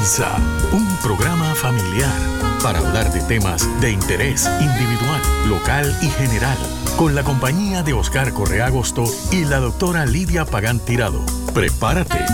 Comienza 0.00 0.34
un 0.72 0.96
programa 1.02 1.54
familiar 1.54 2.18
para 2.62 2.78
hablar 2.78 3.12
de 3.12 3.20
temas 3.20 3.68
de 3.82 3.92
interés 3.92 4.48
individual, 4.58 5.20
local 5.46 5.94
y 6.00 6.08
general, 6.08 6.56
con 6.96 7.14
la 7.14 7.22
compañía 7.22 7.82
de 7.82 7.92
Oscar 7.92 8.32
Correa 8.32 8.66
Agosto 8.66 9.04
y 9.30 9.44
la 9.44 9.58
doctora 9.58 10.06
Lidia 10.06 10.46
Pagán 10.46 10.80
Tirado. 10.80 11.20
Prepárate, 11.52 12.24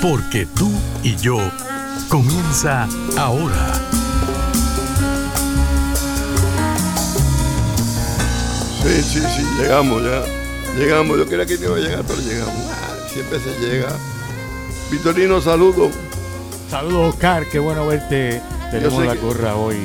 porque 0.00 0.46
tú 0.46 0.70
y 1.02 1.16
yo 1.16 1.38
comienza 2.08 2.86
ahora. 3.16 3.74
Sí, 8.84 9.02
sí, 9.02 9.20
sí, 9.20 9.44
llegamos 9.58 10.00
ya. 10.04 10.22
Llegamos, 10.78 11.18
yo 11.18 11.28
quería 11.28 11.44
que 11.44 11.58
no 11.58 11.64
iba 11.64 11.76
a 11.76 11.80
llegar, 11.80 12.04
pero 12.06 12.20
llegamos. 12.20 12.62
Siempre 13.12 13.40
se 13.40 13.58
llega. 13.58 13.88
Vitorino, 14.92 15.40
saludos. 15.40 15.90
Saludos, 16.70 17.14
Oscar. 17.14 17.46
Qué 17.46 17.58
bueno 17.58 17.86
verte. 17.86 18.42
Tenemos 18.70 19.06
la 19.06 19.14
gorra 19.14 19.56
hoy 19.56 19.76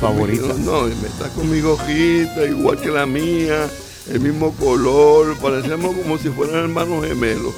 favorita. 0.00 0.54
no, 0.58 0.82
me 0.82 0.92
está 0.92 1.28
con 1.28 1.50
mi 1.50 1.60
gojita, 1.60 2.44
igual 2.46 2.80
que 2.80 2.88
la 2.88 3.04
mía, 3.04 3.68
el 4.08 4.20
mismo 4.20 4.52
color. 4.52 5.36
Parecemos 5.36 5.94
como 5.94 6.16
si 6.16 6.30
fueran 6.30 6.56
hermanos 6.56 7.04
gemelos. 7.06 7.52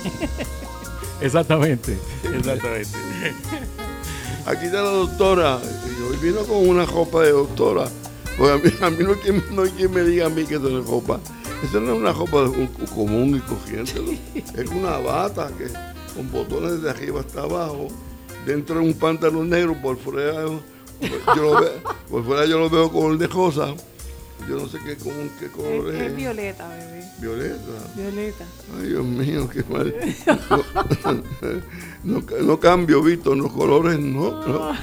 exactamente, 1.21 1.97
exactamente. 2.25 2.89
Aquí 4.47 4.67
está 4.67 4.83
la 4.83 4.91
doctora. 4.91 5.59
hoy 5.59 6.17
vino 6.20 6.41
con 6.41 6.69
una 6.69 6.85
ropa 6.85 7.23
de 7.23 7.31
doctora. 7.31 7.89
Porque 8.37 8.73
a 8.83 8.91
mí, 8.91 8.98
no, 9.05 9.13
hay 9.13 9.19
quien, 9.19 9.45
no, 9.53 9.63
hay 9.63 9.70
quien, 9.70 9.93
me 9.93 10.03
diga 10.03 10.27
a 10.27 10.29
mí 10.29 10.45
que 10.45 10.57
eso 10.57 10.81
es 10.81 10.85
ropa. 10.85 11.20
Eso 11.63 11.81
no 11.81 11.93
es 11.93 11.98
una 12.01 12.13
ropa 12.13 12.51
común 12.93 13.37
y 13.37 13.41
corriente. 13.41 14.20
Es 14.57 14.69
una 14.70 14.98
bata 14.98 15.51
que 15.57 15.69
con 16.15 16.31
botones 16.33 16.83
de 16.83 16.91
arriba 16.91 17.20
hasta 17.20 17.43
abajo 17.43 17.89
dentro 18.47 18.81
de 18.81 18.87
un 18.87 18.95
pantalón 18.95 19.50
negro, 19.50 19.77
por 19.81 19.97
fuera 19.97 20.47
yo 21.00 21.42
lo 21.42 21.61
veo, 21.61 21.73
por 22.11 22.25
fuera 22.25 22.47
yo 22.47 22.59
lo 22.59 22.70
veo 22.70 22.91
color 22.91 23.19
de 23.19 23.27
rosa. 23.27 23.75
Yo 24.48 24.56
no 24.56 24.69
sé 24.69 24.78
qué, 24.84 24.97
qué 25.41 25.48
color 25.48 25.95
es. 25.95 26.03
Es 26.03 26.17
violeta, 26.17 26.69
bebé. 26.69 27.05
Violeta. 27.19 27.56
Violeta. 27.97 28.45
Ay, 28.77 28.89
Dios 28.89 29.05
mío, 29.05 29.48
qué 29.48 29.64
mal. 29.73 29.95
No, 32.05 32.61
cambio, 32.61 33.03
Víctor, 33.03 33.39
los 33.39 33.51
colores 33.51 33.98
no, 33.98 34.75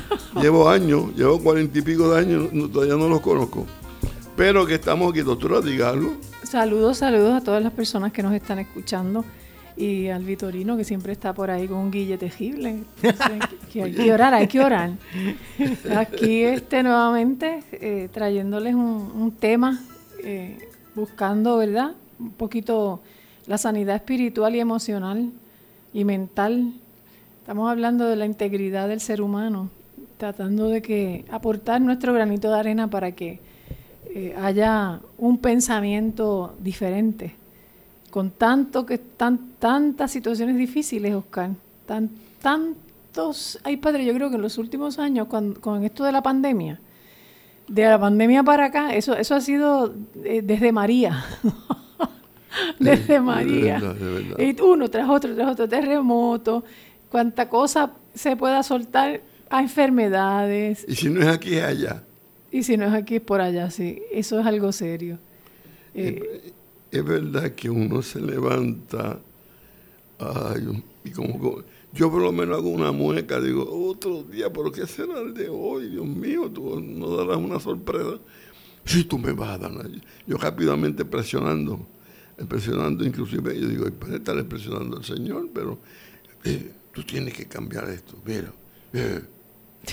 Llevo 0.41 0.67
años, 0.67 1.15
llevo 1.15 1.39
cuarenta 1.39 1.77
y 1.77 1.81
pico 1.83 2.11
de 2.11 2.19
años, 2.19 2.49
todavía 2.73 2.95
no 2.95 3.07
los 3.07 3.21
conozco. 3.21 3.67
Pero 4.35 4.65
que 4.65 4.75
estamos 4.75 5.11
aquí, 5.11 5.21
doctora, 5.21 5.61
dígalo. 5.61 6.13
Saludos, 6.41 6.97
saludos 6.97 7.33
a 7.35 7.43
todas 7.43 7.61
las 7.61 7.73
personas 7.73 8.11
que 8.11 8.23
nos 8.23 8.33
están 8.33 8.57
escuchando 8.57 9.23
y 9.81 10.09
al 10.09 10.23
Vitorino 10.23 10.77
que 10.77 10.83
siempre 10.83 11.11
está 11.11 11.33
por 11.33 11.49
ahí 11.49 11.67
con 11.67 11.77
un 11.77 11.91
guille 11.91 12.17
tejible. 12.17 12.83
que, 13.73 13.81
hay 13.81 13.91
que 13.91 14.13
orar, 14.13 14.33
hay 14.33 14.47
que 14.47 14.59
orar. 14.59 14.91
Aquí 15.97 16.43
este 16.43 16.83
nuevamente 16.83 17.63
eh, 17.71 18.07
trayéndoles 18.11 18.75
un, 18.75 19.35
tema, 19.39 19.81
eh, 20.23 20.69
buscando, 20.93 21.57
¿verdad? 21.57 21.93
Un 22.19 22.31
poquito 22.31 23.01
la 23.47 23.57
sanidad 23.57 23.95
espiritual 23.95 24.55
y 24.55 24.59
emocional 24.59 25.31
y 25.93 26.05
mental. 26.05 26.73
Estamos 27.39 27.71
hablando 27.71 28.05
de 28.05 28.15
la 28.15 28.27
integridad 28.27 28.87
del 28.87 28.99
ser 28.99 29.19
humano, 29.19 29.71
tratando 30.17 30.69
de 30.69 30.83
que 30.83 31.25
aportar 31.31 31.81
nuestro 31.81 32.13
granito 32.13 32.51
de 32.51 32.59
arena 32.59 32.87
para 32.87 33.13
que 33.13 33.39
eh, 34.13 34.35
haya 34.39 34.99
un 35.17 35.39
pensamiento 35.39 36.55
diferente 36.59 37.40
con 38.11 38.31
tanto 38.31 38.85
que 38.85 38.95
están 38.95 39.53
tantas 39.57 40.11
situaciones 40.11 40.57
difíciles, 40.57 41.15
Oscar, 41.15 41.51
tan, 41.85 42.09
tantos, 42.41 43.57
ay 43.63 43.77
padre, 43.77 44.05
yo 44.05 44.13
creo 44.13 44.29
que 44.29 44.35
en 44.35 44.41
los 44.41 44.57
últimos 44.57 44.99
años, 44.99 45.27
con, 45.27 45.83
esto 45.83 46.03
de 46.03 46.11
la 46.11 46.21
pandemia, 46.21 46.79
de 47.67 47.83
la 47.85 47.97
pandemia 47.97 48.43
para 48.43 48.65
acá, 48.65 48.93
eso, 48.93 49.15
eso 49.15 49.33
ha 49.33 49.41
sido 49.41 49.95
eh, 50.23 50.41
desde 50.43 50.71
María. 50.73 51.23
desde 52.79 53.21
María. 53.21 53.81
Y 54.37 54.59
uno 54.61 54.89
tras 54.89 55.09
otro, 55.09 55.33
tras 55.33 55.53
otro, 55.53 55.69
terremoto, 55.69 56.65
cuánta 57.09 57.47
cosa 57.47 57.93
se 58.13 58.35
pueda 58.35 58.61
soltar 58.61 59.21
a 59.49 59.61
enfermedades. 59.61 60.85
Y 60.87 60.95
si 60.95 61.09
no 61.09 61.21
es 61.21 61.27
aquí, 61.27 61.55
es 61.55 61.63
allá. 61.63 62.03
Y 62.51 62.63
si 62.63 62.75
no 62.75 62.85
es 62.87 62.93
aquí, 62.93 63.15
es 63.15 63.21
por 63.21 63.39
allá, 63.39 63.69
sí. 63.69 64.01
Eso 64.11 64.37
es 64.37 64.45
algo 64.45 64.73
serio. 64.73 65.17
Eh, 65.93 66.51
es 66.91 67.03
verdad 67.03 67.51
que 67.53 67.69
uno 67.69 68.01
se 68.01 68.19
levanta 68.19 69.19
y 71.03 71.09
como, 71.11 71.63
yo 71.93 72.11
por 72.11 72.21
lo 72.21 72.31
menos 72.31 72.59
hago 72.59 72.69
una 72.69 72.91
mueca, 72.91 73.39
digo, 73.39 73.67
otro 73.89 74.23
día, 74.23 74.53
pero 74.53 74.71
¿qué 74.71 74.85
será 74.85 75.19
el 75.19 75.33
de 75.33 75.49
hoy? 75.49 75.89
Dios 75.89 76.05
mío, 76.05 76.51
tú 76.51 76.79
no 76.79 77.15
darás 77.15 77.37
una 77.37 77.59
sorpresa. 77.59 78.19
Sí, 78.85 79.03
tú 79.03 79.17
me 79.17 79.31
vas 79.31 79.49
a 79.49 79.57
dar. 79.57 79.89
Yo 80.27 80.37
rápidamente 80.37 81.05
presionando, 81.05 81.87
presionando 82.47 83.03
inclusive, 83.03 83.59
yo 83.59 83.67
digo, 83.67 83.85
puede 83.91 84.17
estar 84.17 84.43
presionando 84.45 84.97
al 84.97 85.03
Señor, 85.03 85.49
pero 85.53 85.79
eh, 86.43 86.71
tú 86.93 87.03
tienes 87.03 87.33
que 87.33 87.47
cambiar 87.47 87.89
esto, 87.89 88.15
mira. 88.23 88.53
Eh". 88.93 89.21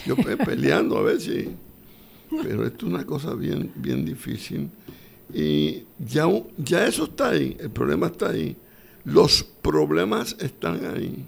Yo 0.06 0.16
peleando 0.16 0.98
a 0.98 1.02
ver 1.02 1.20
si... 1.20 1.48
Pero 2.42 2.66
esto 2.66 2.86
es 2.86 2.92
una 2.92 3.06
cosa 3.06 3.34
bien, 3.34 3.72
bien 3.76 4.04
difícil. 4.04 4.70
Y 5.32 5.84
ya, 5.98 6.26
ya 6.56 6.86
eso 6.86 7.04
está 7.04 7.30
ahí, 7.30 7.56
el 7.60 7.70
problema 7.70 8.06
está 8.06 8.30
ahí. 8.30 8.56
Los 9.04 9.42
problemas 9.42 10.36
están 10.40 10.84
ahí. 10.86 11.26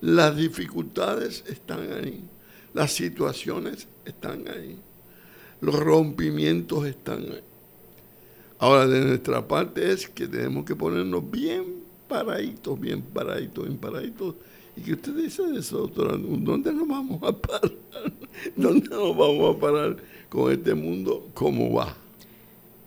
Las 0.00 0.36
dificultades 0.36 1.44
están 1.48 1.92
ahí. 1.92 2.24
Las 2.72 2.92
situaciones 2.92 3.88
están 4.04 4.46
ahí. 4.48 4.78
Los 5.60 5.78
rompimientos 5.78 6.86
están 6.86 7.22
ahí. 7.22 7.42
Ahora, 8.58 8.86
de 8.86 9.04
nuestra 9.04 9.46
parte 9.46 9.90
es 9.90 10.08
que 10.08 10.26
tenemos 10.26 10.64
que 10.64 10.76
ponernos 10.76 11.30
bien 11.30 11.82
paraditos, 12.08 12.78
bien 12.78 13.02
paraditos, 13.02 13.64
bien 13.64 13.78
paraditos. 13.78 14.34
¿Y 14.76 14.82
qué 14.82 14.92
usted 14.92 15.14
dice 15.14 15.42
de 15.44 15.60
eso, 15.60 15.78
doctora? 15.78 16.16
¿Dónde 16.16 16.72
nos 16.72 16.86
vamos 16.86 17.22
a 17.22 17.32
parar? 17.32 17.72
¿Dónde 18.56 18.88
nos 18.88 19.16
vamos 19.16 19.56
a 19.56 19.58
parar 19.58 19.96
con 20.28 20.52
este 20.52 20.74
mundo? 20.74 21.28
¿Cómo 21.34 21.72
va? 21.72 21.96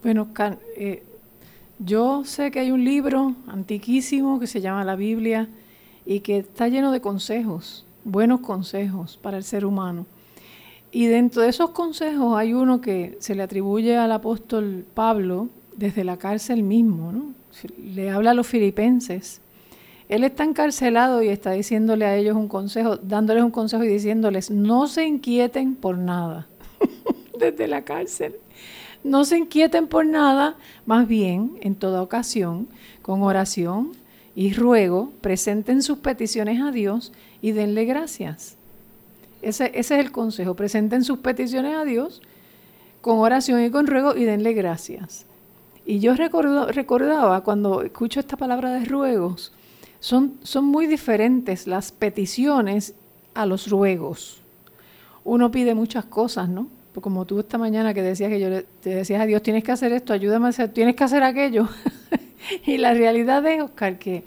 Bueno, 0.03 0.28
eh, 0.75 1.02
yo 1.80 2.25
sé 2.25 2.52
que 2.52 2.59
hay 2.59 2.72
un 2.72 2.84
libro 2.84 3.36
antiquísimo 3.47 4.38
que 4.38 4.47
se 4.47 4.59
llama 4.59 4.84
la 4.84 4.97
Biblia 4.97 5.47
y 6.06 6.19
que 6.19 6.40
está 6.40 6.68
lleno 6.68 6.91
de 6.91 7.00
consejos, 7.00 7.86
buenos 8.03 8.42
consejos 8.42 9.18
para 9.22 9.38
el 9.38 9.46
ser 9.46 9.66
humano. 9.66 10.06
Y 10.92 11.06
dentro 11.06 11.42
de 11.42 11.47
esos 11.47 11.69
consejos 11.69 12.38
hay 12.38 12.53
uno 12.53 12.81
que 12.81 13.16
se 13.22 13.34
le 13.34 13.44
atribuye 13.44 13.96
al 13.96 14.12
apóstol 14.12 14.86
Pablo 14.94 15.47
desde 15.74 16.03
la 16.03 16.18
cárcel 16.18 16.63
mismo, 16.63 17.13
¿no? 17.13 17.34
Le 17.81 18.12
habla 18.12 18.31
a 18.31 18.34
los 18.34 18.46
filipenses. 18.46 19.40
Él 20.09 20.25
está 20.25 20.44
encarcelado 20.44 21.24
y 21.24 21.30
está 21.30 21.52
diciéndole 21.52 22.06
a 22.06 22.18
ellos 22.18 22.36
un 22.36 22.50
consejo, 22.50 22.97
dándoles 22.97 23.42
un 23.42 23.52
consejo 23.52 23.86
y 23.86 23.88
diciéndoles, 23.88 24.52
no 24.52 24.88
se 24.88 25.08
inquieten 25.08 25.75
por 25.75 25.97
nada 25.97 26.50
desde 27.40 27.69
la 27.69 27.86
cárcel. 27.86 28.36
No 29.03 29.25
se 29.25 29.38
inquieten 29.38 29.88
por 29.88 30.06
nada, 30.06 30.56
más 30.86 31.07
bien, 31.07 31.57
en 31.62 31.75
toda 31.75 32.01
ocasión, 32.01 32.68
con 33.01 33.22
oración 33.22 33.92
y 34.36 34.54
ruego, 34.54 35.12
presenten 35.22 35.81
sus 35.81 36.00
peticiones 36.00 36.62
a 36.62 36.72
Dios 36.72 37.12
y 37.42 37.51
denle 37.51 37.86
gracias. 37.86 38.56
Ese, 39.42 39.72
es 39.75 39.92
el 39.92 40.12
consejo, 40.12 40.56
presenten 40.56 41.04
sus 41.04 41.19
peticiones 41.19 41.75
a 41.75 41.83
Dios 41.83 42.22
con 43.01 43.19
oración 43.19 43.62
y 43.62 43.69
con 43.69 43.88
ruego 43.88 44.16
y 44.16 44.24
denle 44.24 44.54
gracias. 44.54 45.25
Y 45.86 46.00
yo 46.00 46.13
recordaba 46.16 47.42
cuando 47.42 47.81
escucho 47.81 48.22
esta 48.22 48.38
palabra 48.38 48.72
de 48.72 48.86
ruegos, 48.86 49.51
son, 50.00 50.39
muy 50.63 50.88
diferentes 50.88 51.68
las 51.68 51.92
peticiones 51.92 52.94
a 53.33 53.45
los 53.45 53.69
ruegos. 53.69 54.42
Uno 55.24 55.51
pide 55.51 55.75
muchas 55.75 56.06
cosas, 56.06 56.50
¿no? 56.50 56.68
Pues 56.94 57.01
como 57.01 57.25
tú 57.25 57.40
esta 57.40 57.57
mañana 57.57 57.92
que 57.94 58.04
decías 58.04 58.30
que 58.30 58.40
yo 58.40 58.63
te 58.81 58.92
decías 58.92 59.19
a 59.19 59.25
Dios, 59.25 59.42
tienes 59.42 59.63
que 59.63 59.72
hacer 59.72 59.92
esto, 59.94 60.13
ayúdame 60.13 60.45
a 60.45 60.50
hacer, 60.50 60.69
tienes 60.69 60.95
que 60.95 61.04
hacer 61.04 61.24
aquello. 61.24 61.68
y 62.68 62.78
la 62.78 62.94
realidad 62.94 63.44
es, 63.48 63.63
Oscar, 63.63 63.98
que 63.98 64.24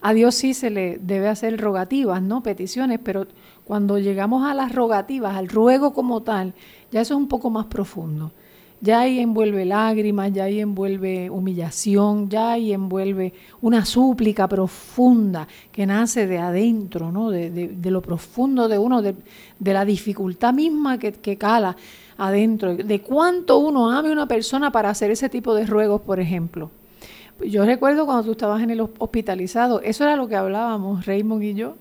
a 0.00 0.12
Dios 0.12 0.36
sí 0.36 0.54
se 0.54 0.70
le 0.70 0.98
debe 0.98 1.26
hacer 1.26 1.60
rogativas, 1.60 2.22
¿no? 2.22 2.44
Peticiones, 2.44 3.00
pero 3.02 3.26
cuando 3.64 3.98
llegamos 3.98 4.48
a 4.48 4.54
las 4.54 4.72
rogativas, 4.72 5.34
al 5.34 5.48
ruego 5.48 5.92
como 5.92 6.22
tal, 6.22 6.54
ya 6.92 7.00
eso 7.00 7.14
es 7.14 7.18
un 7.18 7.26
poco 7.26 7.50
más 7.50 7.66
profundo. 7.66 8.30
Ya 8.80 9.00
ahí 9.00 9.20
envuelve 9.20 9.64
lágrimas, 9.64 10.32
ya 10.32 10.44
ahí 10.44 10.60
envuelve 10.60 11.30
humillación, 11.30 12.28
ya 12.28 12.52
ahí 12.52 12.72
envuelve 12.72 13.32
una 13.60 13.84
súplica 13.84 14.48
profunda 14.48 15.48
que 15.72 15.86
nace 15.86 16.26
de 16.26 16.38
adentro, 16.38 17.10
¿no? 17.10 17.30
de, 17.30 17.76
lo 17.84 18.02
profundo 18.02 18.68
de 18.68 18.78
uno, 18.78 19.02
de, 19.02 19.14
la 19.60 19.84
dificultad 19.84 20.52
misma 20.52 20.98
que, 20.98 21.36
cala 21.36 21.76
adentro, 22.18 22.74
de 22.74 23.00
cuánto 23.00 23.58
uno 23.58 23.90
ame 23.90 24.10
a 24.10 24.12
una 24.12 24.28
persona 24.28 24.70
para 24.70 24.90
hacer 24.90 25.10
ese 25.10 25.28
tipo 25.28 25.54
de 25.54 25.66
ruegos, 25.66 26.02
por 26.02 26.20
ejemplo. 26.20 26.70
Yo 27.46 27.66
recuerdo 27.66 28.06
cuando 28.06 28.24
tú 28.24 28.32
estabas 28.32 28.62
en 28.62 28.70
el 28.70 28.80
hospitalizado, 28.80 29.80
eso 29.82 30.04
era 30.04 30.16
lo 30.16 30.26
que 30.26 30.36
hablábamos 30.36 31.04
Raymond 31.04 31.42
y 31.42 31.54
yo, 31.54 31.76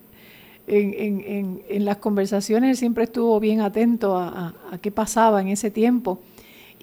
en, 0.67 1.63
en, 1.69 1.85
las 1.85 1.97
conversaciones 1.97 2.71
él 2.71 2.77
siempre 2.77 3.03
estuvo 3.03 3.39
bien 3.39 3.61
atento 3.61 4.17
a, 4.17 4.53
qué 4.81 4.91
pasaba 4.91 5.41
en 5.41 5.49
ese 5.49 5.71
tiempo. 5.71 6.19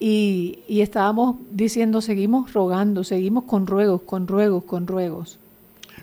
Y, 0.04 0.80
estábamos 0.80 1.36
diciendo, 1.52 2.00
seguimos 2.00 2.52
rogando, 2.52 3.04
seguimos 3.04 3.44
con 3.44 3.68
ruegos, 3.68 4.02
con 4.02 4.26
ruegos, 4.26 4.64
con 4.64 4.88
ruegos. 4.88 5.38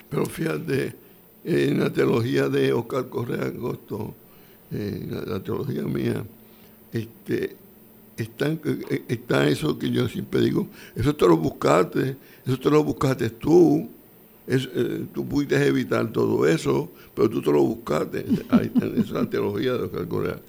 Pero 0.10 0.26
fíjate, 0.26 0.96
en 1.44 1.82
la 1.82 1.92
teología 1.92 2.48
de 2.48 2.72
Oscar 2.72 3.10
Correa 3.10 3.48
Agosto, 3.48 4.16
en 4.72 5.12
la, 5.30 5.44
teología 5.44 5.84
mía, 5.84 6.24
este, 6.94 7.58
está, 8.16 8.58
está 9.10 9.50
eso 9.50 9.78
que 9.78 9.92
yo 9.92 10.08
siempre 10.08 10.40
digo, 10.40 10.70
eso 10.96 11.14
te 11.14 11.28
lo 11.28 11.36
buscaste, 11.36 12.16
eso 12.46 12.58
te 12.58 12.70
lo 12.70 12.82
buscaste 12.86 13.32
tú, 13.32 13.90
eh, 14.48 15.08
tú 15.14 15.28
pudiste 15.28 15.62
evitar 15.68 16.10
todo 16.14 16.48
eso, 16.48 16.90
pero 17.14 17.30
tú 17.30 17.42
te 17.42 17.52
lo 17.52 17.64
buscaste. 17.64 18.26
Ahí, 18.48 18.72
esa 18.74 19.02
es 19.02 19.12
la 19.12 19.30
teología 19.30 19.74
de 19.74 19.84
Oscar 19.84 20.08
Correa. 20.08 20.40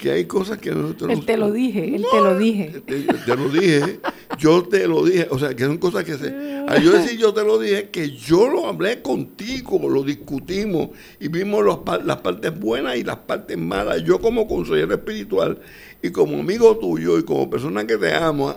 Que 0.00 0.12
hay 0.12 0.24
cosas 0.24 0.58
que 0.58 0.70
nosotros... 0.70 1.10
Él 1.10 1.26
te 1.26 1.36
lo 1.36 1.52
dije, 1.52 1.94
él 1.94 2.06
te 2.10 2.20
lo 2.20 2.38
dije. 2.38 2.82
Te, 2.86 3.36
lo 3.36 3.48
dije, 3.50 4.00
yo 4.38 4.62
te 4.62 4.88
lo 4.88 5.04
dije. 5.04 5.26
O 5.30 5.38
sea, 5.38 5.54
que 5.54 5.64
son 5.64 5.76
cosas 5.76 6.04
que 6.04 6.16
se... 6.16 6.28
Al 6.66 6.82
yo 6.82 6.92
decir 6.92 7.18
yo 7.18 7.34
te 7.34 7.44
lo 7.44 7.58
dije, 7.58 7.90
que 7.90 8.10
yo 8.10 8.48
lo 8.48 8.66
hablé 8.66 9.02
contigo, 9.02 9.78
lo 9.88 10.02
discutimos 10.02 10.90
y 11.18 11.28
vimos 11.28 11.64
las 12.04 12.16
partes 12.18 12.58
buenas 12.58 12.96
y 12.96 13.04
las 13.04 13.16
partes 13.16 13.58
malas. 13.58 14.02
Yo 14.04 14.20
como 14.20 14.48
consejero 14.48 14.94
espiritual 14.94 15.58
y 16.02 16.10
como 16.10 16.40
amigo 16.40 16.78
tuyo 16.78 17.18
y 17.18 17.24
como 17.24 17.50
persona 17.50 17.86
que 17.86 17.98
te 17.98 18.14
amo, 18.14 18.54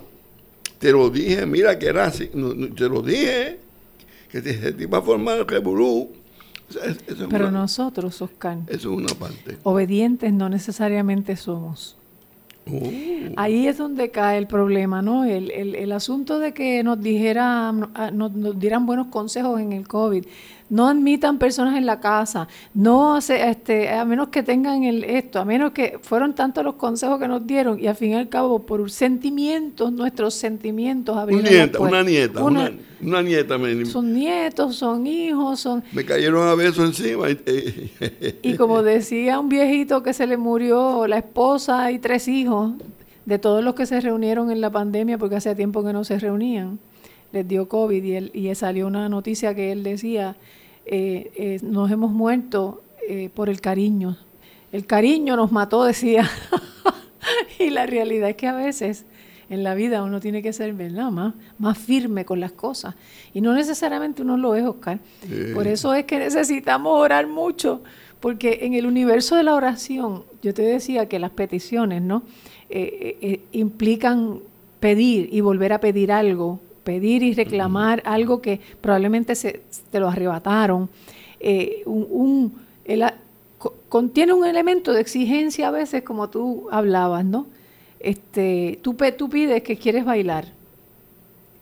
te 0.80 0.92
lo 0.92 1.10
dije, 1.10 1.46
mira 1.46 1.78
que 1.78 1.88
era 1.88 2.06
así, 2.06 2.28
te 2.76 2.88
lo 2.88 3.02
dije 3.02 3.60
que 4.30 4.42
se 4.42 4.72
te 4.72 4.84
iba 4.84 4.98
a 4.98 5.02
formar 5.02 5.40
el 5.40 5.48
revolú. 5.48 6.10
Pero 7.30 7.52
nosotros, 7.52 8.22
Oscar, 8.22 8.60
eso 8.68 8.92
es 8.92 8.98
una 8.98 9.14
parte. 9.20 9.58
Obedientes 9.64 10.34
no 10.34 10.50
necesariamente 10.50 11.36
somos. 11.36 11.98
Oh. 12.72 12.90
Ahí 13.36 13.68
es 13.68 13.78
donde 13.78 14.10
cae 14.10 14.38
el 14.38 14.48
problema, 14.48 15.02
¿no? 15.02 15.26
El, 15.26 15.52
el, 15.52 15.76
el 15.76 15.92
asunto 15.92 16.40
de 16.40 16.54
que 16.54 16.82
nos 16.84 17.02
dijera, 17.02 17.72
nos, 18.14 18.32
nos, 18.34 18.58
dieran 18.58 18.86
buenos 18.86 19.08
consejos 19.08 19.60
en 19.60 19.74
el 19.74 19.88
COVID 19.88 20.26
no 20.74 20.88
admitan 20.88 21.38
personas 21.38 21.78
en 21.78 21.86
la 21.86 22.00
casa, 22.00 22.48
no 22.74 23.14
hace, 23.14 23.48
este, 23.48 23.90
a 23.90 24.06
menos 24.06 24.30
que 24.30 24.42
tengan 24.42 24.84
el 24.84 25.04
esto, 25.04 25.40
a 25.40 25.46
menos 25.46 25.72
que 25.72 26.00
fueron 26.02 26.34
tantos 26.34 26.64
los 26.64 26.74
consejos 26.76 27.20
que 27.20 27.28
nos 27.28 27.46
dieron 27.46 27.80
y 27.80 27.86
al 27.86 27.96
fin 27.96 28.10
y 28.10 28.16
al 28.16 28.28
cabo 28.28 28.64
por 28.66 28.90
sentimientos, 28.90 29.92
nuestros 29.92 30.34
sentimientos 30.34 31.16
una 31.16 31.42
nieta, 31.44 31.80
una 31.80 32.02
nieta, 32.02 32.44
una, 32.44 33.22
nieta. 33.22 33.56
son 33.86 34.14
nietos, 34.14 34.76
son 34.76 35.06
hijos, 35.06 35.60
son... 35.60 35.84
Me 35.92 36.04
cayeron 36.04 36.48
a 36.48 36.56
besos 36.56 36.86
encima. 36.86 37.28
y 38.42 38.56
como 38.56 38.82
decía 38.82 39.40
un 39.40 39.50
viejito 39.50 40.02
que 40.02 40.12
se 40.12 40.26
le 40.26 40.38
murió 40.38 41.06
la 41.06 41.20
esposa 41.20 41.92
y 41.92 42.00
tres 42.00 42.28
hijos, 42.28 42.72
de 43.28 43.38
todos 43.38 43.64
los 43.64 43.76
que 43.76 43.86
se 43.86 44.02
reunieron 44.02 44.50
en 44.50 44.60
la 44.60 44.72
pandemia, 44.72 45.20
porque 45.20 45.36
hacía 45.36 45.54
tiempo 45.54 45.84
que 45.84 45.94
no 45.94 46.04
se 46.04 46.18
reunían, 46.18 46.80
les 47.32 47.48
dio 47.48 47.68
COVID 47.68 48.04
y, 48.04 48.16
él, 48.16 48.32
y 48.34 48.54
salió 48.56 48.88
una 48.88 49.08
noticia 49.08 49.54
que 49.54 49.72
él 49.72 49.84
decía, 49.84 50.36
eh, 50.86 51.32
eh, 51.36 51.60
nos 51.62 51.90
hemos 51.92 52.12
muerto 52.12 52.84
eh, 53.08 53.30
por 53.34 53.50
el 53.50 53.62
cariño. 53.62 54.18
El 54.72 54.86
cariño 54.86 55.36
nos 55.36 55.52
mató, 55.52 55.84
decía. 55.84 56.30
y 57.60 57.70
la 57.70 57.86
realidad 57.86 58.30
es 58.30 58.36
que 58.36 58.48
a 58.48 58.54
veces 58.54 59.06
en 59.50 59.64
la 59.64 59.76
vida 59.76 60.04
uno 60.04 60.20
tiene 60.20 60.42
que 60.42 60.52
ser 60.52 60.74
¿verdad? 60.74 61.12
Más, 61.12 61.36
más 61.58 61.78
firme 61.78 62.26
con 62.26 62.40
las 62.40 62.52
cosas. 62.52 62.96
Y 63.34 63.42
no 63.42 63.54
necesariamente 63.54 64.22
uno 64.22 64.38
lo 64.38 64.56
es, 64.56 64.66
Oscar. 64.66 65.00
Por 65.54 65.68
eso 65.68 65.94
es 65.94 66.06
que 66.06 66.20
necesitamos 66.20 67.00
orar 67.00 67.28
mucho, 67.28 67.84
porque 68.20 68.60
en 68.64 68.74
el 68.74 68.86
universo 68.86 69.36
de 69.36 69.44
la 69.44 69.54
oración, 69.54 70.24
yo 70.42 70.54
te 70.54 70.64
decía 70.64 71.08
que 71.08 71.20
las 71.20 71.32
peticiones 71.32 72.02
¿no? 72.02 72.24
implican 73.52 74.40
pedir 74.80 75.30
y 75.32 75.42
volver 75.42 75.72
a 75.74 75.80
pedir 75.80 76.12
algo 76.12 76.60
pedir 76.84 77.24
y 77.24 77.34
reclamar 77.34 78.02
algo 78.06 78.42
que 78.42 78.60
probablemente 78.82 79.36
se, 79.36 79.62
te 79.92 80.00
lo 80.00 80.10
arrebataron. 80.10 80.90
Eh, 81.40 81.84
un, 81.86 82.54
contiene 83.90 84.34
un 84.34 84.46
elemento 84.46 84.94
de 84.94 85.02
exigencia 85.02 85.68
a 85.68 85.72
veces, 85.72 86.04
como 86.04 86.30
tú 86.30 86.68
hablabas, 86.72 87.26
¿no? 87.26 87.48
Este, 88.00 88.80
tú, 88.82 88.96
tú 89.18 89.30
pides 89.30 89.64
que 89.64 89.78
quieres 89.78 90.06
bailar. 90.06 90.48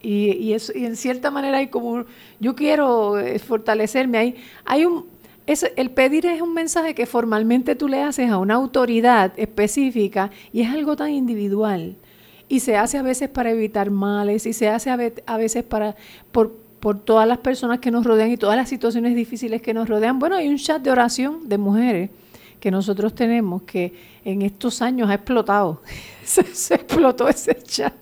Y, 0.01 0.31
y, 0.31 0.53
eso, 0.53 0.71
y 0.75 0.85
en 0.85 0.95
cierta 0.95 1.29
manera 1.29 1.59
hay 1.59 1.67
como, 1.67 2.05
yo 2.39 2.55
quiero 2.55 3.19
eh, 3.19 3.37
fortalecerme 3.37 4.17
ahí. 4.17 4.35
Hay 4.65 4.85
un, 4.85 5.05
es, 5.45 5.71
el 5.75 5.91
pedir 5.91 6.25
es 6.25 6.41
un 6.41 6.53
mensaje 6.53 6.95
que 6.95 7.05
formalmente 7.05 7.75
tú 7.75 7.87
le 7.87 8.01
haces 8.01 8.29
a 8.29 8.37
una 8.37 8.55
autoridad 8.55 9.33
específica 9.37 10.31
y 10.51 10.61
es 10.61 10.69
algo 10.69 10.95
tan 10.95 11.11
individual 11.11 11.95
y 12.51 12.59
se 12.59 12.75
hace 12.75 12.97
a 12.97 13.01
veces 13.01 13.29
para 13.29 13.51
evitar 13.51 13.91
males 13.91 14.45
y 14.45 14.51
se 14.51 14.67
hace 14.67 14.89
a, 14.89 15.37
veces 15.37 15.63
para 15.63 15.95
por, 16.33 16.51
por 16.81 16.99
todas 16.99 17.25
las 17.25 17.37
personas 17.37 17.79
que 17.79 17.91
nos 17.91 18.05
rodean 18.05 18.29
y 18.29 18.35
todas 18.35 18.57
las 18.57 18.67
situaciones 18.67 19.15
difíciles 19.15 19.61
que 19.61 19.73
nos 19.73 19.87
rodean. 19.87 20.19
Bueno, 20.19 20.35
hay 20.35 20.49
un 20.49 20.57
chat 20.57 20.81
de 20.81 20.91
oración 20.91 21.47
de 21.47 21.57
mujeres 21.57 22.09
que 22.59 22.69
nosotros 22.69 23.15
tenemos 23.15 23.61
que 23.61 23.93
en 24.25 24.41
estos 24.41 24.81
años 24.81 25.09
ha 25.09 25.13
explotado. 25.13 25.81
se, 26.25 26.41
explotó 26.75 27.29
ese 27.29 27.55
chat. 27.63 27.93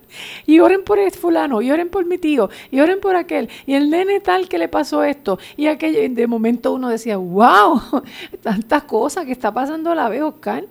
Y 0.48 0.60
oren 0.62 0.84
por 0.84 0.98
el 0.98 1.12
fulano, 1.12 1.62
y 1.62 1.70
oren 1.70 1.90
por 1.90 2.06
mi 2.06 2.18
tío, 2.18 2.50
y 2.72 2.80
oren 2.80 3.00
por 3.00 3.16
aquel, 3.16 3.50
y 3.68 3.76
el 3.76 3.92
nene 3.92 4.20
tal 4.20 4.50
que 4.50 4.58
le 4.58 4.68
pasó 4.68 5.04
esto, 5.04 5.38
y 5.58 5.68
aquello. 5.68 6.00
de 6.10 6.26
momento 6.26 6.74
uno 6.74 6.90
decía, 6.90 7.18
wow, 7.18 7.80
tantas 8.42 8.84
cosas 8.86 9.28
que 9.28 9.32
está 9.32 9.54
pasando 9.54 9.92
a 9.92 9.96
la 9.96 10.10
vez, 10.10 10.24
Oscar. 10.24 10.66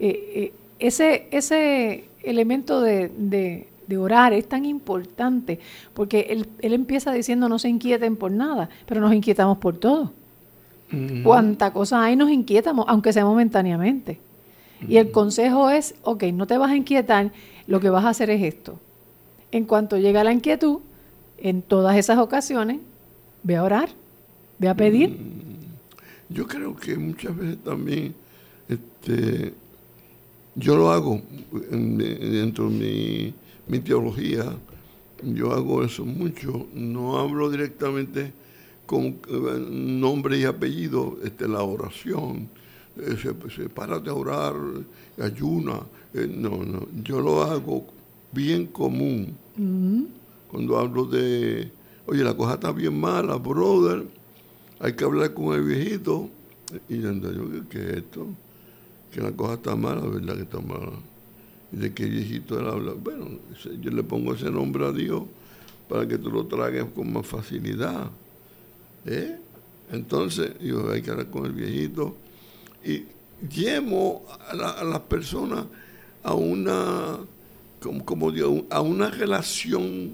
Eh, 0.00 0.32
eh, 0.34 0.52
ese, 0.80 1.28
ese 1.30 2.09
elemento 2.22 2.80
de, 2.80 3.66
orar 3.98 4.32
es 4.32 4.48
tan 4.48 4.64
importante, 4.64 5.58
porque 5.94 6.26
él, 6.30 6.46
él, 6.60 6.72
empieza 6.74 7.12
diciendo 7.12 7.48
no 7.48 7.58
se 7.58 7.68
inquieten 7.68 8.16
por 8.16 8.30
nada, 8.30 8.68
pero 8.86 9.00
nos 9.00 9.12
inquietamos 9.12 9.58
por 9.58 9.78
todo. 9.78 10.12
Cuánta 11.22 11.72
cosa 11.72 12.02
hay 12.02 12.16
nos 12.16 12.30
inquietamos, 12.30 12.84
aunque 12.88 13.12
sea 13.12 13.24
momentáneamente. 13.24 14.18
Y 14.88 14.96
el 14.96 15.10
consejo 15.12 15.70
es, 15.70 15.94
ok, 16.02 16.24
no 16.32 16.46
te 16.46 16.58
vas 16.58 16.70
a 16.70 16.76
inquietar, 16.76 17.32
lo 17.66 17.80
que 17.80 17.90
vas 17.90 18.04
a 18.04 18.08
hacer 18.08 18.30
es 18.30 18.42
esto. 18.42 18.78
En 19.52 19.66
cuanto 19.66 19.98
llega 19.98 20.24
la 20.24 20.32
inquietud, 20.32 20.80
en 21.38 21.62
todas 21.62 21.96
esas 21.96 22.18
ocasiones, 22.18 22.78
ve 23.42 23.56
a 23.56 23.62
orar, 23.62 23.90
ve 24.58 24.68
a 24.68 24.74
pedir. 24.74 25.18
Yo 26.28 26.46
creo 26.46 26.74
que 26.76 26.96
muchas 26.96 27.36
veces 27.36 27.58
también 27.62 28.14
este, 28.68 29.54
yo 30.54 30.76
lo 30.76 30.90
hago 30.90 31.22
dentro 31.70 32.70
de 32.70 33.32
mi, 33.68 33.78
teología, 33.80 34.44
yo 35.22 35.52
hago 35.52 35.84
eso 35.84 36.04
mucho, 36.04 36.66
no 36.74 37.18
hablo 37.18 37.50
directamente 37.50 38.32
con 38.86 39.20
nombre 40.00 40.38
y 40.38 40.44
apellido, 40.44 41.18
este, 41.22 41.46
la 41.46 41.62
oración, 41.62 42.48
eh, 42.96 43.16
se, 43.54 43.68
para 43.68 44.00
de 44.00 44.10
orar, 44.10 44.54
ayuna, 45.20 45.80
eh, 46.14 46.26
no, 46.28 46.64
no, 46.64 46.88
yo 47.04 47.20
lo 47.20 47.42
hago 47.42 47.86
bien 48.32 48.66
común. 48.66 49.36
Cuando 50.48 50.78
hablo 50.78 51.04
de, 51.04 51.70
oye, 52.06 52.24
la 52.24 52.36
cosa 52.36 52.54
está 52.54 52.72
bien 52.72 52.98
mala, 52.98 53.36
brother, 53.36 54.04
hay 54.80 54.94
que 54.94 55.04
hablar 55.04 55.32
con 55.32 55.54
el 55.54 55.62
viejito, 55.62 56.28
y 56.88 57.00
yo, 57.00 57.12
¿qué 57.68 57.78
es 57.78 57.96
esto? 57.98 58.26
Que 59.10 59.20
la 59.20 59.32
cosa 59.32 59.54
está 59.54 59.76
mala, 59.76 60.02
¿verdad 60.02 60.36
que 60.36 60.42
está 60.42 60.60
mala? 60.60 60.92
Y 61.72 61.76
de 61.76 61.92
qué 61.92 62.06
viejito 62.06 62.58
él 62.58 62.66
habla. 62.66 62.92
Bueno, 62.92 63.28
yo 63.80 63.90
le 63.90 64.02
pongo 64.02 64.34
ese 64.34 64.50
nombre 64.50 64.86
a 64.86 64.92
Dios 64.92 65.22
para 65.88 66.06
que 66.06 66.18
tú 66.18 66.30
lo 66.30 66.46
tragues 66.46 66.84
con 66.94 67.12
más 67.12 67.26
facilidad. 67.26 68.10
¿Eh? 69.06 69.38
Entonces, 69.92 70.52
yo 70.60 70.90
hay 70.90 71.02
que 71.02 71.10
hablar 71.10 71.30
con 71.30 71.46
el 71.46 71.52
viejito 71.52 72.16
y 72.84 73.04
llevo 73.48 74.24
a, 74.48 74.84
las 74.84 75.00
personas 75.00 75.66
a 76.22 76.34
una, 76.34 77.18
como, 77.80 78.04
como 78.04 78.30
digo, 78.30 78.64
a 78.70 78.80
una 78.80 79.10
relación 79.10 80.12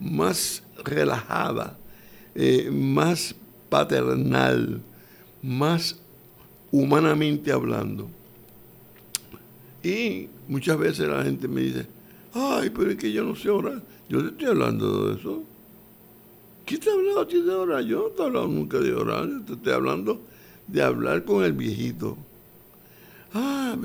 más 0.00 0.62
relajada, 0.84 1.76
eh, 2.34 2.70
más 2.72 3.34
paternal, 3.68 4.80
más 5.42 6.00
humanamente 6.74 7.52
hablando. 7.52 8.08
Y 9.82 10.28
muchas 10.48 10.76
veces 10.76 11.08
la 11.08 11.22
gente 11.22 11.46
me 11.46 11.60
dice, 11.60 11.86
Ay, 12.32 12.70
pero 12.70 12.90
es 12.90 12.96
que 12.96 13.12
yo 13.12 13.22
no 13.22 13.36
sé 13.36 13.48
orar. 13.48 13.80
Yo 14.08 14.20
te 14.20 14.28
estoy 14.30 14.46
hablando 14.46 15.06
de 15.08 15.20
eso. 15.20 15.44
¿Qué 16.66 16.78
te 16.78 16.90
ha 16.90 16.94
hablado 16.94 17.20
a 17.20 17.28
ti 17.28 17.40
de 17.40 17.50
orar? 17.50 17.84
Yo 17.84 17.98
no 17.98 18.08
te 18.08 18.22
he 18.22 18.26
hablado 18.26 18.48
nunca 18.48 18.78
de 18.80 18.92
orar. 18.92 19.28
Yo 19.28 19.42
te 19.42 19.52
estoy 19.52 19.72
hablando 19.72 20.20
de 20.66 20.82
hablar 20.82 21.24
con 21.24 21.44
el 21.44 21.52
viejito. 21.52 22.16
Ah, 23.32 23.76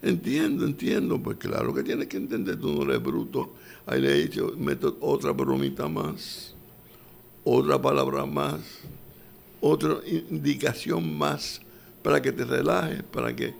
entiendo, 0.00 0.64
entiendo. 0.64 1.18
Pues 1.18 1.36
claro 1.36 1.74
que 1.74 1.82
tienes 1.82 2.08
que 2.08 2.16
entender, 2.16 2.56
tú 2.56 2.72
no 2.72 2.90
eres 2.90 3.02
bruto. 3.02 3.52
Ahí 3.84 4.00
le 4.00 4.12
he 4.12 4.22
dicho, 4.22 4.54
meto 4.56 4.96
otra 5.00 5.32
bromita 5.32 5.86
más, 5.86 6.54
otra 7.44 7.80
palabra 7.80 8.24
más, 8.24 8.60
otra 9.60 9.98
indicación 10.06 11.18
más 11.18 11.60
para 12.08 12.22
que 12.22 12.32
te 12.32 12.46
relajes, 12.46 13.02
para 13.02 13.36
que, 13.36 13.52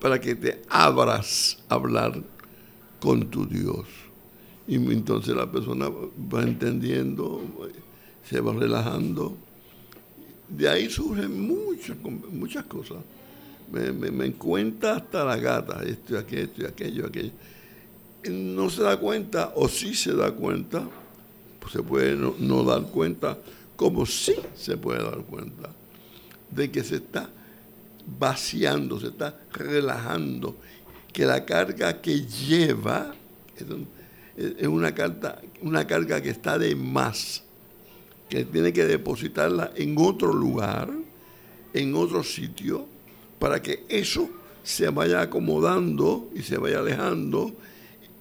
para 0.00 0.18
que 0.18 0.34
te 0.34 0.62
abras 0.66 1.58
a 1.68 1.74
hablar 1.74 2.22
con 2.98 3.28
tu 3.28 3.44
Dios. 3.44 3.84
Y 4.66 4.76
entonces 4.76 5.36
la 5.36 5.52
persona 5.52 5.90
va 5.90 6.42
entendiendo, 6.42 7.42
se 8.26 8.40
va 8.40 8.54
relajando. 8.54 9.36
De 10.48 10.70
ahí 10.70 10.88
surgen 10.88 11.46
muchas, 11.46 11.98
muchas 12.32 12.64
cosas. 12.64 12.96
Me, 13.70 13.92
me, 13.92 14.34
hasta 14.88 15.22
la 15.22 15.36
gata, 15.36 15.82
esto 15.82 16.14
y 16.14 16.16
aquello, 16.16 16.44
esto 16.44 16.62
y 16.62 16.64
aquello, 16.64 17.06
aquello. 17.06 17.32
No 18.30 18.70
se 18.70 18.84
da 18.84 18.96
cuenta, 18.96 19.52
o 19.54 19.68
sí 19.68 19.94
se 19.94 20.14
da 20.14 20.32
cuenta, 20.32 20.88
pues 21.60 21.74
se 21.74 21.82
puede 21.82 22.16
no, 22.16 22.34
no 22.38 22.64
dar 22.64 22.84
cuenta, 22.84 23.36
como 23.76 24.06
sí 24.06 24.34
se 24.56 24.78
puede 24.78 25.02
dar 25.02 25.18
cuenta, 25.24 25.68
de 26.50 26.70
que 26.70 26.84
se 26.84 26.96
está 26.96 27.30
vaciando, 28.18 29.00
se 29.00 29.08
está 29.08 29.38
relajando, 29.52 30.56
que 31.12 31.24
la 31.24 31.44
carga 31.44 32.00
que 32.00 32.22
lleva 32.22 33.14
es, 34.36 34.66
una, 34.66 34.94
carga, 34.94 35.40
una 35.62 35.86
carga 35.86 36.20
que 36.20 36.30
está 36.30 36.58
de 36.58 36.74
más, 36.74 37.44
que 38.28 38.44
tiene 38.44 38.72
que 38.72 38.84
depositarla 38.84 39.72
en 39.76 39.94
otro 39.98 40.32
lugar, 40.32 40.90
en 41.72 41.94
otro 41.94 42.22
sitio, 42.22 42.86
para 43.38 43.62
que 43.62 43.84
eso 43.88 44.28
se 44.62 44.88
vaya 44.88 45.20
acomodando 45.20 46.30
y 46.34 46.42
se 46.42 46.58
vaya 46.58 46.80
alejando 46.80 47.54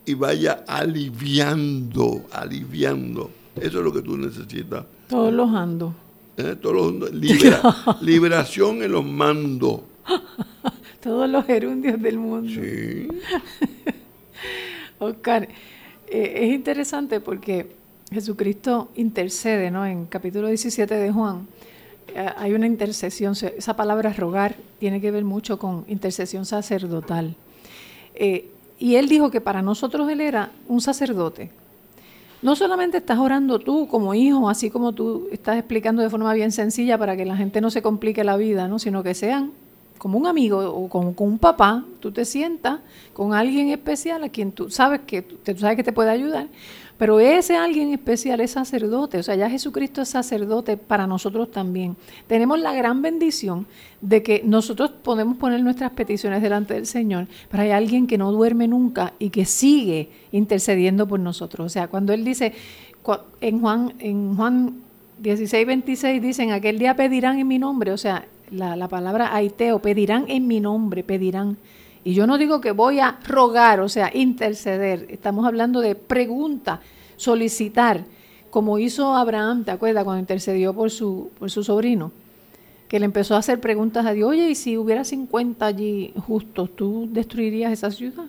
y 0.05 0.13
vaya 0.13 0.63
aliviando, 0.67 2.25
aliviando. 2.31 3.31
Eso 3.55 3.79
es 3.79 3.83
lo 3.85 3.93
que 3.93 4.01
tú 4.01 4.17
necesitas. 4.17 4.85
Todos 5.07 5.33
los 5.33 5.49
ando. 5.53 5.95
¿Eh? 6.37 6.55
Todos 6.61 6.93
los, 6.93 7.11
liberación 8.01 8.83
en 8.83 8.91
los 8.91 9.05
mandos. 9.05 9.81
Todos 11.01 11.29
los 11.29 11.45
gerundios 11.45 12.01
del 12.01 12.17
mundo. 12.17 12.49
Sí. 12.49 13.07
Oscar, 14.99 15.47
eh, 16.07 16.33
es 16.35 16.53
interesante 16.53 17.19
porque 17.19 17.75
Jesucristo 18.11 18.89
intercede, 18.95 19.69
¿no? 19.71 19.85
En 19.85 20.05
capítulo 20.05 20.47
17 20.47 20.93
de 20.95 21.11
Juan 21.11 21.47
eh, 22.15 22.29
hay 22.37 22.53
una 22.53 22.67
intercesión, 22.67 23.33
esa 23.57 23.75
palabra 23.75 24.13
rogar 24.13 24.55
tiene 24.79 25.01
que 25.01 25.11
ver 25.11 25.23
mucho 25.23 25.57
con 25.57 25.85
intercesión 25.87 26.45
sacerdotal. 26.45 27.35
Eh, 28.15 28.49
y 28.77 28.95
él 28.95 29.09
dijo 29.09 29.31
que 29.31 29.41
para 29.41 29.61
nosotros 29.61 30.09
él 30.09 30.21
era 30.21 30.51
un 30.67 30.81
sacerdote. 30.81 31.51
No 32.43 32.57
solamente 32.57 32.97
estás 32.97 33.19
orando 33.19 33.57
tú 33.57 33.87
como 33.87 34.13
hijo, 34.13 34.49
así 34.49 34.69
como 34.69 34.91
tú 34.91 35.29
estás 35.31 35.57
explicando 35.57 36.01
de 36.01 36.09
forma 36.09 36.33
bien 36.33 36.51
sencilla 36.51 36.97
para 36.97 37.15
que 37.15 37.25
la 37.25 37.37
gente 37.37 37.61
no 37.61 37.71
se 37.71 37.81
complique 37.81 38.23
la 38.25 38.35
vida, 38.35 38.67
¿no? 38.67 38.79
sino 38.79 39.01
que 39.01 39.13
sean 39.13 39.53
como 39.97 40.17
un 40.17 40.27
amigo 40.27 40.59
o 40.59 40.89
con, 40.89 41.15
un 41.17 41.39
papá, 41.39 41.85
tú 42.01 42.11
te 42.11 42.25
sientas 42.25 42.81
con 43.13 43.33
alguien 43.33 43.69
especial 43.69 44.25
a 44.25 44.29
quien 44.29 44.51
tú 44.51 44.69
sabes 44.69 44.99
que, 45.07 45.21
tú 45.21 45.57
sabes 45.57 45.77
que 45.77 45.83
te 45.83 45.93
puede 45.93 46.09
ayudar, 46.09 46.49
pero 46.97 47.19
ese 47.19 47.57
alguien 47.57 47.91
especial 47.91 48.39
es 48.39 48.51
sacerdote, 48.51 49.17
o 49.17 49.23
sea, 49.23 49.35
ya 49.35 49.49
Jesucristo 49.49 50.01
es 50.01 50.09
sacerdote 50.09 50.77
para 50.77 51.07
nosotros 51.07 51.51
también. 51.51 51.97
Tenemos 52.27 52.59
la 52.59 52.73
gran 52.73 53.01
bendición 53.01 53.65
de 54.01 54.21
que 54.21 54.41
nosotros 54.45 54.91
podemos 54.91 55.37
poner 55.37 55.61
nuestras 55.63 55.91
peticiones 55.91 56.41
delante 56.41 56.75
del 56.75 56.85
Señor, 56.85 57.27
pero 57.49 57.63
hay 57.63 57.71
alguien 57.71 58.07
que 58.07 58.17
no 58.17 58.31
duerme 58.31 58.67
nunca 58.67 59.13
y 59.19 59.29
que 59.29 59.45
sigue 59.45 60.09
intercediendo 60.31 61.07
por 61.07 61.19
nosotros. 61.19 61.65
O 61.65 61.69
sea, 61.69 61.87
cuando 61.87 62.13
Él 62.13 62.23
dice, 62.23 62.53
en 63.41 63.59
Juan, 63.59 63.93
en 63.99 64.35
Juan 64.35 64.83
16, 65.19 65.67
26 65.67 66.21
dicen, 66.21 66.51
aquel 66.51 66.79
día 66.79 66.95
pedirán 66.95 67.39
en 67.39 67.47
mi 67.47 67.59
nombre, 67.59 67.91
o 67.91 67.97
sea, 67.97 68.27
la, 68.51 68.87
palabra 68.87 69.35
aiteo, 69.35 69.79
pedirán 69.79 70.25
en 70.27 70.47
mi 70.47 70.59
nombre, 70.59 71.03
pedirán. 71.03 71.57
Y 72.03 72.13
yo 72.13 72.27
no 72.27 72.37
digo 72.37 72.59
que 72.59 72.71
voy 72.71 72.99
a 72.99 73.19
rogar, 73.25 73.79
o 73.79 73.89
sea, 73.89 74.11
interceder. 74.13 75.05
Estamos 75.09 75.45
hablando 75.45 75.79
de 75.79 75.95
pregunta, 75.95 76.81
solicitar, 77.15 78.03
como 78.49 78.77
hizo 78.77 79.15
Abraham, 79.15 79.63
¿te 79.63 79.71
acuerdas? 79.71 80.03
Cuando 80.03 80.19
intercedió 80.19 80.73
por 80.73 80.91
su, 80.91 81.29
por 81.39 81.49
su 81.49 81.63
sobrino, 81.63 82.11
que 82.87 82.99
le 82.99 83.05
empezó 83.05 83.35
a 83.35 83.39
hacer 83.39 83.59
preguntas 83.59 84.05
a 84.05 84.13
Dios, 84.13 84.29
oye, 84.29 84.49
y 84.49 84.55
si 84.55 84.77
hubiera 84.77 85.03
50 85.03 85.65
allí 85.65 86.13
justos, 86.27 86.75
¿tú 86.75 87.07
destruirías 87.11 87.71
esa 87.71 87.89
ciudad? 87.89 88.25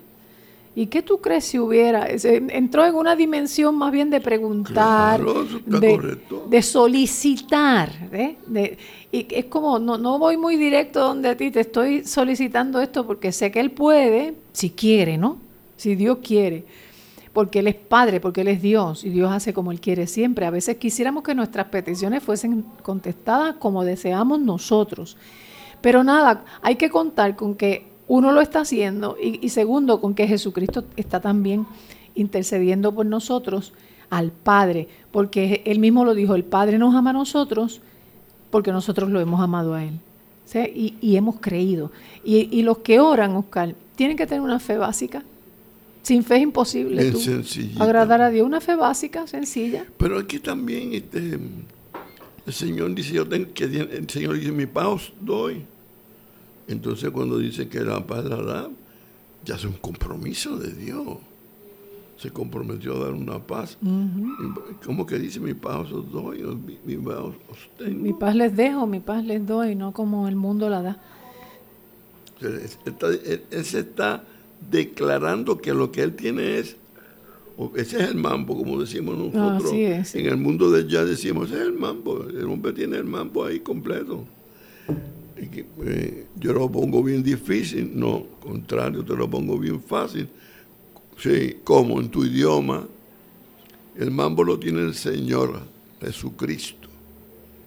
¿Y 0.76 0.87
qué 0.87 1.02
tú 1.02 1.19
crees 1.19 1.45
si 1.45 1.59
hubiera? 1.59 2.09
Entró 2.09 2.85
en 2.85 2.97
una 2.97 3.14
dimensión 3.14 3.76
más 3.76 3.93
bien 3.93 4.11
de 4.11 4.21
preguntar, 4.21 5.21
de, 5.21 6.62
solicitar. 6.62 7.90
¿eh? 8.12 8.76
Y 9.14 9.28
es 9.30 9.44
como, 9.44 9.78
no, 9.78 9.97
no 9.97 10.18
voy 10.18 10.37
muy 10.37 10.56
directo 10.56 10.99
donde 10.99 11.28
a 11.28 11.37
ti, 11.37 11.52
te 11.52 11.61
estoy 11.61 12.04
solicitando 12.04 12.80
esto 12.80 13.06
porque 13.06 13.30
sé 13.30 13.52
que 13.52 13.61
Él 13.61 13.71
puede, 13.71 14.35
si 14.52 14.71
quiere, 14.71 15.18
¿no? 15.18 15.38
Si 15.76 15.94
Dios 15.94 16.18
quiere. 16.21 16.64
Porque 17.33 17.61
Él 17.61 17.68
es 17.68 17.76
Padre, 17.76 18.18
porque 18.18 18.40
Él 18.40 18.49
es 18.49 18.61
Dios 18.61 19.04
y 19.04 19.11
Dios 19.11 19.30
hace 19.30 19.54
como 19.54 19.71
Él 19.71 19.80
quiere 19.80 20.09
siempre. 20.09 20.47
A 20.47 20.50
veces 20.50 20.78
quisiéramos 20.78 21.23
que 21.23 21.33
nuestras 21.33 21.66
peticiones 21.66 22.25
fuesen 22.25 22.64
contestadas 22.83 23.54
como 23.61 23.85
deseamos 23.85 24.40
nosotros. 24.40 25.16
Pero 25.80 26.02
nada, 26.02 26.44
hay 26.61 26.75
que 26.75 26.90
contar 26.90 27.37
con 27.37 27.54
que 27.54 27.87
uno 28.09 28.33
lo 28.33 28.40
está 28.40 28.62
haciendo 28.62 29.16
y, 29.23 29.49
segundo, 29.50 30.00
con 30.00 30.16
que 30.16 30.26
Jesucristo 30.26 30.87
está 30.97 31.21
también 31.21 31.68
intercediendo 32.16 32.92
por 32.92 33.06
nosotros 33.06 33.75
al 34.11 34.33
Padre, 34.33 34.88
porque 35.12 35.62
Él 35.66 35.78
mismo 35.78 36.04
lo 36.04 36.14
dijo, 36.14 36.35
el 36.35 36.44
Padre 36.44 36.78
nos 36.78 36.97
ama 36.97 37.11
a 37.11 37.12
nosotros 37.12 37.80
porque 38.55 38.71
nosotros 38.71 39.11
lo 39.11 39.19
hemos 39.19 39.41
amado 39.41 39.75
a 39.75 39.83
Él 39.83 39.99
y, 40.73 41.17
hemos 41.17 41.41
creído. 41.41 41.91
Y, 42.23 42.63
los 42.63 42.79
que 42.79 43.01
oran, 43.01 43.35
Oscar, 43.35 43.75
tienen 43.97 44.17
que 44.17 44.29
tener 44.29 44.43
una 44.43 44.61
fe 44.61 44.79
básica. 44.79 45.25
Sin 46.03 46.23
fe 46.23 46.37
es 46.37 46.43
imposible 46.43 47.13
agradar 47.81 48.23
a 48.23 48.31
Dios. 48.31 48.47
Una 48.47 48.61
fe 48.61 48.77
básica, 48.77 49.27
sencilla. 49.27 49.85
Pero 49.97 50.21
aquí 50.21 50.39
también 50.39 50.95
este, 50.95 51.37
el 52.47 52.53
Señor 52.53 52.95
dice, 52.95 53.15
yo 53.15 53.27
tengo 53.27 53.53
que, 53.53 53.65
el 53.65 54.09
Señor 54.09 54.39
dice, 54.39 54.53
mi 54.53 54.67
paz 54.67 55.13
doy 55.21 55.65
entonces 56.69 57.11
cuando 57.11 57.39
dice 57.39 57.67
que 57.67 57.81
la 57.81 58.07
paz 58.07 58.25
la 58.25 58.41
da, 58.41 58.71
ya 59.45 59.57
es 59.57 59.65
un 59.65 59.73
compromiso 59.73 60.57
de 60.59 60.73
Dios. 60.73 61.19
Se 62.16 62.30
comprometió 62.30 62.97
a 62.97 63.04
dar 63.06 63.12
una 63.12 63.38
paz. 63.38 63.76
¿Cómo 64.85 65.04
que 65.04 65.18
dice 65.18 65.40
mi 65.40 65.54
paz 65.54 65.90
os 65.92 66.11
doy? 66.11 66.42
Mi, 66.85 66.97
paz 66.97 67.16
os 67.18 67.71
tengo. 67.76 68.02
Mi 68.02 68.12
paz 68.12 68.35
les 68.35 68.54
dejo, 68.56 68.87
mi 68.87 69.00
paz 69.00 69.25
les 69.25 69.44
doy, 69.47 69.75
no 69.75 69.92
como 69.92 70.28
el 70.28 70.37
mundo 70.37 70.68
la 70.71 70.83
da. 70.83 70.99
Él, 72.40 73.64
se 73.64 73.80
está 73.80 74.25
declarando 74.71 75.59
que 75.59 75.75
lo 75.75 75.90
que 75.90 76.02
él 76.02 76.14
tiene 76.14 76.59
es 76.59 76.76
ese 77.76 78.02
es 78.02 78.11
el 78.11 78.16
mambo, 78.16 78.56
como 78.56 78.80
decimos 78.80 79.16
nosotros. 79.16 79.73
En 79.73 80.26
el 80.26 80.37
mundo 80.37 80.71
de 80.71 80.88
ya 80.88 81.04
decimos, 81.04 81.50
ese 81.50 81.61
es 81.61 81.66
el 81.66 81.73
mambo. 81.75 82.26
El 82.28 82.47
hombre 82.47 82.73
tiene 82.73 82.97
el 82.97 83.04
mambo 83.04 83.44
ahí 83.44 83.61
completo. 83.61 84.25
Eh, 85.37 86.26
yo 86.37 86.52
lo 86.52 86.71
pongo 86.71 87.02
bien 87.02 87.23
difícil, 87.23 87.92
no, 87.94 88.25
contrario, 88.40 89.04
te 89.04 89.14
lo 89.14 89.28
pongo 89.28 89.59
bien 89.59 89.80
fácil. 89.80 90.28
Sí, 91.18 91.59
como 91.64 92.00
en 92.00 92.09
tu 92.09 92.25
idioma, 92.25 92.87
el 93.97 94.11
mambo 94.11 94.44
lo 94.44 94.59
tiene 94.59 94.80
el 94.80 94.94
Señor 94.94 95.61
Jesucristo. 96.00 96.88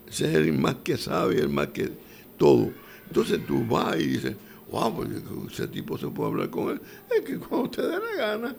Ese 0.08 0.30
es 0.30 0.36
el 0.36 0.54
más 0.54 0.76
que 0.84 0.98
sabe, 0.98 1.40
el 1.40 1.50
más 1.50 1.68
que 1.68 1.92
todo. 2.38 2.72
Entonces 3.08 3.46
tú 3.46 3.66
vas 3.66 3.96
y 3.98 4.08
dices, 4.08 4.36
wow, 4.72 4.94
pues, 4.94 5.10
ese 5.52 5.68
tipo 5.68 5.98
se 5.98 6.08
puede 6.08 6.32
hablar 6.32 6.50
con 6.50 6.70
él. 6.70 6.82
Es 7.16 7.22
que 7.26 7.38
cuando 7.38 7.70
te 7.70 7.82
dé 7.82 7.98
la 7.98 8.28
gana, 8.28 8.56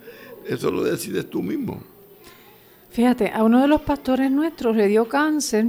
eso 0.46 0.70
lo 0.70 0.82
decides 0.82 1.28
tú 1.28 1.42
mismo. 1.42 1.82
Fíjate, 2.90 3.30
a 3.30 3.44
uno 3.44 3.60
de 3.60 3.68
los 3.68 3.82
pastores 3.82 4.30
nuestros 4.30 4.74
le 4.74 4.88
dio 4.88 5.08
cáncer 5.08 5.66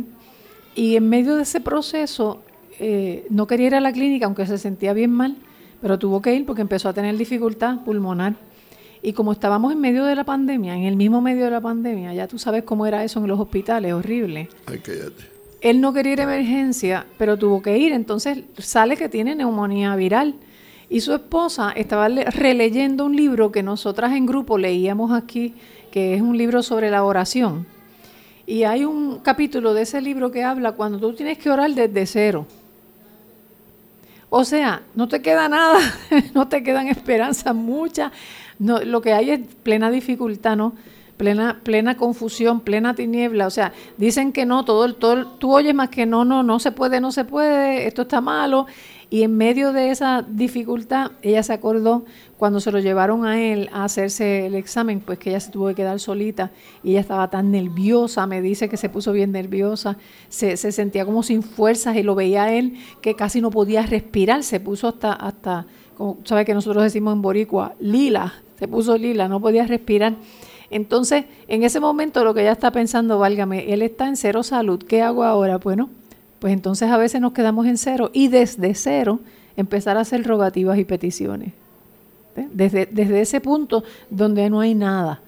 y 0.75 0.95
en 0.95 1.09
medio 1.09 1.35
de 1.35 1.43
ese 1.43 1.59
proceso 1.59 2.41
eh, 2.79 3.27
no 3.29 3.45
quería 3.45 3.67
ir 3.67 3.75
a 3.75 3.81
la 3.81 3.91
clínica, 3.91 4.25
aunque 4.25 4.45
se 4.45 4.57
sentía 4.57 4.93
bien 4.93 5.11
mal, 5.11 5.35
pero 5.81 5.99
tuvo 5.99 6.21
que 6.21 6.33
ir 6.33 6.45
porque 6.45 6.61
empezó 6.61 6.89
a 6.89 6.93
tener 6.93 7.17
dificultad 7.17 7.83
pulmonar. 7.83 8.35
Y 9.01 9.13
como 9.13 9.31
estábamos 9.31 9.71
en 9.71 9.79
medio 9.79 10.05
de 10.05 10.15
la 10.15 10.23
pandemia, 10.23 10.75
en 10.75 10.83
el 10.83 10.95
mismo 10.95 11.21
medio 11.21 11.45
de 11.45 11.51
la 11.51 11.61
pandemia, 11.61 12.13
ya 12.13 12.27
tú 12.27 12.37
sabes 12.37 12.63
cómo 12.63 12.85
era 12.85 13.03
eso 13.03 13.19
en 13.19 13.27
los 13.27 13.39
hospitales, 13.39 13.93
horrible. 13.93 14.49
Ay, 14.65 14.79
cállate. 14.79 15.23
Él 15.61 15.81
no 15.81 15.93
quería 15.93 16.13
ir 16.13 16.21
a 16.21 16.23
emergencia, 16.23 17.05
pero 17.17 17.37
tuvo 17.37 17.61
que 17.61 17.77
ir. 17.77 17.91
Entonces 17.91 18.39
sale 18.57 18.97
que 18.97 19.09
tiene 19.09 19.35
neumonía 19.35 19.95
viral. 19.95 20.35
Y 20.89 21.01
su 21.01 21.13
esposa 21.13 21.71
estaba 21.71 22.07
releyendo 22.07 23.05
un 23.05 23.15
libro 23.15 23.51
que 23.51 23.61
nosotras 23.61 24.13
en 24.13 24.25
grupo 24.25 24.57
leíamos 24.57 25.11
aquí, 25.11 25.53
que 25.91 26.15
es 26.15 26.21
un 26.21 26.37
libro 26.37 26.63
sobre 26.63 26.89
la 26.89 27.03
oración. 27.03 27.67
Y 28.47 28.63
hay 28.63 28.85
un 28.85 29.19
capítulo 29.19 29.75
de 29.75 29.83
ese 29.83 30.01
libro 30.01 30.31
que 30.31 30.43
habla 30.43 30.71
cuando 30.71 30.99
tú 30.99 31.13
tienes 31.13 31.37
que 31.37 31.51
orar 31.51 31.69
desde 31.71 32.05
cero. 32.07 32.47
O 34.31 34.43
sea, 34.43 34.81
no 34.95 35.07
te 35.07 35.21
queda 35.21 35.47
nada, 35.49 35.79
no 36.33 36.47
te 36.47 36.63
quedan 36.63 36.87
esperanzas 36.87 37.53
muchas. 37.53 38.11
No, 38.59 38.79
lo 38.81 39.01
que 39.01 39.13
hay 39.13 39.31
es 39.31 39.39
plena 39.63 39.89
dificultad, 39.89 40.57
¿no? 40.57 40.73
Plena, 41.17 41.59
plena 41.63 41.97
confusión, 41.97 42.61
plena 42.61 42.93
tiniebla. 42.93 43.47
O 43.47 43.49
sea, 43.49 43.73
dicen 43.97 44.31
que 44.31 44.45
no, 44.45 44.63
todo, 44.63 44.93
todo, 44.95 45.27
tú 45.27 45.53
oyes 45.53 45.73
más 45.73 45.89
que 45.89 46.05
no, 46.05 46.23
no, 46.23 46.43
no 46.43 46.59
se 46.59 46.71
puede, 46.71 47.01
no 47.01 47.11
se 47.11 47.25
puede, 47.25 47.87
esto 47.87 48.03
está 48.03 48.21
malo. 48.21 48.67
Y 49.09 49.23
en 49.23 49.35
medio 49.35 49.73
de 49.73 49.89
esa 49.89 50.21
dificultad, 50.21 51.11
ella 51.23 51.41
se 51.41 51.51
acordó 51.51 52.05
cuando 52.37 52.59
se 52.59 52.71
lo 52.71 52.79
llevaron 52.79 53.25
a 53.25 53.41
él 53.41 53.67
a 53.73 53.85
hacerse 53.85 54.45
el 54.45 54.53
examen, 54.53 54.99
pues 54.99 55.17
que 55.17 55.31
ella 55.31 55.39
se 55.39 55.51
tuvo 55.51 55.67
que 55.69 55.75
quedar 55.75 55.99
solita 55.99 56.51
y 56.83 56.91
ella 56.91 56.99
estaba 56.99 57.27
tan 57.29 57.49
nerviosa, 57.49 58.27
me 58.27 58.41
dice 58.41 58.69
que 58.69 58.77
se 58.77 58.87
puso 58.87 59.11
bien 59.11 59.31
nerviosa, 59.31 59.97
se, 60.29 60.55
sentía 60.57 61.05
como 61.05 61.23
sin 61.23 61.41
fuerzas 61.41 61.97
y 61.97 62.03
lo 62.03 62.13
veía 62.13 62.53
él 62.53 62.77
que 63.01 63.15
casi 63.15 63.41
no 63.41 63.49
podía 63.49 63.83
respirar, 63.85 64.43
se 64.43 64.59
puso 64.59 64.87
hasta, 64.87 65.11
hasta 65.13 65.65
como 65.97 66.19
sabe 66.23 66.45
que 66.45 66.53
nosotros 66.53 66.83
decimos 66.83 67.13
en 67.13 67.21
Boricua, 67.21 67.73
lila, 67.79 68.35
se 68.59 68.67
puso 68.67 68.97
lila, 68.97 69.29
no 69.29 69.39
podía 69.39 69.65
respirar. 69.65 70.15
Entonces, 70.69 71.25
en 71.47 71.63
ese 71.63 71.79
momento 71.79 72.23
lo 72.25 72.33
que 72.33 72.41
ella 72.41 72.51
está 72.51 72.71
pensando, 72.71 73.17
válgame, 73.17 73.71
él 73.73 73.81
está 73.81 74.07
en 74.07 74.17
cero 74.17 74.43
salud, 74.43 74.83
¿qué 74.83 75.01
hago 75.01 75.23
ahora? 75.23 75.57
Bueno, 75.57 75.89
pues 76.39 76.53
entonces 76.53 76.91
a 76.91 76.97
veces 76.97 77.21
nos 77.21 77.31
quedamos 77.31 77.65
en 77.67 77.77
cero 77.77 78.11
y 78.13 78.27
desde 78.27 78.75
cero 78.75 79.21
empezar 79.55 79.97
a 79.97 80.01
hacer 80.01 80.27
rogativas 80.27 80.77
y 80.77 80.83
peticiones. 80.83 81.53
Desde, 82.53 82.85
desde 82.85 83.21
ese 83.21 83.41
punto 83.41 83.83
donde 84.09 84.49
no 84.49 84.59
hay 84.59 84.75
nada. 84.75 85.21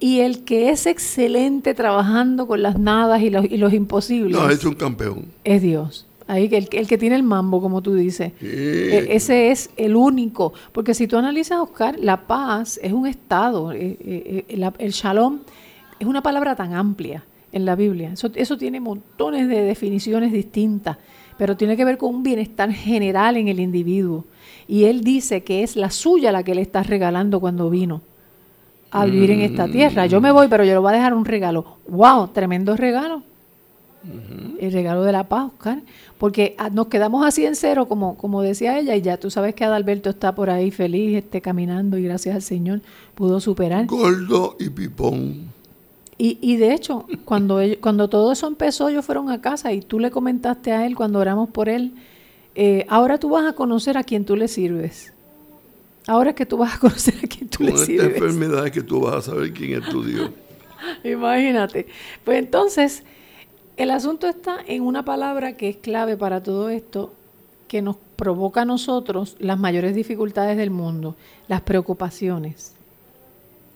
Y 0.00 0.20
el 0.20 0.44
que 0.44 0.70
es 0.70 0.86
excelente 0.86 1.72
trabajando 1.72 2.46
con 2.46 2.62
las 2.62 2.78
nadas 2.78 3.22
y 3.22 3.30
los, 3.30 3.44
y 3.44 3.56
los 3.56 3.72
imposibles. 3.72 4.38
No, 4.38 4.50
es 4.50 4.64
un 4.64 4.74
campeón. 4.74 5.26
Es 5.44 5.62
Dios. 5.62 6.06
Ahí, 6.26 6.48
el, 6.50 6.68
el 6.72 6.86
que 6.86 6.96
tiene 6.96 7.16
el 7.16 7.22
mambo, 7.22 7.60
como 7.60 7.82
tú 7.82 7.94
dices. 7.94 8.32
E, 8.40 9.08
ese 9.10 9.50
es 9.50 9.70
el 9.76 9.94
único. 9.94 10.52
Porque 10.72 10.94
si 10.94 11.06
tú 11.06 11.18
analizas, 11.18 11.58
Oscar, 11.58 11.98
la 11.98 12.26
paz 12.26 12.80
es 12.82 12.92
un 12.92 13.06
estado. 13.06 13.72
Eh, 13.72 13.98
eh, 14.00 14.44
eh, 14.48 14.72
el 14.78 14.90
shalom 14.92 15.40
es 15.98 16.06
una 16.06 16.22
palabra 16.22 16.56
tan 16.56 16.74
amplia 16.74 17.24
en 17.52 17.64
la 17.64 17.76
Biblia. 17.76 18.12
Eso, 18.12 18.30
eso 18.34 18.56
tiene 18.56 18.80
montones 18.80 19.48
de 19.48 19.62
definiciones 19.62 20.32
distintas, 20.32 20.96
pero 21.36 21.56
tiene 21.56 21.76
que 21.76 21.84
ver 21.84 21.98
con 21.98 22.14
un 22.14 22.22
bienestar 22.22 22.72
general 22.72 23.36
en 23.36 23.48
el 23.48 23.60
individuo. 23.60 24.24
Y 24.66 24.84
él 24.84 25.04
dice 25.04 25.44
que 25.44 25.62
es 25.62 25.76
la 25.76 25.90
suya 25.90 26.32
la 26.32 26.42
que 26.42 26.54
le 26.54 26.62
está 26.62 26.82
regalando 26.82 27.38
cuando 27.38 27.68
vino 27.68 28.00
a 28.90 29.04
vivir 29.04 29.32
en 29.32 29.40
esta 29.40 29.68
tierra. 29.68 30.06
Yo 30.06 30.20
me 30.20 30.30
voy, 30.30 30.46
pero 30.48 30.64
yo 30.64 30.72
le 30.72 30.78
voy 30.78 30.90
a 30.90 30.96
dejar 30.96 31.14
un 31.14 31.24
regalo. 31.24 31.78
¡Wow! 31.88 32.28
Tremendo 32.28 32.76
regalo. 32.76 33.22
El 34.60 34.72
regalo 34.72 35.02
de 35.02 35.12
la 35.12 35.28
paz, 35.28 35.46
Oscar. 35.46 35.82
Porque 36.18 36.54
ah, 36.58 36.70
nos 36.70 36.86
quedamos 36.88 37.26
así 37.26 37.44
en 37.44 37.56
cero, 37.56 37.86
como, 37.86 38.16
como 38.16 38.42
decía 38.42 38.78
ella, 38.78 38.96
y 38.96 39.02
ya 39.02 39.16
tú 39.16 39.30
sabes 39.30 39.54
que 39.54 39.64
Adalberto 39.64 40.10
está 40.10 40.34
por 40.34 40.50
ahí 40.50 40.70
feliz, 40.70 41.18
este, 41.18 41.40
caminando, 41.40 41.98
y 41.98 42.04
gracias 42.04 42.34
al 42.34 42.42
Señor 42.42 42.80
pudo 43.14 43.40
superar. 43.40 43.86
Gordo 43.86 44.56
y 44.58 44.70
pipón. 44.70 45.52
Y, 46.16 46.38
y 46.40 46.56
de 46.56 46.72
hecho, 46.72 47.06
cuando, 47.24 47.60
cuando 47.80 48.08
todo 48.08 48.32
eso 48.32 48.46
empezó, 48.46 48.88
ellos 48.88 49.04
fueron 49.04 49.30
a 49.30 49.40
casa 49.40 49.72
y 49.72 49.80
tú 49.80 49.98
le 49.98 50.10
comentaste 50.10 50.72
a 50.72 50.86
él 50.86 50.94
cuando 50.94 51.18
oramos 51.18 51.50
por 51.50 51.68
él, 51.68 51.92
eh, 52.54 52.86
ahora 52.88 53.18
tú 53.18 53.30
vas 53.30 53.46
a 53.46 53.52
conocer 53.54 53.98
a 53.98 54.04
quien 54.04 54.24
tú 54.24 54.36
le 54.36 54.48
sirves. 54.48 55.12
Ahora 56.06 56.30
es 56.30 56.36
que 56.36 56.46
tú 56.46 56.56
vas 56.56 56.76
a 56.76 56.78
conocer 56.80 57.14
a 57.22 57.26
quien 57.26 57.48
tú 57.48 57.64
le 57.64 57.76
sirves. 57.76 58.02
Con 58.02 58.14
esta 58.14 58.24
enfermedad 58.24 58.66
es 58.66 58.72
que 58.72 58.82
tú 58.82 59.00
vas 59.00 59.14
a 59.16 59.22
saber 59.22 59.52
quién 59.52 59.82
es 59.82 59.88
tu 59.88 60.04
Dios. 60.04 60.30
Imagínate. 61.04 61.86
Pues 62.24 62.38
entonces, 62.38 63.02
el 63.76 63.90
asunto 63.90 64.26
está 64.26 64.58
en 64.66 64.82
una 64.82 65.04
palabra 65.04 65.56
que 65.56 65.68
es 65.68 65.76
clave 65.76 66.16
para 66.16 66.42
todo 66.42 66.68
esto, 66.70 67.12
que 67.68 67.82
nos 67.82 67.96
provoca 68.16 68.62
a 68.62 68.64
nosotros 68.64 69.36
las 69.38 69.58
mayores 69.58 69.94
dificultades 69.94 70.56
del 70.56 70.70
mundo, 70.70 71.16
las 71.48 71.60
preocupaciones 71.60 72.74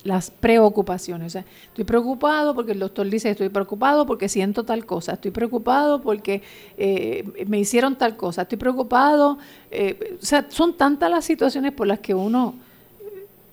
las 0.04 0.30
preocupaciones. 0.30 1.26
O 1.26 1.30
sea, 1.30 1.44
estoy 1.66 1.84
preocupado 1.84 2.54
porque 2.54 2.72
el 2.72 2.78
doctor 2.78 3.08
dice, 3.08 3.30
estoy 3.30 3.48
preocupado 3.48 4.06
porque 4.06 4.28
siento 4.28 4.64
tal 4.64 4.87
cosa, 4.87 5.12
estoy 5.12 5.30
preocupado 5.30 6.00
porque 6.02 6.42
eh, 6.76 7.44
me 7.46 7.58
hicieron 7.58 7.96
tal 7.96 8.16
cosa, 8.16 8.42
estoy 8.42 8.58
preocupado. 8.58 9.38
Eh, 9.70 10.18
o 10.20 10.24
sea, 10.24 10.46
son 10.48 10.74
tantas 10.74 11.11
las 11.11 11.24
situaciones 11.24 11.72
por 11.72 11.87
las 11.87 12.00
que 12.00 12.14
uno 12.14 12.54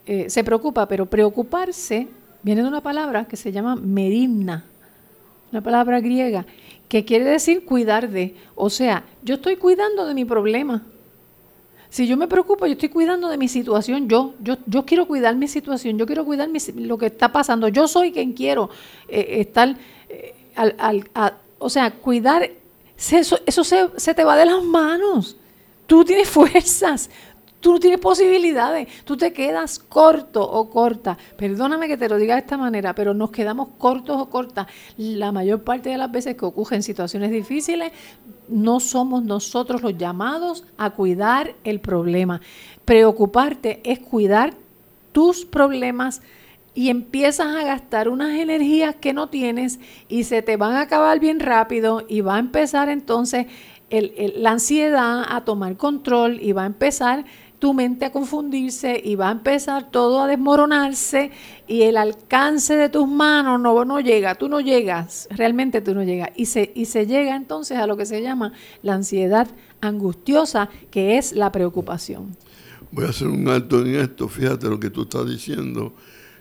eh, 0.06 0.30
se 0.30 0.44
preocupa, 0.44 0.86
pero 0.86 1.06
preocuparse 1.06 2.08
viene 2.42 2.62
de 2.62 2.68
una 2.68 2.80
palabra 2.80 3.26
que 3.26 3.36
se 3.36 3.52
llama 3.52 3.76
merimna, 3.76 4.64
una 5.52 5.62
palabra 5.62 6.00
griega, 6.00 6.46
que 6.88 7.04
quiere 7.04 7.24
decir 7.24 7.64
cuidar 7.64 8.10
de. 8.10 8.34
O 8.54 8.70
sea, 8.70 9.04
yo 9.22 9.36
estoy 9.36 9.56
cuidando 9.56 10.06
de 10.06 10.14
mi 10.14 10.24
problema. 10.24 10.84
Si 11.88 12.06
yo 12.06 12.16
me 12.16 12.28
preocupo, 12.28 12.66
yo 12.66 12.72
estoy 12.72 12.88
cuidando 12.88 13.28
de 13.28 13.38
mi 13.38 13.48
situación, 13.48 14.08
yo, 14.08 14.34
yo, 14.40 14.58
yo 14.66 14.84
quiero 14.84 15.06
cuidar 15.06 15.36
mi 15.36 15.48
situación, 15.48 15.96
yo 15.96 16.04
quiero 16.04 16.24
cuidar 16.24 16.48
lo 16.74 16.98
que 16.98 17.06
está 17.06 17.30
pasando, 17.32 17.68
yo 17.68 17.86
soy 17.86 18.12
quien 18.12 18.32
quiero 18.32 18.70
eh, 19.08 19.40
estar, 19.40 19.76
eh, 20.08 20.34
al, 20.56 21.08
o 21.58 21.70
sea, 21.70 21.92
cuidar, 21.92 22.50
eso, 22.96 23.38
eso 23.46 23.64
se 23.96 24.14
te 24.14 24.24
va 24.24 24.36
de 24.36 24.46
las 24.46 24.62
manos, 24.64 25.36
tú 25.86 26.04
tienes 26.04 26.28
fuerzas, 26.38 27.08
Tú 27.66 27.72
no 27.72 27.80
tienes 27.80 27.98
posibilidades, 27.98 28.86
tú 29.04 29.16
te 29.16 29.32
quedas 29.32 29.80
corto 29.80 30.48
o 30.48 30.70
corta. 30.70 31.18
Perdóname 31.36 31.88
que 31.88 31.96
te 31.96 32.08
lo 32.08 32.16
diga 32.16 32.36
de 32.36 32.42
esta 32.42 32.56
manera, 32.56 32.94
pero 32.94 33.12
nos 33.12 33.32
quedamos 33.32 33.70
cortos 33.76 34.20
o 34.20 34.30
cortas. 34.30 34.68
La 34.96 35.32
mayor 35.32 35.64
parte 35.64 35.90
de 35.90 35.98
las 35.98 36.12
veces 36.12 36.36
que 36.36 36.44
ocurren 36.44 36.84
situaciones 36.84 37.32
difíciles, 37.32 37.90
no 38.46 38.78
somos 38.78 39.24
nosotros 39.24 39.82
los 39.82 39.98
llamados 39.98 40.62
a 40.78 40.90
cuidar 40.90 41.56
el 41.64 41.80
problema. 41.80 42.40
Preocuparte 42.84 43.80
es 43.82 43.98
cuidar 43.98 44.54
tus 45.10 45.44
problemas 45.44 46.22
y 46.72 46.90
empiezas 46.90 47.48
a 47.48 47.64
gastar 47.64 48.08
unas 48.08 48.38
energías 48.38 48.94
que 48.94 49.12
no 49.12 49.28
tienes 49.28 49.80
y 50.08 50.22
se 50.22 50.40
te 50.40 50.56
van 50.56 50.76
a 50.76 50.82
acabar 50.82 51.18
bien 51.18 51.40
rápido 51.40 52.04
y 52.06 52.20
va 52.20 52.36
a 52.36 52.38
empezar 52.38 52.88
entonces 52.90 53.46
la 53.90 54.50
ansiedad 54.50 55.24
a 55.28 55.44
tomar 55.44 55.76
control 55.76 56.40
y 56.40 56.52
va 56.52 56.64
a 56.64 56.66
empezar 56.66 57.24
tu 57.58 57.72
mente 57.74 58.04
a 58.04 58.12
confundirse 58.12 59.00
y 59.02 59.14
va 59.14 59.28
a 59.28 59.32
empezar 59.32 59.90
todo 59.90 60.20
a 60.20 60.26
desmoronarse 60.26 61.30
y 61.66 61.82
el 61.82 61.96
alcance 61.96 62.76
de 62.76 62.88
tus 62.88 63.08
manos 63.08 63.60
no, 63.60 63.84
no 63.84 64.00
llega, 64.00 64.34
tú 64.34 64.48
no 64.48 64.60
llegas, 64.60 65.28
realmente 65.30 65.80
tú 65.80 65.94
no 65.94 66.02
llegas. 66.02 66.30
Y 66.36 66.46
se, 66.46 66.72
y 66.74 66.84
se 66.84 67.06
llega 67.06 67.34
entonces 67.34 67.78
a 67.78 67.86
lo 67.86 67.96
que 67.96 68.06
se 68.06 68.22
llama 68.22 68.52
la 68.82 68.94
ansiedad 68.94 69.48
angustiosa, 69.80 70.68
que 70.90 71.18
es 71.18 71.32
la 71.32 71.50
preocupación. 71.52 72.36
Voy 72.92 73.04
a 73.04 73.08
hacer 73.08 73.28
un 73.28 73.48
alto 73.48 73.80
en 73.80 73.96
esto, 73.96 74.28
fíjate 74.28 74.68
lo 74.68 74.78
que 74.78 74.90
tú 74.90 75.02
estás 75.02 75.28
diciendo. 75.28 75.92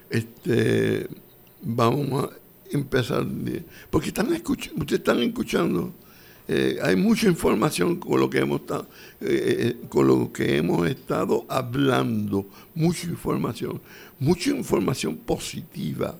Este, 0.10 1.08
vamos 1.62 2.26
a 2.26 2.30
empezar, 2.72 3.26
porque 3.90 4.10
están 4.10 4.34
escuchando, 4.34 4.82
ustedes 4.82 5.00
están 5.00 5.20
escuchando 5.22 5.94
eh, 6.48 6.78
hay 6.84 6.96
mucha 6.96 7.28
información 7.28 7.96
con 7.96 8.20
lo 8.20 8.30
que 8.30 8.40
hemos 8.40 8.62
estado, 8.62 8.88
eh, 9.20 9.76
eh, 9.82 9.88
con 9.90 10.08
lo 10.08 10.32
que 10.32 10.58
hemos 10.58 10.88
estado 10.88 11.44
hablando, 11.50 12.46
mucha 12.76 13.08
información, 13.08 13.82
mucha 14.20 14.52
información 14.52 15.18
positiva, 15.18 16.16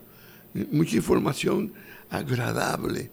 mucha 0.72 0.96
información 0.96 1.74
agradable, 2.10 3.12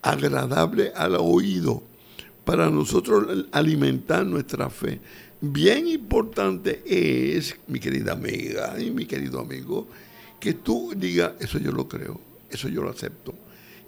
agradable 0.00 0.90
al 0.94 1.16
oído, 1.16 1.82
para 2.46 2.70
nosotros 2.70 3.46
alimentar 3.52 4.24
nuestra 4.24 4.70
fe. 4.70 5.00
Bien 5.40 5.86
importante 5.86 6.82
es, 6.86 7.56
mi 7.66 7.78
querida 7.78 8.12
amiga 8.12 8.80
y 8.80 8.90
mi 8.90 9.04
querido 9.04 9.40
amigo, 9.40 9.86
que 10.40 10.54
tú 10.54 10.94
digas, 10.96 11.32
eso 11.40 11.58
yo 11.58 11.72
lo 11.72 11.86
creo, 11.86 12.18
eso 12.50 12.68
yo 12.68 12.82
lo 12.82 12.90
acepto 12.90 13.34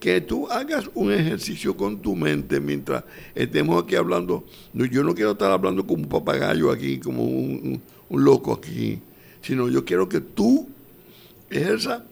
que 0.06 0.20
tú 0.20 0.46
hagas 0.46 0.88
un 0.94 1.10
ejercicio 1.10 1.76
con 1.76 2.00
tu 2.00 2.14
mente 2.14 2.60
mientras 2.60 3.02
estemos 3.34 3.82
aquí 3.82 3.96
hablando. 3.96 4.44
yo 4.72 5.02
no 5.02 5.16
quiero 5.16 5.32
estar 5.32 5.50
hablando 5.50 5.84
como 5.84 6.04
un 6.04 6.08
papagayo 6.08 6.70
aquí, 6.70 7.00
como 7.00 7.24
un, 7.24 7.82
loco 8.10 8.52
aquí, 8.52 9.00
sino 9.42 9.68
yo 9.68 9.84
quiero 9.84 10.08
que 10.08 10.20
tú 10.20 10.68
ejerza, 11.50 12.04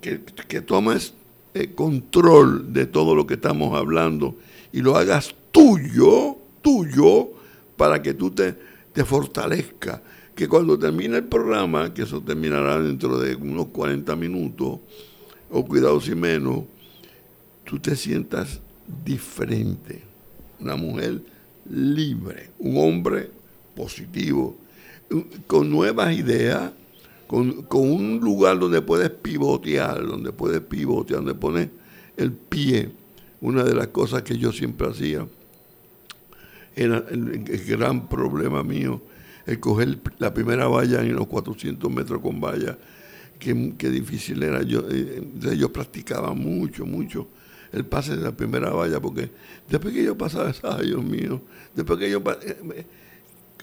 que, 0.00 0.60
tomes 0.60 1.14
eh, 1.54 1.72
control 1.72 2.72
de 2.72 2.86
todo 2.86 3.14
lo 3.14 3.28
que 3.28 3.34
estamos 3.34 3.78
hablando 3.78 4.34
y 4.72 4.80
lo 4.80 4.96
hagas 4.96 5.36
tuyo, 5.52 6.36
tuyo, 6.62 7.28
para 7.76 8.02
que 8.02 8.14
tú 8.14 8.32
te, 8.32 8.56
te 8.92 9.04
fortalezcas. 9.04 10.00
Que 10.34 10.48
cuando 10.48 10.76
termine 10.76 11.18
el 11.18 11.24
programa, 11.26 11.94
que 11.94 12.02
eso 12.02 12.20
terminará 12.20 12.80
dentro 12.80 13.20
de 13.20 13.36
unos 13.36 13.68
40 13.68 14.16
minutos, 14.16 14.80
o 15.48 15.64
cuidado 15.64 16.00
si 16.00 16.16
menos, 16.16 16.64
tú 17.68 17.78
te 17.78 17.94
sientas 17.94 18.62
diferente. 19.04 20.02
Una 20.58 20.74
mujer 20.74 21.20
libre, 21.70 22.50
un 22.58 22.78
hombre 22.78 23.30
positivo, 23.76 24.56
con 25.46 25.70
nuevas 25.70 26.16
ideas, 26.16 26.72
con, 27.26 27.66
un 27.70 28.20
lugar 28.20 28.58
donde 28.58 28.80
puedes 28.80 29.10
pivotear, 29.10 30.06
donde 30.06 30.32
puedes 30.32 30.62
pivotear, 30.62 31.18
donde 31.18 31.34
pones 31.34 31.68
el 32.16 32.32
pie. 32.32 32.90
Una 33.42 33.62
de 33.64 33.74
las 33.74 33.88
cosas 33.88 34.22
que 34.22 34.38
yo 34.38 34.50
siempre 34.50 34.88
hacía 34.88 35.26
era 36.74 37.04
el, 37.10 37.44
gran 37.66 38.08
problema 38.08 38.62
mío, 38.64 39.02
el 39.44 39.60
coger 39.60 39.98
la 40.18 40.32
primera 40.32 40.68
valla 40.68 41.02
en 41.02 41.14
los 41.14 41.26
400 41.26 41.90
metros 41.92 42.22
con 42.22 42.40
valla, 42.40 42.78
qué, 43.38 43.52
difícil 43.90 44.42
era. 44.42 44.62
Yo, 44.62 44.84
eh, 44.90 45.22
yo 45.56 45.70
practicaba 45.70 46.32
mucho, 46.32 46.86
mucho 46.86 47.28
el 47.72 47.84
pase 47.84 48.16
de 48.16 48.22
la 48.22 48.32
primera 48.32 48.70
valla, 48.70 49.00
porque 49.00 49.30
después 49.68 49.94
que 49.94 50.04
yo 50.04 50.16
pasaba 50.16 50.50
esa, 50.50 50.78
Dios 50.78 51.02
mío, 51.04 51.40
después 51.74 51.98
que 51.98 52.10
yo 52.10 52.22
eh, 52.42 52.86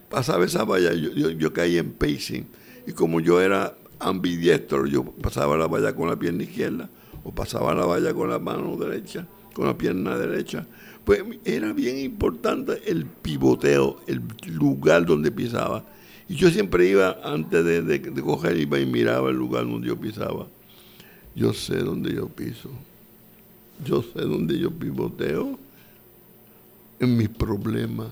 pasaba 0.09 0.45
esa 0.45 0.63
valla, 0.63 0.93
yo, 0.93 1.29
yo, 1.29 1.53
caí 1.53 1.77
en 1.77 1.91
pacing. 1.91 2.45
Y 2.87 2.91
como 2.91 3.19
yo 3.19 3.41
era 3.41 3.75
ambidiestro, 3.99 4.85
yo 4.85 5.03
pasaba 5.03 5.57
la 5.57 5.67
valla 5.67 5.95
con 5.95 6.09
la 6.09 6.17
pierna 6.17 6.43
izquierda 6.43 6.89
o 7.23 7.33
pasaba 7.33 7.73
la 7.73 7.85
valla 7.85 8.13
con 8.13 8.29
la 8.29 8.37
mano 8.37 8.77
derecha, 8.77 9.27
con 9.53 9.65
la 9.65 9.77
pierna 9.77 10.17
derecha. 10.17 10.67
Pues 11.03 11.23
era 11.43 11.73
bien 11.73 11.97
importante 11.97 12.81
el 12.85 13.05
pivoteo, 13.05 14.01
el 14.07 14.21
lugar 14.47 15.05
donde 15.05 15.31
pisaba. 15.31 15.83
Y 16.27 16.35
yo 16.35 16.49
siempre 16.49 16.87
iba, 16.87 17.19
antes 17.23 17.63
de, 17.63 17.81
de, 17.81 17.99
de 17.99 18.21
coger, 18.21 18.57
iba 18.57 18.79
y 18.79 18.85
miraba 18.85 19.29
el 19.29 19.35
lugar 19.35 19.65
donde 19.65 19.87
yo 19.87 19.99
pisaba. 19.99 20.47
Yo 21.35 21.53
sé 21.53 21.77
dónde 21.79 22.13
yo 22.13 22.27
piso. 22.29 22.69
Yo 23.83 24.01
sé 24.01 24.21
dónde 24.21 24.57
yo 24.57 24.71
pivoteo 24.71 25.59
en 26.99 27.17
mis 27.17 27.29
problemas. 27.29 28.07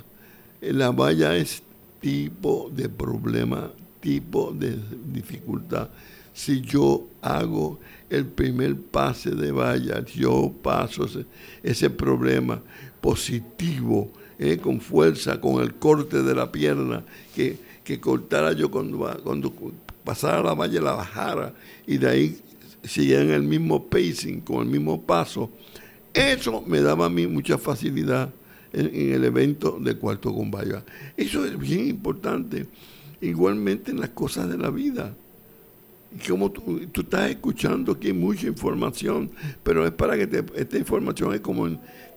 La 0.61 0.91
valla 0.91 1.35
es 1.35 1.63
tipo 1.99 2.69
de 2.73 2.89
problema, 2.89 3.71
tipo 3.99 4.51
de 4.51 4.77
dificultad. 5.11 5.89
Si 6.33 6.61
yo 6.61 7.07
hago 7.21 7.79
el 8.09 8.25
primer 8.25 8.75
pase 8.75 9.31
de 9.31 9.51
valla, 9.51 10.03
yo 10.05 10.51
paso 10.61 11.07
ese, 11.61 11.89
problema 11.89 12.61
positivo, 12.99 14.11
eh, 14.39 14.57
con 14.57 14.81
fuerza, 14.81 15.39
con 15.39 15.61
el 15.61 15.75
corte 15.75 16.23
de 16.23 16.35
la 16.35 16.51
pierna, 16.51 17.03
que, 17.35 17.57
que 17.83 17.99
cortara 17.99 18.53
yo 18.53 18.71
cuando, 18.71 18.97
cuando 19.23 19.53
pasara 20.03 20.41
la 20.41 20.53
valla, 20.53 20.81
la 20.81 20.93
bajara, 20.93 21.53
y 21.85 21.97
de 21.97 22.09
ahí 22.09 22.41
en 23.21 23.31
el 23.31 23.43
mismo 23.43 23.89
pacing, 23.89 24.41
con 24.41 24.65
el 24.65 24.71
mismo 24.71 25.01
paso. 25.05 25.51
Eso 26.13 26.63
me 26.67 26.81
daba 26.81 27.05
a 27.05 27.09
mí 27.09 27.25
mucha 27.27 27.57
facilidad 27.57 28.33
en, 28.71 29.13
el 29.13 29.23
evento 29.23 29.79
de 29.79 29.95
cuarto 29.95 30.31
con. 30.31 30.85
Eso 31.17 31.45
es 31.45 31.57
bien 31.57 31.87
importante. 31.87 32.67
Igualmente 33.21 33.91
en 33.91 33.99
las 33.99 34.09
cosas 34.09 34.49
de 34.49 34.57
la 34.57 34.69
vida. 34.69 35.15
Como 36.27 36.51
tú, 36.51 36.79
estás 36.93 37.31
escuchando 37.31 37.93
aquí 37.93 38.13
mucha 38.13 38.47
información, 38.47 39.31
pero 39.63 39.85
es 39.85 39.91
para 39.91 40.15
que 40.15 40.43
esta 40.55 40.77
información 40.77 41.33
es 41.33 41.41
como 41.41 41.67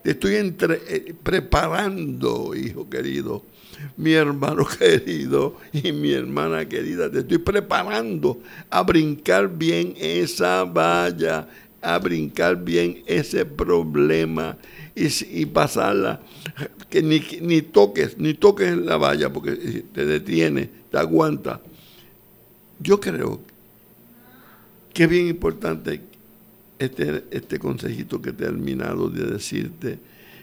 te 0.06 0.12
estoy 0.12 0.36
entre, 0.36 0.80
eh, 0.88 1.14
preparando, 1.20 2.54
hijo 2.54 2.88
querido, 2.88 3.42
mi 3.96 4.12
hermano 4.12 4.64
querido 4.78 5.56
y 5.72 5.90
mi 5.90 6.12
hermana 6.12 6.68
querida, 6.68 7.10
te 7.10 7.18
estoy 7.18 7.38
preparando 7.38 8.40
a 8.70 8.82
brincar 8.84 9.48
bien 9.48 9.94
esa 9.98 10.62
valla, 10.62 11.48
a 11.82 11.98
brincar 11.98 12.62
bien 12.62 13.02
ese 13.06 13.44
problema 13.44 14.56
y, 14.94 15.46
pasarla, 15.46 16.20
que 16.88 17.02
ni, 17.02 17.20
ni, 17.40 17.62
toques, 17.62 18.16
ni 18.16 18.34
toques 18.34 18.76
la 18.76 18.96
valla 18.98 19.32
porque 19.32 19.56
te 19.92 20.06
detiene, 20.06 20.70
te 20.90 20.98
aguanta. 20.98 21.60
Yo 22.78 23.00
creo 23.00 23.40
que 23.44 23.55
es 25.04 25.10
bien 25.10 25.28
importante 25.28 26.00
este, 26.78 27.24
este 27.30 27.58
consejito 27.58 28.20
que 28.20 28.30
he 28.30 28.34
terminado 28.34 29.08
de 29.08 29.24
decirte 29.24 29.98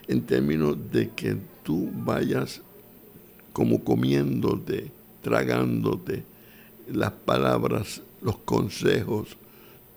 en 0.08 0.22
términos 0.22 0.78
de 0.92 1.10
que 1.10 1.38
tú 1.64 1.90
vayas 1.94 2.62
como 3.52 3.84
comiéndote, 3.84 4.92
tragándote 5.22 6.24
las 6.92 7.12
palabras, 7.12 8.02
los 8.22 8.38
consejos, 8.40 9.38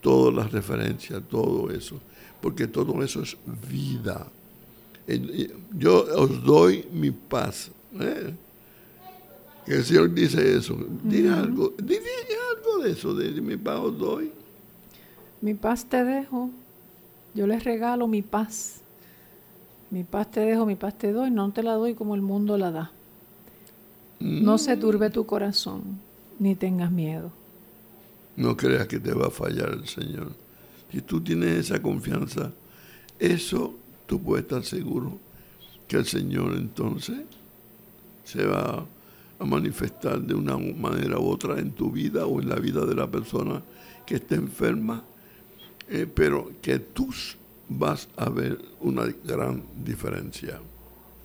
todas 0.00 0.34
las 0.34 0.52
referencias, 0.52 1.22
todo 1.28 1.70
eso, 1.70 2.00
porque 2.40 2.66
todo 2.66 3.02
eso 3.02 3.22
es 3.22 3.36
vida. 3.68 4.26
Yo 5.76 6.04
os 6.16 6.44
doy 6.44 6.86
mi 6.92 7.10
paz. 7.10 7.70
¿eh? 7.98 8.34
El 9.66 9.84
Señor 9.84 10.12
dice 10.12 10.56
eso. 10.56 10.76
Diga 11.02 11.40
algo, 11.40 11.74
diga 11.78 12.00
algo 12.56 12.84
de 12.84 12.92
eso, 12.92 13.14
de 13.14 13.40
mi 13.40 13.56
paz 13.56 13.80
os 13.80 13.98
doy. 13.98 14.32
Mi 15.46 15.54
paz 15.54 15.84
te 15.84 16.02
dejo, 16.02 16.50
yo 17.32 17.46
les 17.46 17.62
regalo 17.62 18.08
mi 18.08 18.20
paz. 18.20 18.80
Mi 19.92 20.02
paz 20.02 20.28
te 20.28 20.40
dejo, 20.40 20.66
mi 20.66 20.74
paz 20.74 20.98
te 20.98 21.12
doy, 21.12 21.30
no 21.30 21.52
te 21.52 21.62
la 21.62 21.74
doy 21.74 21.94
como 21.94 22.16
el 22.16 22.20
mundo 22.20 22.58
la 22.58 22.72
da. 22.72 22.90
No 24.18 24.58
se 24.58 24.76
turbe 24.76 25.08
tu 25.08 25.24
corazón, 25.24 26.00
ni 26.40 26.56
tengas 26.56 26.90
miedo. 26.90 27.30
No 28.34 28.56
creas 28.56 28.88
que 28.88 28.98
te 28.98 29.14
va 29.14 29.28
a 29.28 29.30
fallar 29.30 29.68
el 29.68 29.86
Señor. 29.86 30.32
Si 30.90 31.00
tú 31.00 31.20
tienes 31.20 31.50
esa 31.50 31.80
confianza, 31.80 32.50
eso 33.20 33.72
tú 34.06 34.20
puedes 34.20 34.46
estar 34.46 34.64
seguro 34.64 35.16
que 35.86 35.98
el 35.98 36.06
Señor 36.06 36.56
entonces 36.56 37.20
se 38.24 38.44
va 38.44 38.84
a 39.38 39.44
manifestar 39.44 40.20
de 40.22 40.34
una 40.34 40.58
manera 40.58 41.20
u 41.20 41.28
otra 41.28 41.60
en 41.60 41.70
tu 41.70 41.92
vida 41.92 42.26
o 42.26 42.42
en 42.42 42.48
la 42.48 42.56
vida 42.56 42.84
de 42.84 42.96
la 42.96 43.08
persona 43.08 43.62
que 44.04 44.16
esté 44.16 44.34
enferma, 44.34 45.04
eh, 45.88 46.06
pero 46.12 46.50
que 46.60 46.78
tú 46.78 47.08
vas 47.68 48.08
a 48.16 48.28
ver 48.28 48.58
una 48.80 49.04
gran 49.24 49.62
diferencia. 49.84 50.60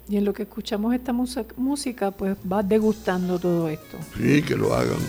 Y 0.09 0.17
en 0.17 0.25
lo 0.25 0.33
que 0.33 0.43
escuchamos 0.43 0.93
esta 0.93 1.13
música, 1.13 2.11
pues 2.11 2.35
vas 2.43 2.67
degustando 2.67 3.39
todo 3.39 3.69
esto. 3.69 3.97
Sí, 4.17 4.41
que 4.41 4.55
lo 4.55 4.73
hagan. 4.73 4.99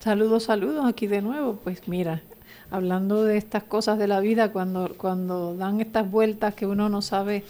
Saludos, 0.00 0.44
saludos 0.44 0.86
aquí 0.86 1.06
de 1.06 1.20
nuevo. 1.20 1.56
Pues 1.62 1.86
mira, 1.86 2.22
hablando 2.70 3.22
de 3.22 3.36
estas 3.36 3.64
cosas 3.64 3.98
de 3.98 4.08
la 4.08 4.20
vida, 4.20 4.50
cuando, 4.50 4.94
cuando 4.96 5.54
dan 5.54 5.82
estas 5.82 6.10
vueltas 6.10 6.54
que 6.54 6.64
uno 6.64 6.88
no 6.88 7.02
sabe 7.02 7.44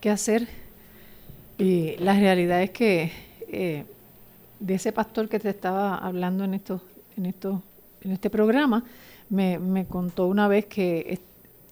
qué 0.00 0.10
hacer, 0.10 0.48
y 1.58 1.96
la 1.98 2.18
realidad 2.18 2.60
es 2.60 2.70
que 2.72 3.12
eh, 3.46 3.84
de 4.58 4.74
ese 4.74 4.90
pastor 4.90 5.28
que 5.28 5.38
te 5.38 5.48
estaba 5.48 5.96
hablando 5.96 6.42
en 6.42 6.54
estos, 6.54 6.82
en 7.16 7.26
en 7.26 8.10
este 8.10 8.30
programa, 8.30 8.82
me, 9.30 9.60
me 9.60 9.86
contó 9.86 10.26
una 10.26 10.48
vez 10.48 10.66
que 10.66 11.20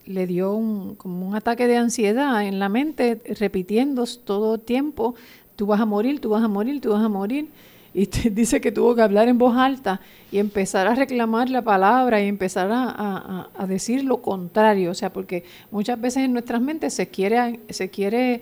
le 0.06 0.28
dio 0.28 0.54
un, 0.54 0.94
como 0.94 1.26
un 1.26 1.34
ataque 1.34 1.66
de 1.66 1.76
ansiedad 1.76 2.46
en 2.46 2.60
la 2.60 2.68
mente, 2.68 3.20
repitiendo 3.40 4.04
todo 4.24 4.58
tiempo, 4.58 5.16
tú 5.56 5.66
vas 5.66 5.80
a 5.80 5.86
morir, 5.86 6.20
tú 6.20 6.28
vas 6.28 6.44
a 6.44 6.48
morir, 6.48 6.80
tú 6.80 6.90
vas 6.90 7.02
a 7.02 7.08
morir. 7.08 7.48
Y 7.94 8.06
dice 8.30 8.60
que 8.60 8.72
tuvo 8.72 8.94
que 8.94 9.02
hablar 9.02 9.28
en 9.28 9.38
voz 9.38 9.56
alta 9.56 10.00
y 10.32 10.38
empezar 10.38 10.86
a 10.88 10.94
reclamar 10.94 11.48
la 11.48 11.62
palabra 11.62 12.20
y 12.20 12.26
empezar 12.26 12.68
a, 12.72 13.48
decir 13.68 14.04
lo 14.04 14.20
contrario. 14.20 14.90
O 14.90 14.94
sea, 14.94 15.12
porque 15.12 15.44
muchas 15.70 16.00
veces 16.00 16.24
en 16.24 16.32
nuestras 16.32 16.60
mentes 16.60 16.92
se 16.92 17.08
quiere, 17.08 17.60
se 17.70 17.88
quiere 17.88 18.40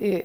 eh, 0.00 0.24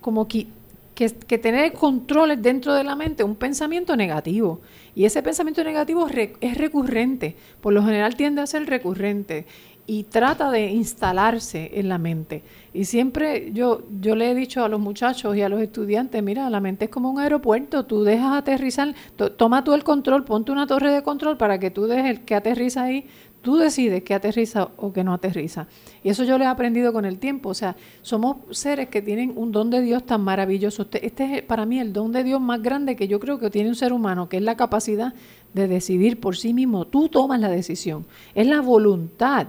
como 0.00 0.26
que, 0.26 0.46
que, 0.94 1.38
tener 1.38 1.72
controles 1.72 2.42
dentro 2.42 2.74
de 2.74 2.84
la 2.84 2.96
mente, 2.96 3.22
un 3.22 3.36
pensamiento 3.36 3.94
negativo. 3.96 4.60
Y 4.94 5.04
ese 5.04 5.22
pensamiento 5.22 5.62
negativo 5.62 6.08
es 6.40 6.58
recurrente, 6.58 7.36
por 7.60 7.72
lo 7.72 7.84
general 7.84 8.16
tiende 8.16 8.40
a 8.40 8.46
ser 8.46 8.66
recurrente 8.66 9.46
y 9.90 10.04
trata 10.04 10.52
de 10.52 10.70
instalarse 10.70 11.72
en 11.74 11.88
la 11.88 11.98
mente. 11.98 12.44
Y 12.72 12.84
siempre 12.84 13.50
yo, 13.52 13.82
yo 14.00 14.14
le 14.14 14.30
he 14.30 14.34
dicho 14.36 14.62
a 14.62 14.68
los 14.68 14.78
muchachos 14.78 15.36
y 15.36 15.42
a 15.42 15.48
los 15.48 15.60
estudiantes, 15.60 16.22
mira, 16.22 16.48
la 16.48 16.60
mente 16.60 16.84
es 16.84 16.92
como 16.92 17.10
un 17.10 17.18
aeropuerto, 17.18 17.84
tú 17.86 18.04
dejas 18.04 18.38
aterrizar, 18.38 18.94
toma 19.36 19.64
tú 19.64 19.74
el 19.74 19.82
control, 19.82 20.24
ponte 20.24 20.52
una 20.52 20.68
torre 20.68 20.92
de 20.92 21.02
control 21.02 21.36
para 21.36 21.58
que 21.58 21.72
tú 21.72 21.86
dejes 21.86 22.08
el 22.08 22.20
que 22.20 22.36
aterriza 22.36 22.84
ahí, 22.84 23.08
tú 23.42 23.56
decides 23.56 24.04
que 24.04 24.14
aterriza 24.14 24.68
o 24.76 24.92
que 24.92 25.02
no 25.02 25.12
aterriza. 25.12 25.66
Y 26.04 26.10
eso 26.10 26.22
yo 26.22 26.38
lo 26.38 26.44
he 26.44 26.46
aprendido 26.46 26.92
con 26.92 27.04
el 27.04 27.18
tiempo, 27.18 27.48
o 27.48 27.54
sea, 27.54 27.74
somos 28.00 28.36
seres 28.52 28.90
que 28.90 29.02
tienen 29.02 29.32
un 29.34 29.50
don 29.50 29.70
de 29.70 29.80
Dios 29.80 30.06
tan 30.06 30.20
maravilloso. 30.20 30.86
Este 30.92 31.38
es 31.38 31.42
para 31.42 31.66
mí 31.66 31.80
el 31.80 31.92
don 31.92 32.12
de 32.12 32.22
Dios 32.22 32.40
más 32.40 32.62
grande 32.62 32.94
que 32.94 33.08
yo 33.08 33.18
creo 33.18 33.40
que 33.40 33.50
tiene 33.50 33.68
un 33.68 33.74
ser 33.74 33.92
humano, 33.92 34.28
que 34.28 34.36
es 34.36 34.42
la 34.44 34.56
capacidad 34.56 35.14
de 35.52 35.66
decidir 35.66 36.20
por 36.20 36.36
sí 36.36 36.54
mismo. 36.54 36.84
Tú 36.84 37.08
tomas 37.08 37.40
la 37.40 37.48
decisión, 37.48 38.06
es 38.36 38.46
la 38.46 38.60
voluntad 38.60 39.48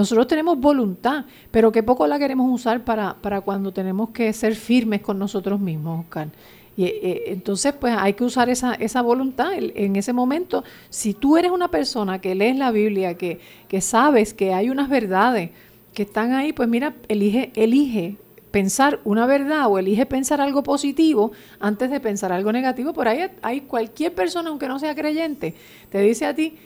nosotros 0.00 0.26
tenemos 0.28 0.58
voluntad, 0.58 1.26
pero 1.50 1.70
que 1.70 1.82
poco 1.82 2.06
la 2.06 2.18
queremos 2.18 2.50
usar 2.50 2.84
para, 2.84 3.16
para 3.20 3.42
cuando 3.42 3.70
tenemos 3.70 4.08
que 4.10 4.32
ser 4.32 4.54
firmes 4.54 5.02
con 5.02 5.18
nosotros 5.18 5.60
mismos, 5.60 6.00
Oscar. 6.00 6.28
Y, 6.74 6.84
eh, 6.84 7.24
entonces, 7.26 7.74
pues 7.74 7.94
hay 7.98 8.14
que 8.14 8.24
usar 8.24 8.48
esa, 8.48 8.72
esa 8.72 9.02
voluntad 9.02 9.50
en 9.54 9.96
ese 9.96 10.14
momento. 10.14 10.64
Si 10.88 11.12
tú 11.12 11.36
eres 11.36 11.50
una 11.50 11.68
persona 11.68 12.18
que 12.18 12.34
lees 12.34 12.56
la 12.56 12.70
Biblia, 12.70 13.18
que, 13.18 13.40
que 13.68 13.82
sabes 13.82 14.32
que 14.32 14.54
hay 14.54 14.70
unas 14.70 14.88
verdades 14.88 15.50
que 15.92 16.04
están 16.04 16.32
ahí, 16.32 16.54
pues 16.54 16.66
mira, 16.66 16.94
elige, 17.08 17.52
elige 17.54 18.16
pensar 18.50 19.00
una 19.04 19.26
verdad 19.26 19.66
o 19.68 19.78
elige 19.78 20.06
pensar 20.06 20.40
algo 20.40 20.62
positivo 20.62 21.32
antes 21.58 21.90
de 21.90 22.00
pensar 22.00 22.32
algo 22.32 22.52
negativo. 22.52 22.94
Por 22.94 23.06
ahí 23.06 23.26
hay 23.42 23.60
cualquier 23.60 24.14
persona, 24.14 24.48
aunque 24.48 24.66
no 24.66 24.78
sea 24.78 24.94
creyente, 24.94 25.54
te 25.90 26.00
dice 26.00 26.24
a 26.24 26.34
ti, 26.34 26.56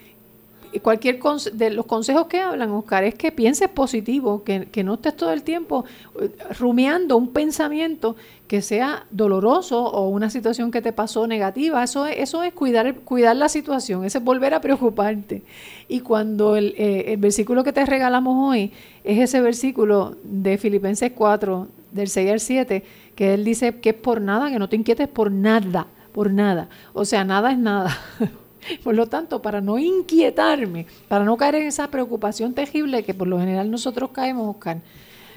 cualquier 0.81 1.21
de 1.53 1.71
los 1.71 1.87
consejos 1.87 2.27
que 2.27 2.41
hablan, 2.41 2.71
Oscar, 2.71 3.05
es 3.05 3.15
que 3.15 3.33
pienses 3.33 3.69
positivo, 3.69 4.45
que, 4.45 4.67
que, 4.67 4.85
no 4.85 4.95
estés 4.95 5.17
todo 5.17 5.33
el 5.33 5.43
tiempo 5.43 5.85
eh, 6.21 6.31
rumiando 6.59 7.17
un 7.17 7.29
pensamiento 7.29 8.17
que 8.49 8.63
sea 8.63 9.07
doloroso 9.11 9.85
o 9.85 10.09
una 10.09 10.31
situación 10.31 10.71
que 10.71 10.83
te 10.83 10.93
pasó 10.93 11.27
negativa. 11.27 11.83
Eso 11.83 12.07
es, 12.07 12.19
eso 12.19 12.43
es 12.43 12.53
cuidar, 12.53 12.95
cuidar 13.01 13.37
la 13.37 13.49
situación, 13.49 14.05
eso 14.05 14.19
es 14.19 14.25
volver 14.25 14.55
a 14.55 14.61
preocuparte. 14.61 15.43
Y 15.89 16.01
cuando 16.01 16.57
el, 16.57 16.75
eh, 16.77 17.13
el 17.13 17.17
versículo 17.19 17.65
que 17.65 17.73
te 17.73 17.85
regalamos 17.87 18.37
hoy 18.51 18.73
es 19.05 19.19
ese 19.19 19.41
versículo 19.41 20.17
de 20.23 20.59
Filipenses 20.59 21.13
4, 21.15 21.69
del 21.95 22.09
6 22.09 22.31
al 22.33 22.41
7, 22.41 22.85
que 23.15 23.35
él 23.35 23.45
dice 23.45 23.81
que 23.81 23.91
es 23.91 23.95
por 23.95 24.21
nada, 24.21 24.51
que 24.51 24.59
no 24.59 24.69
te 24.69 24.77
inquietes 24.77 25.09
por 25.09 25.31
nada, 25.31 25.87
por 26.13 26.31
nada. 26.31 26.69
O 26.93 27.05
sea, 27.05 27.25
nada 27.25 27.53
es 27.53 27.59
nada. 27.59 27.97
Por 28.83 28.94
lo 28.94 29.07
tanto, 29.07 29.42
para 29.42 29.61
no 29.61 29.79
inquietarme, 29.79 30.87
para 31.09 31.24
no 31.24 31.37
caer 31.37 31.57
en 31.57 31.66
esa 31.66 31.88
preocupación 31.88 32.55
terrible 32.55 33.03
que 33.03 33.14
por 33.14 33.29
lo 33.29 33.38
general 33.38 33.70
nosotros 33.70 34.11
caemos, 34.11 34.48
Oscar, 34.48 34.81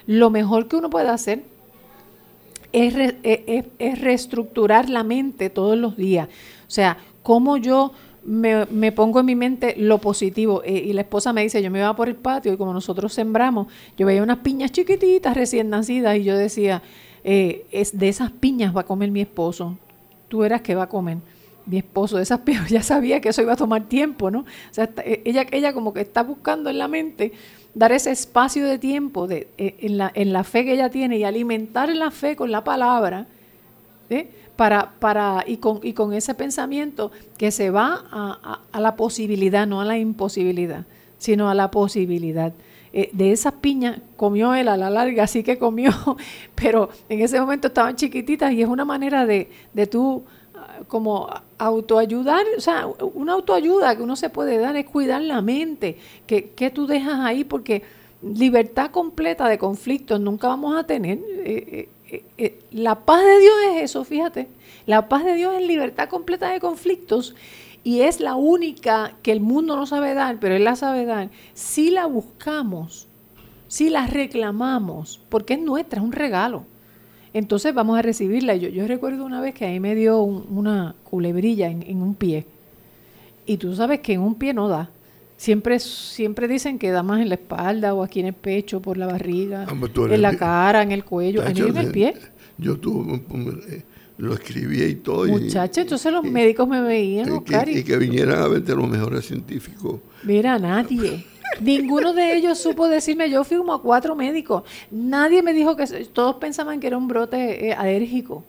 lo 0.06 0.30
mejor 0.30 0.68
que 0.68 0.76
uno 0.76 0.88
puede 0.90 1.08
hacer 1.08 1.44
es, 2.72 4.00
reestructurar 4.00 4.88
la 4.88 5.04
mente 5.04 5.50
todos 5.50 5.76
los 5.76 5.96
días. 5.96 6.28
O 6.66 6.70
sea, 6.70 6.98
cómo 7.22 7.56
yo 7.56 7.92
me, 8.24 8.92
pongo 8.92 9.20
en 9.20 9.26
mi 9.26 9.34
mente 9.34 9.74
lo 9.76 9.98
positivo. 9.98 10.62
Eh, 10.64 10.84
y 10.86 10.92
la 10.92 11.02
esposa 11.02 11.32
me 11.32 11.42
dice, 11.42 11.62
yo 11.62 11.70
me 11.70 11.78
iba 11.78 11.94
por 11.94 12.08
el 12.08 12.16
patio 12.16 12.52
y 12.52 12.56
como 12.56 12.72
nosotros 12.72 13.12
sembramos, 13.12 13.68
yo 13.96 14.06
veía 14.06 14.22
unas 14.22 14.38
piñas 14.38 14.72
chiquititas 14.72 15.36
recién 15.36 15.70
nacidas 15.70 16.16
y 16.16 16.24
yo 16.24 16.36
decía, 16.36 16.82
eh, 17.24 17.66
es 17.70 17.98
de 17.98 18.08
esas 18.08 18.30
piñas 18.30 18.74
va 18.76 18.82
a 18.82 18.86
comer 18.86 19.10
mi 19.10 19.20
esposo. 19.20 19.78
Tú 20.28 20.44
eras 20.44 20.60
que 20.60 20.74
va 20.74 20.84
a 20.84 20.88
comer 20.88 21.18
mi 21.68 21.78
esposo 21.78 22.16
de 22.16 22.22
esas 22.22 22.40
piedras 22.46 22.70
ya 22.70 22.82
sabía 22.82 23.20
que 23.20 23.28
eso 23.28 23.42
iba 23.42 23.52
a 23.52 23.56
tomar 23.56 23.84
tiempo, 23.84 24.30
¿no? 24.30 24.40
O 24.40 24.44
sea, 24.72 24.90
e, 25.04 25.22
ella, 25.24 25.46
ella 25.52 25.72
como 25.72 25.92
que 25.92 26.00
está 26.00 26.22
buscando 26.22 26.70
en 26.70 26.78
la 26.78 26.88
mente 26.88 27.32
dar 27.74 27.92
ese 27.92 28.10
espacio 28.10 28.66
de 28.66 28.78
tiempo 28.78 29.28
de, 29.28 29.48
e, 29.58 29.76
en, 29.80 29.98
la, 29.98 30.10
en 30.14 30.32
la 30.32 30.42
fe 30.44 30.64
que 30.64 30.72
ella 30.72 30.90
tiene 30.90 31.18
y 31.18 31.24
alimentar 31.24 31.88
la 31.90 32.10
fe 32.10 32.34
con 32.34 32.50
la 32.50 32.64
palabra, 32.64 33.26
¿eh? 34.10 34.28
para, 34.56 34.94
para, 34.98 35.44
y, 35.46 35.58
con, 35.58 35.80
y 35.82 35.92
con 35.92 36.12
ese 36.12 36.34
pensamiento 36.34 37.12
que 37.36 37.50
se 37.52 37.70
va 37.70 38.04
a, 38.10 38.60
a, 38.72 38.80
la 38.80 38.96
posibilidad, 38.96 39.66
no 39.66 39.80
a 39.80 39.84
la 39.84 39.98
imposibilidad, 39.98 40.84
sino 41.18 41.48
a 41.48 41.54
la 41.54 41.70
posibilidad. 41.70 42.52
Eh, 42.92 43.10
de 43.12 43.32
esas 43.32 43.52
piñas 43.52 44.00
comió 44.16 44.54
él 44.54 44.66
a 44.66 44.76
la 44.76 44.90
larga, 44.90 45.24
así 45.24 45.44
que 45.44 45.58
comió, 45.58 45.92
pero 46.54 46.88
en 47.08 47.20
ese 47.20 47.38
momento 47.38 47.68
estaban 47.68 47.94
chiquititas 47.94 48.52
y 48.52 48.62
es 48.62 48.68
una 48.68 48.84
manera 48.84 49.26
de, 49.26 49.50
de 49.74 49.86
tú 49.86 50.24
como 50.86 51.28
autoayudar, 51.58 52.44
o 52.56 52.60
sea, 52.60 52.86
una 53.14 53.32
autoayuda 53.32 53.96
que 53.96 54.02
uno 54.02 54.16
se 54.16 54.30
puede 54.30 54.58
dar 54.58 54.76
es 54.76 54.86
cuidar 54.86 55.22
la 55.22 55.42
mente, 55.42 55.98
que, 56.26 56.50
que 56.50 56.70
tú 56.70 56.86
dejas 56.86 57.20
ahí, 57.20 57.44
porque 57.44 57.82
libertad 58.22 58.90
completa 58.90 59.48
de 59.48 59.58
conflictos 59.58 60.20
nunca 60.20 60.48
vamos 60.48 60.76
a 60.76 60.84
tener. 60.84 61.18
Eh, 61.44 61.88
eh, 62.10 62.24
eh, 62.38 62.58
la 62.72 63.04
paz 63.04 63.24
de 63.24 63.38
Dios 63.38 63.54
es 63.70 63.82
eso, 63.82 64.04
fíjate. 64.04 64.48
La 64.86 65.08
paz 65.08 65.24
de 65.24 65.34
Dios 65.34 65.54
es 65.54 65.66
libertad 65.66 66.08
completa 66.08 66.50
de 66.50 66.60
conflictos 66.60 67.34
y 67.84 68.00
es 68.00 68.20
la 68.20 68.34
única 68.34 69.14
que 69.22 69.32
el 69.32 69.40
mundo 69.40 69.76
no 69.76 69.86
sabe 69.86 70.14
dar, 70.14 70.38
pero 70.40 70.56
Él 70.56 70.64
la 70.64 70.76
sabe 70.76 71.04
dar. 71.04 71.30
Si 71.54 71.90
la 71.90 72.06
buscamos, 72.06 73.08
si 73.68 73.90
la 73.90 74.06
reclamamos, 74.06 75.20
porque 75.28 75.54
es 75.54 75.60
nuestra, 75.60 76.00
es 76.00 76.04
un 76.04 76.12
regalo. 76.12 76.64
Entonces 77.32 77.74
vamos 77.74 77.98
a 77.98 78.02
recibirla. 78.02 78.56
Yo, 78.56 78.68
yo 78.68 78.86
recuerdo 78.86 79.24
una 79.24 79.40
vez 79.40 79.54
que 79.54 79.64
ahí 79.64 79.80
me 79.80 79.94
dio 79.94 80.20
una 80.22 80.94
culebrilla 81.04 81.68
en, 81.68 82.02
un 82.02 82.14
pie. 82.14 82.46
Y 83.46 83.56
tú 83.56 83.74
sabes 83.74 84.00
que 84.00 84.14
en 84.14 84.20
un 84.20 84.34
pie 84.34 84.54
no 84.54 84.68
da. 84.68 84.90
Siempre, 85.36 85.78
siempre 85.78 86.48
dicen 86.48 86.78
que 86.78 86.90
da 86.90 87.02
más 87.02 87.20
en 87.20 87.28
la 87.28 87.36
espalda 87.36 87.94
o 87.94 88.02
aquí 88.02 88.20
en 88.20 88.26
el 88.26 88.34
pecho, 88.34 88.82
por 88.82 88.96
la 88.96 89.06
barriga, 89.06 89.66
ah, 89.68 89.74
pues 89.78 89.92
en 90.10 90.20
la 90.20 90.36
cara, 90.36 90.82
en 90.82 90.90
el 90.90 91.04
cuello, 91.04 91.44
en 91.46 91.76
el 91.76 91.92
pie. 91.92 92.14
Yo 92.58 92.76
tuve, 92.76 93.22
eh, 93.68 93.84
lo 94.18 94.34
escribí 94.34 94.82
y 94.82 94.94
todo. 94.96 95.26
Muchacha, 95.26 95.82
entonces 95.82 96.12
los 96.12 96.24
médicos 96.24 96.68
me 96.68 96.80
veían, 96.80 97.28
y, 97.28 97.78
y 97.78 97.84
que 97.84 97.96
vinieran 97.98 98.42
a 98.42 98.48
verte 98.48 98.74
los 98.74 98.88
mejores 98.88 99.26
científicos. 99.26 100.00
Mira, 100.24 100.58
nadie. 100.58 101.24
Ninguno 101.60 102.12
de 102.12 102.36
ellos 102.36 102.58
supo 102.58 102.88
decirme, 102.88 103.30
yo 103.30 103.44
fui 103.44 103.56
como 103.56 103.72
a 103.72 103.82
cuatro 103.82 104.14
médicos. 104.14 104.62
Nadie 104.90 105.42
me 105.42 105.52
dijo 105.52 105.76
que 105.76 105.86
todos 106.12 106.36
pensaban 106.36 106.80
que 106.80 106.86
era 106.86 106.96
un 106.96 107.08
brote 107.08 107.68
eh, 107.68 107.74
alérgico 107.74 108.44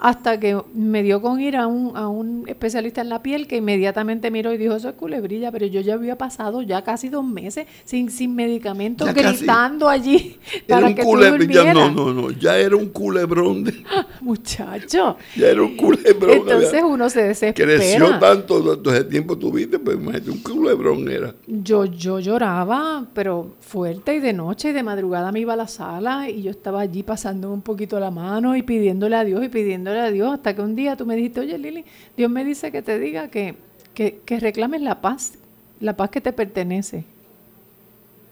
hasta 0.00 0.40
que 0.40 0.58
me 0.74 1.02
dio 1.02 1.20
con 1.20 1.40
ir 1.40 1.56
a 1.56 1.66
un, 1.66 1.96
a 1.96 2.08
un 2.08 2.44
especialista 2.48 3.02
en 3.02 3.10
la 3.10 3.22
piel 3.22 3.46
que 3.46 3.56
inmediatamente 3.56 4.30
miró 4.30 4.52
y 4.52 4.58
dijo, 4.58 4.74
eso 4.74 4.88
es 4.88 4.94
culebrilla, 4.94 5.52
pero 5.52 5.66
yo 5.66 5.82
ya 5.82 5.94
había 5.94 6.16
pasado 6.16 6.62
ya 6.62 6.82
casi 6.82 7.10
dos 7.10 7.24
meses 7.24 7.66
sin, 7.84 8.10
sin 8.10 8.34
medicamentos, 8.34 9.12
gritando 9.12 9.88
allí 9.88 10.38
para 10.68 10.94
que 10.94 11.02
tú 11.02 11.16
No, 11.16 11.90
no, 11.90 12.14
no, 12.14 12.30
ya 12.30 12.56
era 12.56 12.76
un 12.76 12.86
culebrón. 12.86 13.64
De, 13.64 13.74
Muchacho. 14.22 15.18
Ya 15.36 15.48
era 15.48 15.62
un 15.62 15.76
culebrón. 15.76 16.38
Entonces 16.38 16.82
uno 16.82 17.10
se 17.10 17.22
desespera. 17.24 17.74
Creció 17.74 18.18
tanto, 18.18 18.78
todo 18.78 18.94
ese 18.94 19.04
tiempo 19.04 19.36
tuviste, 19.36 19.78
pues 19.78 19.98
imagínate, 19.98 20.30
un 20.30 20.38
culebrón 20.38 21.10
era. 21.10 21.34
Yo, 21.46 21.84
yo 21.84 22.20
lloraba, 22.20 23.06
pero 23.12 23.56
fuerte 23.60 24.14
y 24.14 24.20
de 24.20 24.32
noche 24.32 24.70
y 24.70 24.72
de 24.72 24.82
madrugada 24.82 25.30
me 25.30 25.40
iba 25.40 25.52
a 25.52 25.56
la 25.56 25.68
sala 25.68 26.30
y 26.30 26.42
yo 26.42 26.50
estaba 26.50 26.80
allí 26.80 27.02
pasando 27.02 27.52
un 27.52 27.60
poquito 27.60 28.00
la 28.00 28.10
mano 28.10 28.56
y 28.56 28.62
pidiéndole 28.62 29.16
a 29.16 29.24
Dios 29.24 29.44
y 29.44 29.48
pidiéndole 29.48 29.89
a 29.98 30.10
Dios, 30.10 30.32
hasta 30.32 30.54
que 30.54 30.62
un 30.62 30.74
día 30.74 30.96
tú 30.96 31.06
me 31.06 31.16
dijiste, 31.16 31.40
oye 31.40 31.58
Lili, 31.58 31.84
Dios 32.16 32.30
me 32.30 32.44
dice 32.44 32.70
que 32.70 32.82
te 32.82 32.98
diga 32.98 33.28
que, 33.28 33.56
que, 33.94 34.40
reclames 34.40 34.80
la 34.80 35.00
paz, 35.00 35.34
la 35.80 35.96
paz 35.96 36.10
que 36.10 36.20
te 36.20 36.32
pertenece. 36.32 37.04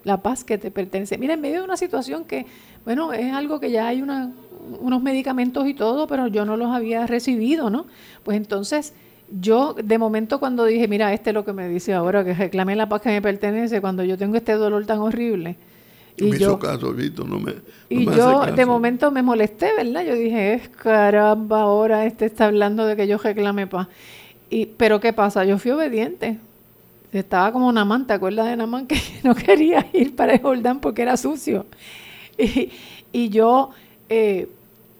La 0.05 0.23
paz 0.23 0.44
que 0.44 0.59
te 0.59 0.71
pertenece. 0.71 1.18
Mira, 1.18 1.35
en 1.35 1.40
medio 1.40 1.59
de 1.59 1.64
una 1.64 1.77
situación 1.77 2.25
que, 2.25 2.47
bueno, 2.85 3.12
es 3.12 3.33
algo 3.33 3.61
que 3.61 3.71
ya 3.71 3.88
hay 3.88 4.01
una, 4.01 4.33
unos 4.81 5.03
medicamentos 5.03 5.66
y 5.66 5.75
todo, 5.75 6.07
pero 6.07 6.29
yo 6.29 6.44
no 6.44 6.57
los 6.57 6.75
había 6.75 7.07
recibido, 7.07 7.68
¿no? 7.68 7.87
Pues 8.23 8.37
entonces 8.37 8.94
yo 9.40 9.75
de 9.75 9.99
momento 9.99 10.40
cuando 10.40 10.64
dije, 10.64 10.88
mira, 10.88 11.12
este 11.12 11.31
es 11.31 11.35
lo 11.35 11.44
que 11.44 11.53
me 11.53 11.68
dice 11.68 11.92
ahora, 11.92 12.25
que 12.25 12.35
reclame 12.35 12.77
la 12.77 12.88
paz 12.88 13.03
que 13.03 13.11
me 13.11 13.21
pertenece, 13.21 13.81
cuando 13.81 14.05
yo 14.05 14.16
tengo 14.16 14.37
este 14.37 14.53
dolor 14.53 14.87
tan 14.87 15.01
horrible. 15.01 15.57
Y 16.18 16.38
yo, 16.38 16.59
caso, 16.59 16.92
no 17.26 17.38
me, 17.38 17.54
y 17.88 18.04
yo 18.04 18.44
de 18.46 18.66
momento 18.66 19.11
me 19.11 19.22
molesté, 19.22 19.72
¿verdad? 19.76 20.04
Yo 20.04 20.14
dije, 20.14 20.54
es 20.54 20.68
caramba, 20.68 21.62
ahora 21.62 22.07
este 22.07 22.26
está 22.26 22.46
hablando 22.46 22.87
de 22.87 22.96
que 22.96 23.07
yo 23.07 23.18
reclame 23.18 23.66
paz. 23.66 23.88
Y, 24.50 24.66
pero 24.66 25.00
¿qué 25.00 25.12
pasa? 25.12 25.44
Yo 25.44 25.59
fui 25.59 25.70
obediente. 25.70 26.38
Estaba 27.12 27.52
como 27.52 27.72
Namán, 27.72 28.07
¿te 28.07 28.12
acuerdas 28.12 28.46
de 28.46 28.57
Namán? 28.57 28.87
Que 28.88 29.00
no 29.22 29.35
quería 29.35 29.87
ir 29.92 30.14
para 30.14 30.35
el 30.35 30.42
Jordán 30.42 30.81
porque 30.81 31.02
era 31.02 31.16
sucio. 31.16 31.66
Y, 32.37 32.70
y 33.12 33.28
yo 33.31 33.70
eh, 34.09 34.48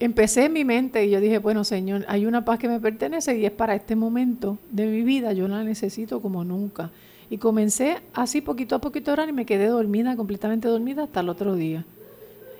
empecé 0.00 0.44
en 0.44 0.52
mi 0.52 0.64
mente 0.64 1.04
y 1.04 1.11
yo 1.11 1.20
dije, 1.20 1.38
bueno, 1.38 1.64
Señor, 1.64 2.04
hay 2.09 2.26
una 2.26 2.44
paz 2.44 2.59
que 2.59 2.68
me 2.68 2.81
pertenece 2.81 3.37
y 3.38 3.44
es 3.44 3.52
para 3.52 3.74
este 3.74 3.96
momento 3.96 4.59
de 4.70 4.87
mi 4.87 5.02
vida, 5.02 5.33
yo 5.33 5.48
la 5.48 5.64
necesito 5.64 6.20
como 6.20 6.44
nunca. 6.44 6.90
Y 7.31 7.38
comencé 7.38 7.99
así 8.14 8.41
poquito 8.41 8.77
a 8.77 8.81
poquito 8.81 9.11
a 9.11 9.14
orar 9.14 9.29
y 9.29 9.33
me 9.33 9.47
quedé 9.47 9.67
dormida, 9.67 10.17
completamente 10.17 10.69
dormida 10.69 11.05
hasta 11.05 11.21
el 11.21 11.29
otro 11.29 11.55
día. 11.55 11.85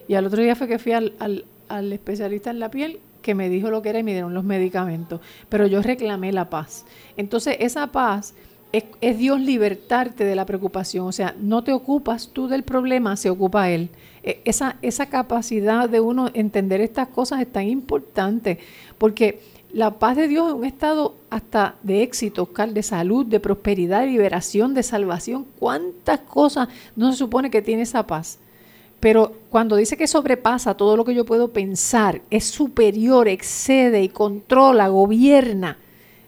Y 0.09 0.15
al 0.15 0.27
otro 0.27 0.43
día 0.43 0.57
fue 0.57 0.69
que 0.69 0.79
fui 0.79 0.93
al, 0.93 1.15
al, 1.69 1.93
especialista 1.93 2.51
en 2.51 2.61
la 2.61 2.71
piel 2.71 3.01
que 3.23 3.35
me 3.35 3.49
dijo 3.49 3.71
lo 3.71 3.83
que 3.83 3.91
era 3.91 3.99
y 3.99 4.03
me 4.03 4.13
dieron 4.13 4.35
los 4.35 4.45
medicamentos. 4.45 5.21
Pero 5.49 5.67
yo 5.67 5.83
reclamé 5.83 6.33
la 6.33 6.51
paz. 6.51 6.87
Entonces 7.17 7.57
esa 7.61 7.89
paz 7.89 8.35
es, 8.73 8.85
es, 9.01 9.19
Dios 9.19 9.41
libertarte 9.41 10.25
de 10.25 10.35
la 10.35 10.47
preocupación. 10.47 11.07
O 11.07 11.13
sea, 11.13 11.35
no 11.39 11.65
te 11.65 11.73
ocupas 11.73 12.31
tú 12.33 12.49
del 12.49 12.63
problema, 12.63 13.17
se 13.17 13.31
ocupa 13.31 13.71
Él. 13.71 13.91
E, 14.23 14.41
esa, 14.45 14.77
esa 14.83 15.07
capacidad 15.07 15.89
de 15.89 16.01
uno 16.01 16.31
entender 16.35 16.81
estas 16.81 17.09
cosas 17.09 17.41
es 17.41 17.51
tan 17.51 17.67
importante 17.67 18.59
porque 18.99 19.41
la 19.73 19.99
paz 19.99 20.17
de 20.17 20.29
Dios 20.29 20.49
es 20.49 20.55
un 20.55 20.65
estado 20.65 21.17
hasta 21.31 21.77
de 21.83 22.03
éxito, 22.03 22.45
Oscar, 22.45 22.73
de 22.73 22.83
salud, 22.83 23.27
de 23.27 23.41
prosperidad, 23.41 24.01
de 24.01 24.07
liberación, 24.07 24.75
de 24.75 24.83
salvación. 24.83 25.47
¿Cuántas 25.59 26.21
cosas 26.21 26.69
no 26.97 27.13
se 27.13 27.19
supone 27.19 27.51
que 27.51 27.63
tiene 27.63 27.83
esa 27.83 28.07
paz? 28.07 28.39
Pero 29.01 29.33
cuando 29.51 29.77
dice 29.77 29.97
que 29.97 30.07
sobrepasa 30.07 30.75
todo 30.75 30.97
lo 30.97 31.05
que 31.05 31.15
yo 31.15 31.25
puedo 31.25 31.53
pensar, 31.53 32.23
es 32.31 32.45
superior, 32.45 33.29
excede 33.29 34.03
y 34.03 34.09
controla, 34.09 34.89
gobierna, 34.89 35.79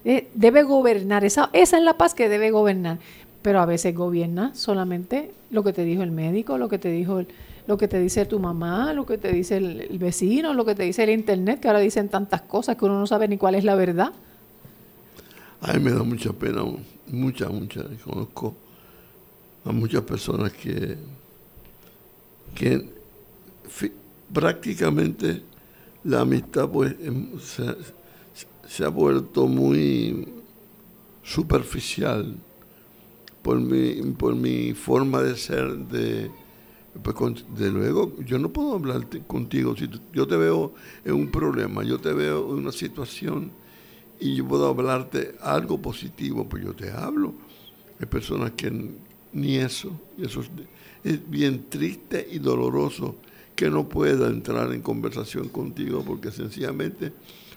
eh, 0.05 0.29
debe 0.35 0.63
gobernar. 0.63 1.25
Esa, 1.25 1.51
esa 1.53 1.79
es 1.79 1.83
la 1.83 1.97
paz 1.97 2.15
que 2.15 2.29
debe 2.29 2.51
gobernar. 2.51 2.99
Pero 3.43 3.61
a 3.61 3.67
veces 3.67 3.95
gobierna 3.95 4.55
solamente 4.55 5.33
lo 5.51 5.65
que 5.65 5.73
te 5.73 5.83
dijo 5.83 6.03
el 6.03 6.11
médico, 6.11 6.59
lo 6.59 6.69
que 6.69 6.79
te 6.79 6.91
dijo 6.91 7.21
el, 7.21 7.29
lo 7.71 7.79
que 7.79 7.87
te 7.87 8.01
dice 8.01 8.27
tu 8.27 8.41
mamá, 8.41 8.93
lo 8.93 9.07
que 9.07 9.17
te 9.17 9.33
dice 9.33 9.59
el, 9.59 9.97
vecino, 10.01 10.53
lo 10.55 10.65
que 10.65 10.75
te 10.75 10.83
dice 10.83 11.05
el 11.05 11.11
internet, 11.11 11.61
que 11.61 11.69
ahora 11.69 11.79
dicen 11.79 12.09
tantas 12.09 12.43
cosas 12.43 12.77
que 12.77 12.85
uno 12.85 12.99
no 12.99 13.07
sabe 13.07 13.29
ni 13.29 13.39
cuál 13.39 13.55
es 13.55 13.63
la 13.63 13.77
verdad. 13.77 14.13
A 15.61 15.79
me 15.79 15.93
da 15.93 16.03
mucha 16.03 16.33
pena, 16.33 16.65
mucha, 17.07 17.49
mucha. 17.49 17.85
Conozco 18.03 18.57
a 19.65 19.71
muchas 19.71 20.03
personas 20.03 20.53
que, 20.53 20.99
que 22.57 22.89
prácticamente 24.33 25.45
la 26.03 26.23
amistad 26.23 26.69
pues 26.69 26.97
em, 27.01 27.39
se, 27.39 27.77
se, 28.67 28.85
ha 28.85 28.89
vuelto 28.89 29.47
muy 29.47 30.27
superficial 31.23 32.35
por 33.43 33.61
mi, 33.61 34.03
por 34.19 34.35
mi 34.35 34.75
forma 34.75 35.23
de 35.23 35.37
ser, 35.37 35.79
de, 35.87 36.33
pues 37.03 37.45
de 37.57 37.71
luego, 37.71 38.17
yo 38.25 38.39
no 38.39 38.53
puedo 38.53 38.75
hablar 38.75 39.07
contigo. 39.27 39.77
Si 39.77 39.89
yo 40.13 40.27
te 40.27 40.37
veo 40.37 40.75
en 41.05 41.15
un 41.15 41.31
problema, 41.31 41.83
yo 41.83 41.99
te 41.99 42.13
veo 42.13 42.53
en 42.53 42.59
una 42.59 42.73
situación 42.73 43.51
y 44.19 44.37
yo 44.37 44.47
puedo 44.47 44.69
hablarte 44.69 45.35
algo 45.41 45.81
positivo, 45.81 46.49
pues 46.49 46.65
yo 46.65 46.75
te 46.75 46.91
hablo. 46.91 47.35
Hay 47.99 48.07
personas 48.07 48.53
que 48.53 48.73
ni 49.33 49.57
eso, 49.57 49.99
y 50.19 50.25
eso 50.25 50.43
es, 51.05 51.31
bien 51.31 51.67
triste 51.69 52.27
y 52.31 52.39
doloroso 52.39 53.17
que 53.55 53.71
no 53.71 53.89
pueda 53.89 54.29
entrar 54.29 54.73
en 54.73 54.83
conversación 54.83 55.49
contigo 55.49 56.05
porque 56.07 56.31
sencillamente 56.31 57.13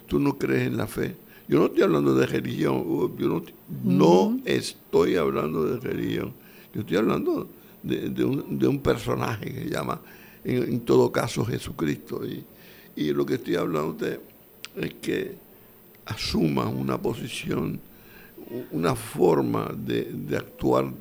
tú 0.07 0.19
no 0.19 0.37
crees 0.37 0.67
en 0.67 0.77
la 0.77 0.87
fe. 0.87 1.15
Yo 1.47 1.59
no 1.59 1.65
estoy 1.65 1.83
hablando 1.83 2.15
de 2.15 2.25
religión, 2.25 2.85
yo 3.17 3.27
no, 3.27 3.43
no 3.83 4.39
estoy 4.45 5.15
hablando 5.17 5.65
de 5.65 5.79
religión, 5.79 6.33
yo 6.73 6.81
estoy 6.81 6.97
hablando 6.97 7.49
de, 7.83 8.23
un, 8.23 8.57
de 8.57 8.67
un, 8.67 8.79
personaje 8.79 9.53
que 9.53 9.63
se 9.63 9.69
llama, 9.69 10.01
en, 10.43 10.79
todo 10.81 11.11
caso, 11.11 11.45
Jesucristo. 11.45 12.21
Y, 12.25 13.11
lo 13.11 13.25
que 13.25 13.35
estoy 13.35 13.55
hablando 13.55 14.05
es 14.75 14.93
que 15.01 15.35
asuma 16.05 16.67
una 16.67 17.01
posición, 17.01 17.79
una 18.71 18.95
forma 18.95 19.71
de, 19.75 20.03
de 20.13 20.37
actuar, 20.37 20.91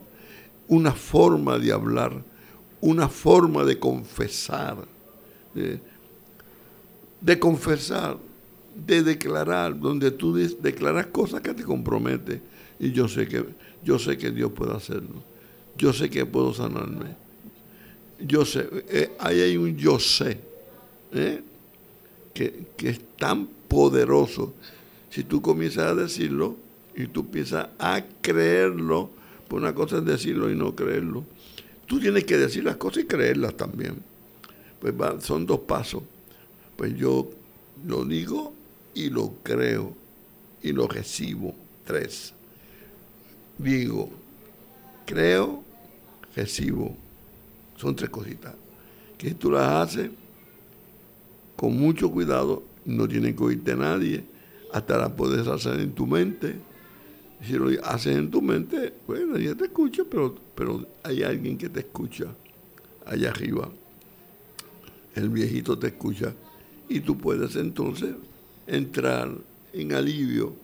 una 0.68 0.92
forma 0.92 1.58
de 1.58 1.72
hablar, 1.72 2.24
una 2.80 3.08
forma 3.08 3.64
de 3.64 3.78
confesar, 3.78 4.78
de, 5.54 5.80
de 7.20 7.38
confesar, 7.38 8.16
de 8.74 9.02
declarar, 9.02 9.78
donde 9.78 10.10
tú 10.10 10.34
declaras 10.34 11.06
cosas 11.06 11.42
que 11.42 11.52
te 11.52 11.62
comprometen. 11.62 12.42
Y 12.80 12.90
yo 12.90 13.06
sé 13.06 13.28
que, 13.28 13.44
yo 13.84 13.98
sé 13.98 14.16
que 14.16 14.30
Dios 14.30 14.50
puede 14.52 14.74
hacerlo 14.74 15.31
yo 15.76 15.92
sé 15.92 16.10
que 16.10 16.26
puedo 16.26 16.52
sanarme. 16.54 17.16
Yo 18.20 18.44
sé, 18.44 18.68
eh, 18.88 19.12
ahí 19.18 19.40
hay 19.40 19.56
un 19.56 19.76
yo 19.76 19.98
sé, 19.98 20.38
¿eh? 21.12 21.42
que, 22.32 22.66
es 22.78 23.00
tan 23.18 23.46
poderoso. 23.68 24.54
Si 25.10 25.24
tú 25.24 25.42
comienzas 25.42 25.86
a 25.86 25.94
decirlo 25.94 26.56
y 26.94 27.06
tú 27.06 27.20
empiezas 27.20 27.68
a 27.78 28.02
creerlo, 28.20 29.10
pues 29.48 29.60
una 29.62 29.74
cosa 29.74 29.98
es 29.98 30.04
decirlo 30.04 30.50
y 30.50 30.56
no 30.56 30.74
creerlo. 30.74 31.24
Tú 31.86 32.00
tienes 32.00 32.24
que 32.24 32.38
decir 32.38 32.64
las 32.64 32.76
cosas 32.76 33.04
y 33.04 33.06
creerlas 33.06 33.56
también. 33.56 33.96
Pues 34.80 34.94
son 35.24 35.44
dos 35.44 35.60
pasos. 35.60 36.02
Pues 36.76 36.96
yo 36.96 37.28
lo 37.86 38.04
digo 38.04 38.54
y 38.94 39.10
lo 39.10 39.34
creo 39.42 39.94
y 40.62 40.72
lo 40.72 40.86
recibo. 40.86 41.54
Tres. 41.84 42.32
Digo, 43.58 44.10
creo, 45.04 45.62
recibo. 46.34 46.96
Son 47.76 47.94
tres 47.96 48.10
cositas. 48.10 48.54
Que 49.18 49.34
tú 49.34 49.50
las 49.50 49.68
haces 49.68 50.10
con 51.56 51.78
mucho 51.78 52.10
cuidado, 52.10 52.62
no 52.84 53.06
tienen 53.06 53.36
que 53.36 53.44
oírte 53.44 53.76
nadie, 53.76 54.24
hasta 54.72 54.98
las 54.98 55.10
puedes 55.12 55.46
hacer 55.46 55.80
en 55.80 55.92
tu 55.92 56.06
mente. 56.06 56.56
Si 57.44 57.52
lo 57.52 57.68
haces 57.84 58.16
en 58.16 58.30
tu 58.30 58.40
mente, 58.40 58.94
bueno, 59.06 59.38
ya 59.38 59.54
te 59.54 59.64
escucha, 59.64 60.04
pero, 60.08 60.34
pero 60.54 60.86
hay 61.02 61.22
alguien 61.22 61.58
que 61.58 61.68
te 61.68 61.80
escucha 61.80 62.26
allá 63.06 63.30
arriba. 63.30 63.68
El 65.14 65.28
viejito 65.28 65.78
te 65.78 65.88
escucha 65.88 66.34
y 66.88 67.00
tú 67.00 67.18
puedes 67.18 67.56
entonces 67.56 68.14
entrar 68.66 69.30
en 69.72 69.92
alivio 69.92 70.54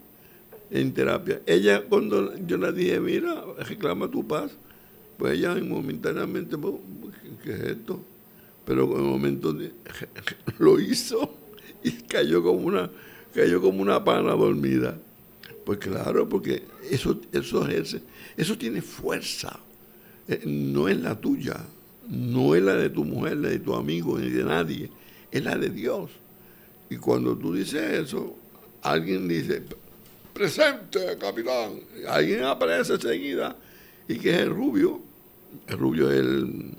en 0.70 0.92
terapia. 0.92 1.40
Ella, 1.46 1.82
cuando 1.82 2.36
yo 2.46 2.56
le 2.56 2.72
dije, 2.72 3.00
mira, 3.00 3.44
reclama 3.58 4.10
tu 4.10 4.26
paz, 4.26 4.52
pues 5.16 5.38
ella 5.38 5.54
momentáneamente, 5.56 6.56
¿qué 7.42 7.52
es 7.52 7.60
esto? 7.60 8.00
Pero 8.64 8.84
en 8.84 9.02
un 9.02 9.10
momento 9.10 9.56
lo 10.58 10.78
hizo 10.78 11.34
y 11.82 11.92
cayó 11.92 12.42
como 12.42 12.66
una, 12.66 12.90
cayó 13.34 13.60
como 13.60 13.82
una 13.82 14.04
pana 14.04 14.32
dormida. 14.32 14.98
Pues 15.64 15.78
claro, 15.78 16.28
porque 16.28 16.62
eso, 16.90 17.20
eso, 17.32 17.66
es, 17.68 17.98
eso 18.36 18.56
tiene 18.56 18.80
fuerza. 18.80 19.58
Eh, 20.26 20.42
no 20.46 20.88
es 20.88 20.98
la 21.00 21.18
tuya, 21.18 21.56
no 22.08 22.54
es 22.54 22.62
la 22.62 22.74
de 22.74 22.90
tu 22.90 23.04
mujer, 23.04 23.38
la 23.38 23.48
de 23.48 23.58
tu 23.58 23.74
amigo, 23.74 24.18
ni 24.18 24.30
de 24.30 24.44
nadie, 24.44 24.90
es 25.30 25.44
la 25.44 25.56
de 25.56 25.70
Dios. 25.70 26.10
Y 26.90 26.96
cuando 26.96 27.36
tú 27.36 27.54
dices 27.54 28.06
eso, 28.06 28.36
alguien 28.82 29.28
dice, 29.28 29.62
presente, 30.38 31.18
capitán. 31.18 31.80
Alguien 32.08 32.44
aparece 32.44 32.94
enseguida 32.94 33.56
y 34.06 34.18
que 34.18 34.30
es 34.30 34.38
el 34.38 34.50
rubio. 34.50 35.00
El 35.66 35.78
rubio 35.78 36.10
es 36.10 36.20
el, 36.20 36.74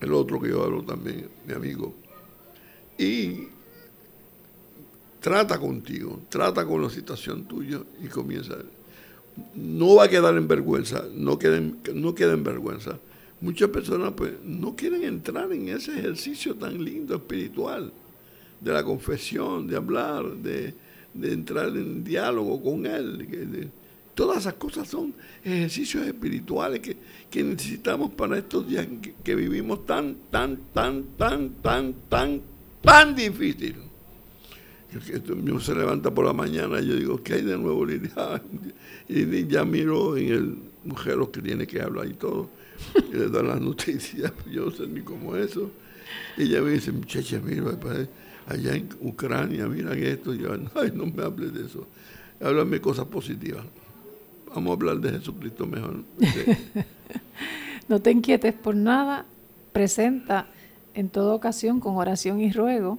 el 0.00 0.12
otro 0.12 0.40
que 0.40 0.50
yo 0.50 0.62
hablo 0.62 0.82
también, 0.84 1.28
mi 1.44 1.54
amigo. 1.54 1.92
Y 2.96 3.48
trata 5.20 5.58
contigo, 5.58 6.22
trata 6.28 6.64
con 6.64 6.82
la 6.82 6.88
situación 6.88 7.46
tuya 7.46 7.80
y 8.00 8.06
comienza. 8.06 8.56
No 9.54 9.96
va 9.96 10.04
a 10.04 10.08
quedar 10.08 10.36
en 10.36 10.46
vergüenza, 10.46 11.04
no 11.12 11.36
queden, 11.36 11.80
no 11.94 12.14
queda 12.14 12.34
en 12.34 12.44
vergüenza. 12.44 13.00
Muchas 13.40 13.70
personas 13.70 14.12
pues 14.16 14.34
no 14.44 14.76
quieren 14.76 15.02
entrar 15.02 15.52
en 15.52 15.68
ese 15.68 15.98
ejercicio 15.98 16.54
tan 16.54 16.82
lindo 16.82 17.16
espiritual 17.16 17.92
de 18.60 18.72
la 18.72 18.84
confesión, 18.84 19.66
de 19.66 19.76
hablar, 19.76 20.24
de, 20.36 20.74
de 21.14 21.32
entrar 21.32 21.68
en 21.68 22.04
diálogo 22.04 22.62
con 22.62 22.86
Él. 22.86 23.70
todas 24.14 24.38
esas 24.38 24.54
cosas 24.54 24.88
son 24.88 25.14
ejercicios 25.42 26.06
espirituales 26.06 26.80
que, 26.80 26.96
necesitamos 27.42 28.12
para 28.12 28.38
estos 28.38 28.68
días 28.68 28.86
que, 29.22 29.34
vivimos 29.34 29.86
tan, 29.86 30.16
tan, 30.30 30.58
tan, 30.72 31.04
tan, 31.16 31.50
tan, 31.62 31.94
tan, 32.08 32.42
tan 32.82 33.14
difícil. 33.14 33.76
Yo 35.44 35.58
se 35.58 35.74
levanta 35.74 36.14
por 36.14 36.24
la 36.24 36.32
mañana 36.32 36.80
y 36.80 36.86
yo 36.86 36.94
digo, 36.94 37.22
¿qué 37.22 37.34
hay 37.34 37.42
de 37.42 37.58
nuevo, 37.58 37.84
Lidia? 37.84 38.42
Y 39.08 39.46
ya 39.46 39.64
miro 39.64 40.16
en 40.16 40.32
el 40.32 40.58
mujer 40.84 41.18
que 41.32 41.42
tiene 41.42 41.66
que 41.66 41.80
hablar 41.80 42.06
y 42.06 42.14
todo. 42.14 42.50
Y 43.10 43.16
le 43.16 43.28
dan 43.28 43.48
las 43.48 43.60
noticias, 43.70 44.32
yo 44.50 44.66
no 44.66 44.70
sé 44.70 44.86
ni 44.86 45.00
cómo 45.00 45.36
eso. 45.36 45.70
Y 46.36 46.44
ella 46.44 46.62
me 46.62 46.72
dice, 46.72 46.92
muchacha, 46.92 47.40
mira, 47.42 47.76
allá 48.46 48.74
en 48.74 48.88
Ucrania, 49.00 49.66
miran 49.66 49.98
esto. 49.98 50.34
Y 50.34 50.44
ay, 50.74 50.92
no 50.94 51.06
me 51.06 51.22
hables 51.22 51.52
de 51.52 51.66
eso. 51.66 51.86
Háblame 52.40 52.80
cosas 52.80 53.06
positivas. 53.06 53.64
Vamos 54.54 54.70
a 54.70 54.74
hablar 54.74 54.98
de 54.98 55.18
Jesucristo 55.18 55.66
mejor. 55.66 56.04
no 57.88 58.00
te 58.00 58.10
inquietes 58.10 58.54
por 58.54 58.74
nada. 58.74 59.26
Presenta 59.72 60.46
en 60.94 61.08
toda 61.08 61.34
ocasión 61.34 61.80
con 61.80 61.96
oración 61.96 62.40
y 62.40 62.52
ruego 62.52 62.98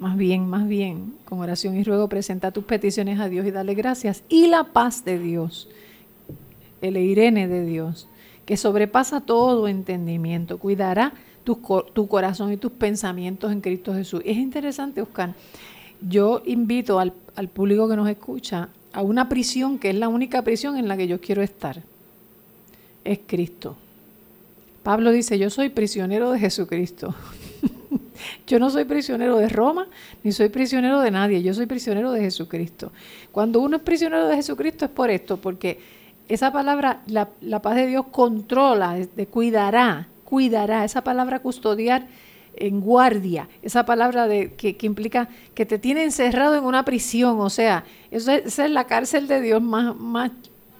más 0.00 0.16
bien, 0.16 0.48
más 0.48 0.66
bien, 0.66 1.12
con 1.26 1.40
oración 1.40 1.76
y 1.76 1.84
ruego, 1.84 2.08
presenta 2.08 2.50
tus 2.52 2.64
peticiones 2.64 3.20
a 3.20 3.28
Dios 3.28 3.46
y 3.46 3.50
dale 3.50 3.74
gracias. 3.74 4.24
Y 4.30 4.46
la 4.46 4.64
paz 4.64 5.04
de 5.04 5.18
Dios, 5.18 5.68
el 6.80 6.96
Irene 6.96 7.46
de 7.46 7.66
Dios, 7.66 8.08
que 8.46 8.56
sobrepasa 8.56 9.20
todo 9.20 9.68
entendimiento, 9.68 10.58
cuidará 10.58 11.12
tu, 11.56 12.08
corazón 12.08 12.52
y 12.52 12.56
tus 12.56 12.72
pensamientos 12.72 13.52
en 13.52 13.60
Cristo 13.60 13.94
Jesús. 13.94 14.22
Es 14.24 14.36
interesante, 14.36 15.00
Oscar. 15.00 15.34
Yo 16.00 16.42
invito 16.46 16.98
al, 16.98 17.12
al 17.36 17.48
público 17.48 17.88
que 17.88 17.96
nos 17.96 18.08
escucha 18.08 18.68
a 18.92 19.02
una 19.02 19.28
prisión 19.28 19.78
que 19.78 19.90
es 19.90 19.96
la 19.96 20.08
única 20.08 20.42
prisión 20.42 20.76
en 20.76 20.88
la 20.88 20.96
que 20.96 21.06
yo 21.06 21.20
quiero 21.20 21.42
estar. 21.42 21.82
Es 23.04 23.20
Cristo. 23.26 23.76
Pablo 24.82 25.12
dice, 25.12 25.38
yo 25.38 25.50
soy 25.50 25.68
prisionero 25.68 26.30
de 26.32 26.38
Jesucristo. 26.38 27.14
Yo 28.46 28.58
no 28.58 28.68
soy 28.68 28.84
prisionero 28.84 29.38
de 29.38 29.48
Roma, 29.48 29.86
ni 30.22 30.32
soy 30.32 30.50
prisionero 30.50 31.00
de 31.00 31.10
nadie, 31.10 31.42
yo 31.42 31.54
soy 31.54 31.66
prisionero 31.66 32.12
de 32.12 32.20
Jesucristo. 32.20 32.92
Cuando 33.32 33.60
uno 33.60 33.76
es 33.76 33.82
prisionero 33.82 34.26
de 34.28 34.36
Jesucristo 34.36 34.84
es 34.84 34.90
por 34.90 35.10
esto, 35.10 35.38
porque 35.38 35.80
esa 36.28 36.52
palabra, 36.52 37.02
la, 37.06 37.62
paz 37.62 37.76
de 37.76 37.86
Dios 37.86 38.06
controla, 38.10 38.94
de 38.94 39.26
cuidará, 39.26 40.08
cuidará, 40.30 40.84
esa 40.84 41.02
palabra 41.02 41.40
custodiar 41.40 42.06
en 42.54 42.80
guardia, 42.80 43.48
esa 43.62 43.84
palabra 43.84 44.28
de, 44.28 44.54
que, 44.54 44.76
implica 44.82 45.28
que 45.54 45.66
te 45.66 45.80
tiene 45.80 46.04
encerrado 46.04 46.54
en 46.56 46.64
una 46.64 46.84
prisión, 46.84 47.40
o 47.40 47.50
sea, 47.50 47.84
esa 48.12 48.36
es 48.36 48.70
la 48.70 48.84
cárcel 48.84 49.26
de 49.26 49.40
Dios 49.40 49.60
más, 49.60 49.96
más 49.96 50.30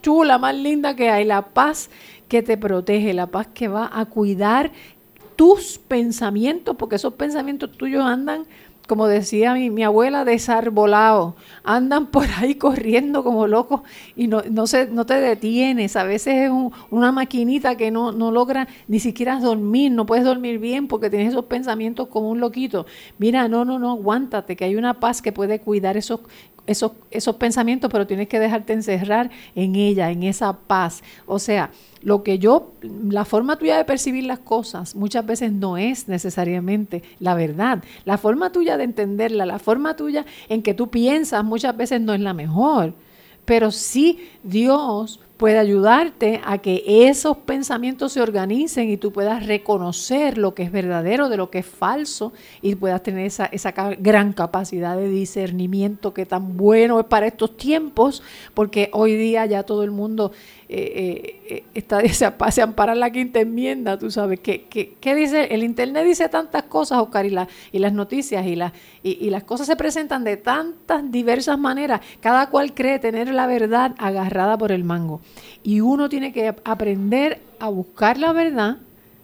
chula, 0.02 0.38
más 0.38 0.54
linda 0.54 0.94
que 0.94 1.10
hay, 1.10 1.24
la 1.24 1.42
paz 1.42 1.90
que 2.28 2.42
te 2.42 2.56
protege, 2.56 3.12
la 3.12 3.26
paz 3.26 3.48
que 3.52 3.66
va 3.66 3.90
a 3.92 4.04
cuidar 4.06 4.70
tus 5.34 5.78
pensamientos, 5.78 6.76
porque 6.76 6.96
esos 6.96 7.14
pensamientos 7.14 7.72
tuyos 7.72 8.04
andan, 8.04 8.44
como 8.86 9.06
decía 9.06 9.54
mi, 9.54 9.70
mi 9.70 9.84
abuela, 9.84 10.24
desarbolados, 10.24 11.34
andan 11.64 12.06
por 12.06 12.26
ahí 12.38 12.56
corriendo 12.56 13.22
como 13.22 13.46
locos 13.46 13.82
y 14.16 14.26
no, 14.26 14.42
no, 14.50 14.66
se, 14.66 14.86
no 14.86 15.06
te 15.06 15.14
detienes. 15.14 15.96
A 15.96 16.04
veces 16.04 16.34
es 16.34 16.50
una 16.90 17.12
maquinita 17.12 17.76
que 17.76 17.90
no, 17.90 18.12
no 18.12 18.32
logra 18.32 18.68
ni 18.88 19.00
siquiera 19.00 19.38
dormir, 19.38 19.92
no 19.92 20.06
puedes 20.06 20.24
dormir 20.24 20.58
bien 20.58 20.88
porque 20.88 21.10
tienes 21.10 21.28
esos 21.28 21.44
pensamientos 21.44 22.08
como 22.08 22.30
un 22.30 22.40
loquito. 22.40 22.86
Mira, 23.18 23.48
no, 23.48 23.64
no, 23.64 23.78
no, 23.78 23.92
aguántate, 23.92 24.56
que 24.56 24.64
hay 24.64 24.76
una 24.76 25.00
paz 25.00 25.22
que 25.22 25.32
puede 25.32 25.60
cuidar 25.60 25.96
esos, 25.96 26.20
esos, 26.66 26.92
esos 27.10 27.36
pensamientos, 27.36 27.90
pero 27.90 28.06
tienes 28.06 28.28
que 28.28 28.38
dejarte 28.38 28.72
encerrar 28.72 29.30
en 29.54 29.74
ella, 29.76 30.10
en 30.10 30.22
esa 30.22 30.52
paz. 30.52 31.02
O 31.26 31.38
sea, 31.38 31.70
lo 32.02 32.22
que 32.22 32.38
yo, 32.38 32.72
la 32.82 33.24
forma 33.24 33.56
tuya 33.56 33.76
de 33.76 33.84
percibir 33.84 34.24
las 34.24 34.38
cosas 34.38 34.94
muchas 34.94 35.26
veces 35.26 35.52
no 35.52 35.76
es 35.76 36.08
necesariamente 36.08 37.02
la 37.18 37.34
verdad. 37.34 37.82
La 38.04 38.18
forma 38.18 38.52
tuya 38.52 38.76
de 38.76 38.84
entenderla, 38.84 39.46
la 39.46 39.58
forma 39.58 39.96
tuya 39.96 40.24
en 40.48 40.62
que 40.62 40.74
tú 40.74 40.90
piensas 40.90 41.44
muchas 41.44 41.76
veces 41.76 42.00
no 42.00 42.14
es 42.14 42.20
la 42.20 42.34
mejor. 42.34 42.94
Pero 43.44 43.70
sí 43.70 44.28
Dios 44.42 45.20
puede 45.40 45.58
ayudarte 45.58 46.42
a 46.44 46.58
que 46.58 46.84
esos 47.08 47.34
pensamientos 47.34 48.12
se 48.12 48.20
organicen 48.20 48.90
y 48.90 48.98
tú 48.98 49.10
puedas 49.10 49.46
reconocer 49.46 50.36
lo 50.36 50.54
que 50.54 50.64
es 50.64 50.70
verdadero 50.70 51.30
de 51.30 51.38
lo 51.38 51.48
que 51.48 51.60
es 51.60 51.66
falso 51.66 52.34
y 52.60 52.74
puedas 52.74 53.02
tener 53.02 53.24
esa, 53.24 53.46
esa 53.46 53.72
gran 53.72 54.34
capacidad 54.34 54.98
de 54.98 55.08
discernimiento 55.08 56.12
que 56.12 56.26
tan 56.26 56.58
bueno 56.58 57.00
es 57.00 57.06
para 57.06 57.26
estos 57.26 57.56
tiempos, 57.56 58.22
porque 58.52 58.90
hoy 58.92 59.16
día 59.16 59.46
ya 59.46 59.62
todo 59.62 59.82
el 59.82 59.92
mundo 59.92 60.30
eh, 60.72 61.40
eh, 61.48 61.64
está, 61.74 62.00
se, 62.08 62.32
se 62.52 62.62
ampara 62.62 62.94
la 62.94 63.10
quinta 63.10 63.40
enmienda, 63.40 63.98
tú 63.98 64.08
sabes, 64.08 64.38
¿qué, 64.38 64.66
qué, 64.68 65.14
dice? 65.16 65.52
El 65.52 65.64
Internet 65.64 66.04
dice 66.04 66.28
tantas 66.28 66.62
cosas, 66.62 67.00
Oscar, 67.00 67.26
y, 67.26 67.36
y 67.72 67.78
las 67.80 67.92
noticias 67.92 68.46
y, 68.46 68.54
la, 68.54 68.72
y, 69.02 69.28
las 69.30 69.42
cosas 69.42 69.66
se 69.66 69.74
presentan 69.74 70.22
de 70.22 70.36
tantas 70.36 71.10
diversas 71.10 71.58
maneras, 71.58 72.00
cada 72.20 72.50
cual 72.50 72.72
cree 72.72 73.00
tener 73.00 73.34
la 73.34 73.48
verdad 73.48 73.96
agarrada 73.98 74.56
por 74.56 74.70
el 74.70 74.84
mango. 74.84 75.20
Y 75.64 75.80
uno 75.80 76.08
tiene 76.08 76.32
que 76.32 76.54
aprender 76.62 77.40
a 77.58 77.68
buscar 77.68 78.16
la 78.16 78.32
verdad 78.32 78.76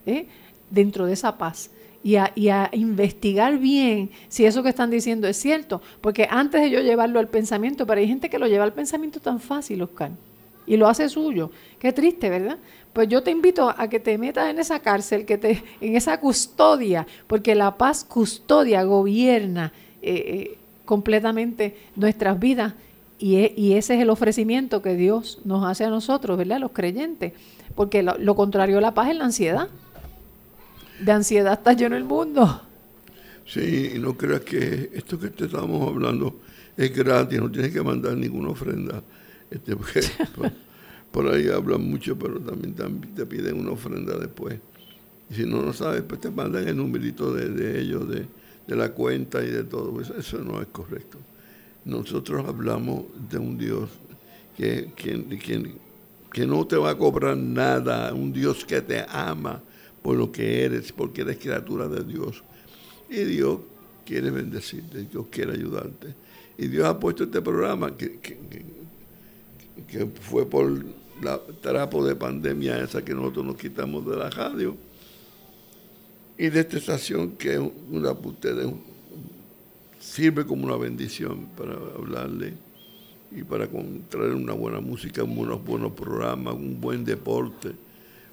¿eh? 0.05 0.26
dentro 0.70 1.07
de 1.07 1.12
esa 1.12 1.38
paz. 1.38 1.70
Y 2.03 2.16
a, 2.16 2.32
y 2.34 2.49
a, 2.49 2.70
investigar 2.72 3.59
bien 3.59 4.11
si 4.28 4.47
eso 4.47 4.64
que 4.64 4.68
están 4.68 4.90
diciendo 4.90 5.28
es 5.28 5.36
cierto. 5.36 5.80
Porque 6.01 6.26
antes 6.28 6.61
de 6.61 6.70
yo 6.70 6.80
llevarlo 6.80 7.20
al 7.20 7.28
pensamiento, 7.28 7.86
pero 7.86 8.01
hay 8.01 8.09
gente 8.09 8.30
que 8.30 8.40
lo 8.40 8.49
lleva 8.49 8.64
al 8.64 8.72
pensamiento 8.72 9.20
tan 9.20 9.38
fácil, 9.38 9.82
Oscar 9.82 10.11
y 10.67 10.77
lo 10.77 10.89
hace 10.89 11.09
suyo. 11.09 11.51
Qué 11.79 11.93
triste, 11.93 12.29
¿verdad? 12.29 12.59
Pues 12.93 13.09
yo 13.09 13.23
te 13.23 13.31
invito 13.31 13.75
a 13.77 13.89
que 13.89 14.01
te 14.01 14.17
metas 14.19 14.51
en 14.51 14.59
esa 14.59 14.81
cárcel, 14.81 15.25
que 15.25 15.39
te, 15.39 15.62
en 15.81 15.97
esa 15.97 16.19
custodia, 16.19 17.07
porque 17.27 17.55
la 17.55 17.77
paz 17.77 18.05
custodia, 18.05 18.83
gobierna 18.85 19.73
eh, 20.03 20.14
eh, 20.14 20.59
completamente 20.85 21.77
nuestras 21.95 22.39
vidas. 22.39 22.75
Y, 23.19 23.37
e, 23.37 23.55
y, 23.57 23.73
ese 23.75 23.95
es 23.95 24.03
el 24.03 24.11
ofrecimiento 24.11 24.83
que 24.83 24.95
Dios 24.95 25.41
nos 25.45 25.64
hace 25.64 25.85
a 25.85 25.91
nosotros, 25.91 26.37
¿verdad? 26.37 26.61
Los 26.61 26.73
creyentes. 26.73 27.33
Porque 27.75 28.03
lo, 28.03 28.19
lo 28.19 28.35
contrario 28.35 28.79
a 28.79 28.81
la 28.83 28.93
paz 28.93 29.11
es 29.11 29.17
la 29.17 29.25
ansiedad. 29.25 29.69
De 31.01 31.12
ansiedad 31.12 31.55
está 31.55 31.73
lleno 31.73 31.97
el 31.97 32.05
mundo. 32.05 32.62
Sí, 33.47 33.93
y 33.95 33.99
no 33.99 34.17
creas 34.17 34.41
que 34.41 34.91
esto 34.95 35.19
que 35.19 35.29
te 35.29 35.47
estamos 35.47 35.89
hablando 35.89 36.41
es 36.77 36.95
gratis, 36.95 37.41
no 37.41 37.51
tienes 37.51 37.73
que 37.73 37.83
mandar 37.83 38.17
ninguna 38.17 38.51
ofrenda 38.51 39.03
este, 39.51 39.76
por, 41.12 41.28
ahí 41.28 41.49
hablan 41.49 41.88
mucho, 41.88 42.18
pero 42.18 42.40
también, 42.40 42.74
te 43.14 43.26
piden 43.26 43.61
una 43.61 43.72
ofrenda 43.72 44.18
después. 44.18 44.59
Y 45.30 45.34
si 45.34 45.44
no 45.44 45.62
lo 45.62 45.72
sabes, 45.72 46.03
pues 46.03 46.20
te 46.20 46.30
mandan 46.30 46.68
el 46.68 46.76
numerito 46.76 47.32
de, 47.32 47.80
ellos, 47.80 48.09
de, 48.09 48.26
la 48.76 48.92
cuenta 48.92 49.42
y 49.42 49.51
de 49.51 49.64
todo. 49.64 49.92
Pues 49.92 50.11
eso 50.11 50.38
no 50.38 50.61
es 50.61 50.68
correcto. 50.68 51.18
Nosotros 51.84 52.47
hablamos 52.47 53.05
de 53.30 53.38
un 53.38 53.57
Dios 53.57 53.90
que, 54.57 54.92
que, 54.97 55.76
que 56.32 56.47
no 56.47 56.66
te 56.66 56.76
va 56.76 56.90
a 56.90 56.99
cobrar 56.99 57.36
nada, 57.36 58.12
un 58.12 58.32
Dios 58.32 58.64
que 58.64 58.80
te 58.80 59.05
ama 59.09 59.62
por 60.03 60.16
lo 60.16 60.30
que 60.30 60.64
eres, 60.64 60.92
porque 60.92 61.22
eres 61.22 61.38
criatura 61.38 61.88
de 61.88 62.05
Dios. 62.05 62.44
Y 63.09 63.24
Dios 63.24 63.61
quiere 64.05 64.30
bendecirte, 64.30 65.05
Dios 65.05 65.26
quiere 65.30 65.53
ayudarte. 65.53 66.14
Y 66.59 66.68
Dios 66.68 66.86
ha 66.86 66.99
puesto 66.99 67.24
este 67.24 67.42
programa 67.42 67.97
que, 67.97 68.18
que 68.20 68.38
fue 70.20 70.49
por 70.49 70.85
la 71.22 71.39
trapo 71.61 72.05
de 72.05 72.14
pandemia 72.14 72.79
esa 72.79 73.05
que 73.05 73.14
nosotros 73.14 73.47
nos 73.47 73.57
quitamos 73.57 74.07
de 74.07 74.16
la 74.16 74.31
radio. 74.31 74.77
Y 76.39 76.49
de 76.51 76.61
esta 76.61 76.77
estación 76.77 77.33
que 77.33 77.59
una 77.59 78.12
ustedes 78.12 78.66
sirve 79.99 80.45
como 80.45 80.66
una 80.66 80.77
bendición 80.77 81.47
para 81.57 81.72
hablarle 81.72 82.55
y 83.33 83.43
para 83.43 83.66
traer 84.09 84.35
una 84.35 84.53
buena 84.53 84.81
música, 84.81 85.24
unos 85.24 85.64
buenos 85.64 85.93
programas, 85.93 86.55
un 86.55 86.81
buen 86.81 87.05
deporte, 87.05 87.72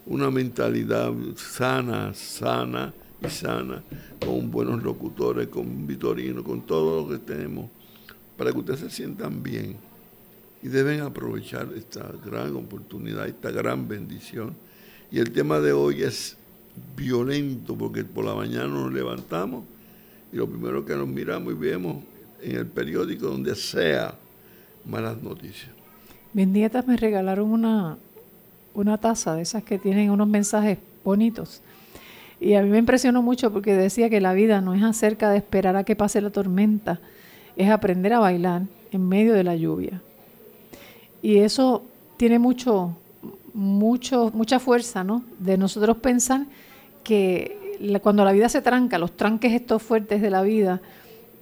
una 0.06 0.30
mentalidad 0.30 1.14
sana, 1.38 2.14
sana 2.14 2.94
y 3.26 3.30
sana, 3.30 3.82
con 4.24 4.52
buenos 4.52 4.84
locutores, 4.84 5.48
con 5.48 5.88
Vitorino, 5.88 6.44
con 6.44 6.62
todo 6.62 7.02
lo 7.02 7.10
que 7.10 7.20
tenemos, 7.20 7.70
para 8.38 8.52
que 8.52 8.60
ustedes 8.60 8.82
se 8.82 8.90
sientan 8.90 9.42
bien 9.42 9.78
y 10.64 10.70
deben 10.70 11.02
aprovechar 11.02 11.68
esta 11.76 12.10
gran 12.26 12.56
oportunidad, 12.56 13.28
esta 13.28 13.52
gran 13.52 13.86
bendición. 13.86 14.56
Y 15.12 15.20
el 15.20 15.32
tema 15.34 15.60
de 15.60 15.74
hoy 15.74 16.04
es 16.04 16.38
violento 16.96 17.76
porque 17.76 18.06
por 18.06 18.24
la 18.24 18.34
mañana 18.34 18.68
nos 18.68 18.92
levantamos 18.92 19.66
y 20.32 20.38
lo 20.38 20.48
primero 20.48 20.86
que 20.86 20.96
nos 20.96 21.08
miramos 21.08 21.54
y 21.54 21.58
vemos 21.58 21.98
en 22.42 22.56
el 22.56 22.66
periódico 22.66 23.28
donde 23.28 23.56
sea 23.56 24.16
malas 24.86 25.22
noticias. 25.22 25.70
Mis 26.32 26.48
nietas 26.48 26.88
me 26.88 26.96
regalaron 26.96 27.52
una, 27.52 27.98
una 28.74 28.98
taza 28.98 29.36
de 29.36 29.42
esas 29.42 29.64
que 29.64 29.78
tienen 29.78 30.12
unos 30.12 30.30
mensajes 30.30 30.78
bonitos. 31.04 31.62
Y 32.40 32.54
a 32.54 32.64
mí 32.64 32.70
me 32.70 32.78
impresionó 32.78 33.22
mucho 33.22 33.52
porque 33.52 33.76
decía 33.76 34.10
que 34.10 34.22
la 34.22 34.34
vida 34.34 34.62
no 34.62 34.74
es 34.74 34.82
acerca 34.82 35.30
de 35.30 35.38
esperar 35.38 35.76
a 35.76 35.84
que 35.84 35.98
pase 35.98 36.22
la 36.22 36.30
tormenta, 36.30 37.02
es 37.58 37.70
aprender 37.70 38.14
a 38.14 38.20
bailar 38.20 38.64
en 38.92 39.08
medio 39.10 39.34
de 39.34 39.44
la 39.44 39.58
lluvia. 39.58 40.02
Y 41.24 41.38
eso 41.38 41.84
tiene 42.18 42.38
mucho, 42.38 42.96
mucho, 43.54 44.30
mucha 44.34 44.60
fuerza, 44.60 45.04
¿no? 45.04 45.24
De 45.40 45.58
nosotros 45.58 45.98
pensar 45.98 46.46
que 47.04 47.80
cuando 48.02 48.24
la 48.26 48.34
vida 48.34 48.50
se 48.50 48.62
tranca, 48.62 49.00
los 49.00 49.16
tranques 49.18 49.54
estos 49.54 49.82
fuertes 49.82 50.22
de 50.22 50.30
la 50.30 50.42
vida, 50.42 50.82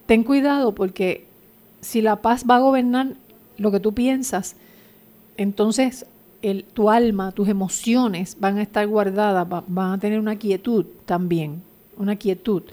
ten 0.06 0.24
cuidado 0.24 0.74
porque 0.74 1.26
si 1.82 2.02
la 2.02 2.22
paz 2.22 2.46
va 2.50 2.58
a 2.58 2.60
gobernar 2.60 3.16
lo 3.58 3.72
que 3.72 3.80
tú 3.80 3.94
piensas, 3.94 4.56
entonces 5.36 6.06
el, 6.44 6.64
tu 6.64 6.90
alma, 6.90 7.32
tus 7.32 7.48
emociones 7.48 8.38
van 8.40 8.58
a 8.58 8.62
estar 8.62 8.86
guardadas, 8.88 9.48
van 9.68 9.94
a 9.94 9.98
tener 9.98 10.20
una 10.20 10.36
quietud 10.36 10.86
también, 11.06 11.64
una 11.98 12.16
quietud. 12.16 12.64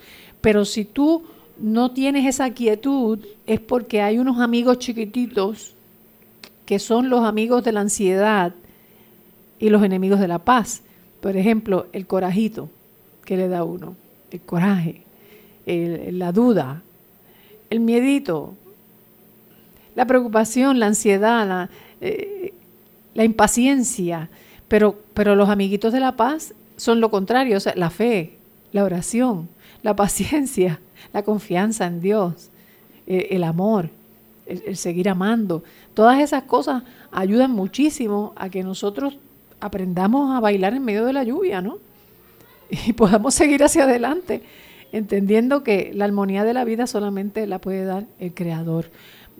Pero 0.43 0.67
si 0.67 0.85
tú 0.85 1.23
no 1.59 1.91
tienes 1.91 2.27
esa 2.27 2.51
quietud, 2.51 3.19
es 3.47 3.61
porque 3.61 4.03
hay 4.03 4.19
unos 4.19 4.41
amigos 4.41 4.79
chiquititos 4.79 5.75
que 6.69 6.79
son 6.79 7.09
los 7.09 7.25
amigos 7.25 7.65
de 7.65 7.73
la 7.73 7.81
ansiedad 7.81 8.53
y 9.59 9.71
los 9.71 9.83
enemigos 9.83 10.21
de 10.21 10.29
la 10.29 10.39
paz. 10.39 10.83
Por 11.23 11.35
ejemplo, 11.35 11.87
el 11.95 12.07
corajito 12.07 12.69
que 13.25 13.39
le 13.39 13.49
da 13.49 13.65
uno, 13.65 13.97
el 14.31 14.43
coraje, 14.43 15.01
la 15.65 16.31
duda, 16.31 16.83
el 17.71 17.81
miedito, 17.81 18.53
la 19.95 20.07
preocupación, 20.07 20.79
la 20.79 20.89
ansiedad, 20.89 21.49
la, 21.49 21.71
eh, 22.03 22.53
la 23.15 23.25
impaciencia. 23.25 24.29
Pero, 24.69 24.99
pero 25.15 25.37
los 25.37 25.49
amiguitos 25.49 25.91
de 25.91 26.01
la 26.01 26.17
paz 26.17 26.53
son 26.77 27.01
lo 27.01 27.11
contrario, 27.11 27.57
la 27.77 27.89
fe, 27.89 28.35
la 28.73 28.85
oración, 28.85 29.49
la 29.83 29.97
paciencia, 29.97 30.81
la 31.15 31.23
confianza 31.23 31.87
en 31.87 32.03
Dios, 32.03 32.51
eh, 33.07 33.29
el 33.31 33.45
amor, 33.45 33.89
el, 34.49 34.77
seguir 34.77 35.09
amando. 35.09 35.63
Todas 35.95 36.21
esas 36.21 36.45
cosas 36.45 36.83
ayudan 37.13 37.51
muchísimo 37.51 38.33
a 38.37 38.49
que 38.49 38.63
nosotros 38.63 39.19
aprendamos 39.61 40.37
a 40.37 40.41
bailar 40.41 40.75
en 40.75 40.85
medio 40.85 41.05
de 41.05 41.13
la 41.13 41.25
lluvia, 41.25 41.61
¿no? 41.61 41.79
Y 42.87 42.93
podamos 42.93 43.35
seguir 43.35 43.63
hacia 43.65 43.85
adelante, 43.85 44.43
entendiendo 44.93 45.63
que 45.63 45.91
la 45.95 46.05
armonía 46.05 46.45
de 46.45 46.55
la 46.55 46.65
vida 46.65 46.87
solamente 46.87 47.47
la 47.47 47.61
puede 47.61 47.85
dar 47.85 48.07
el 48.19 48.35
Creador 48.35 48.91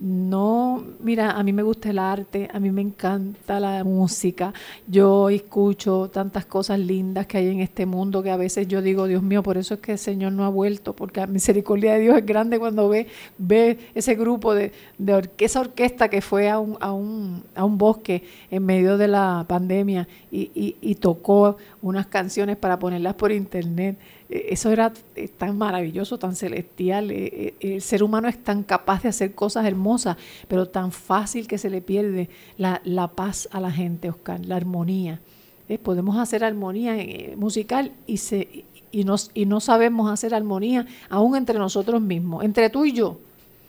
no, 0.01 0.83
mira, 1.01 1.31
a 1.31 1.43
mí 1.43 1.51
me 1.51 1.61
gusta 1.61 1.89
el 1.89 1.99
arte, 1.99 2.49
a 2.53 2.59
mí 2.59 2.71
me 2.71 2.81
encanta 2.81 3.59
la 3.59 3.83
música, 3.83 4.53
yo 4.87 5.29
escucho 5.29 6.09
tantas 6.09 6.45
cosas 6.45 6.79
lindas 6.79 7.27
que 7.27 7.37
hay 7.37 7.49
en 7.49 7.59
este 7.59 7.85
mundo 7.85 8.23
que 8.23 8.31
a 8.31 8.37
veces 8.37 8.67
yo 8.67 8.81
digo, 8.81 9.07
Dios 9.07 9.21
mío, 9.21 9.43
por 9.43 9.57
eso 9.57 9.73
es 9.73 9.79
que 9.81 9.93
el 9.93 9.97
Señor 9.97 10.31
no 10.31 10.45
ha 10.45 10.49
vuelto, 10.49 10.95
porque 10.95 11.19
la 11.19 11.27
misericordia 11.27 11.93
de 11.93 11.99
Dios 11.99 12.17
es 12.17 12.25
grande 12.25 12.59
cuando 12.59 12.87
ve, 12.87 13.07
ve 13.37 13.77
ese 13.93 14.15
grupo 14.15 14.55
de, 14.55 14.71
de 14.97 15.29
esa 15.39 15.59
orquesta 15.59 16.09
que 16.09 16.21
fue 16.21 16.49
a 16.49 16.59
un, 16.59 16.77
a, 16.79 16.93
un, 16.93 17.43
a 17.55 17.65
un 17.65 17.77
bosque 17.77 18.23
en 18.49 18.65
medio 18.65 18.97
de 18.97 19.07
la 19.09 19.45
pandemia 19.47 20.07
y, 20.31 20.51
y, 20.55 20.77
y 20.81 20.95
tocó 20.95 21.57
unas 21.81 22.07
canciones 22.07 22.55
para 22.57 22.79
ponerlas 22.79 23.15
por 23.15 23.31
internet. 23.31 23.97
E, 24.29 24.47
eso 24.51 24.71
era 24.71 24.93
tan 25.37 25.57
maravilloso, 25.57 26.19
tan 26.19 26.35
celestial. 26.35 27.11
E, 27.11 27.55
e, 27.59 27.75
el 27.75 27.81
ser 27.81 28.03
humano 28.03 28.27
es 28.27 28.41
tan 28.41 28.63
capaz 28.63 29.03
de 29.03 29.09
hacer 29.09 29.33
cosas 29.33 29.65
hermosas, 29.65 30.17
pero 30.47 30.67
tan 30.67 30.91
fácil 30.91 31.47
que 31.47 31.57
se 31.57 31.69
le 31.69 31.81
pierde 31.81 32.29
la, 32.57 33.07
paz 33.15 33.49
a 33.51 33.59
la 33.59 33.71
gente, 33.71 34.09
Oscar, 34.09 34.45
la 34.45 34.55
armonía. 34.55 35.19
Eh, 35.67 35.77
podemos 35.77 36.17
hacer 36.17 36.43
armonía 36.43 36.97
eh, 36.97 37.35
musical 37.37 37.91
y, 38.07 38.17
se, 38.17 38.65
y, 38.91 39.03
nos, 39.03 39.31
y 39.33 39.45
no 39.45 39.59
sabemos 39.59 40.11
hacer 40.11 40.33
armonía 40.33 40.85
aún 41.09 41.35
entre 41.35 41.57
nosotros 41.59 42.01
mismos, 42.01 42.43
entre 42.43 42.69
tú 42.69 42.85
y 42.85 42.93
yo. 42.93 43.19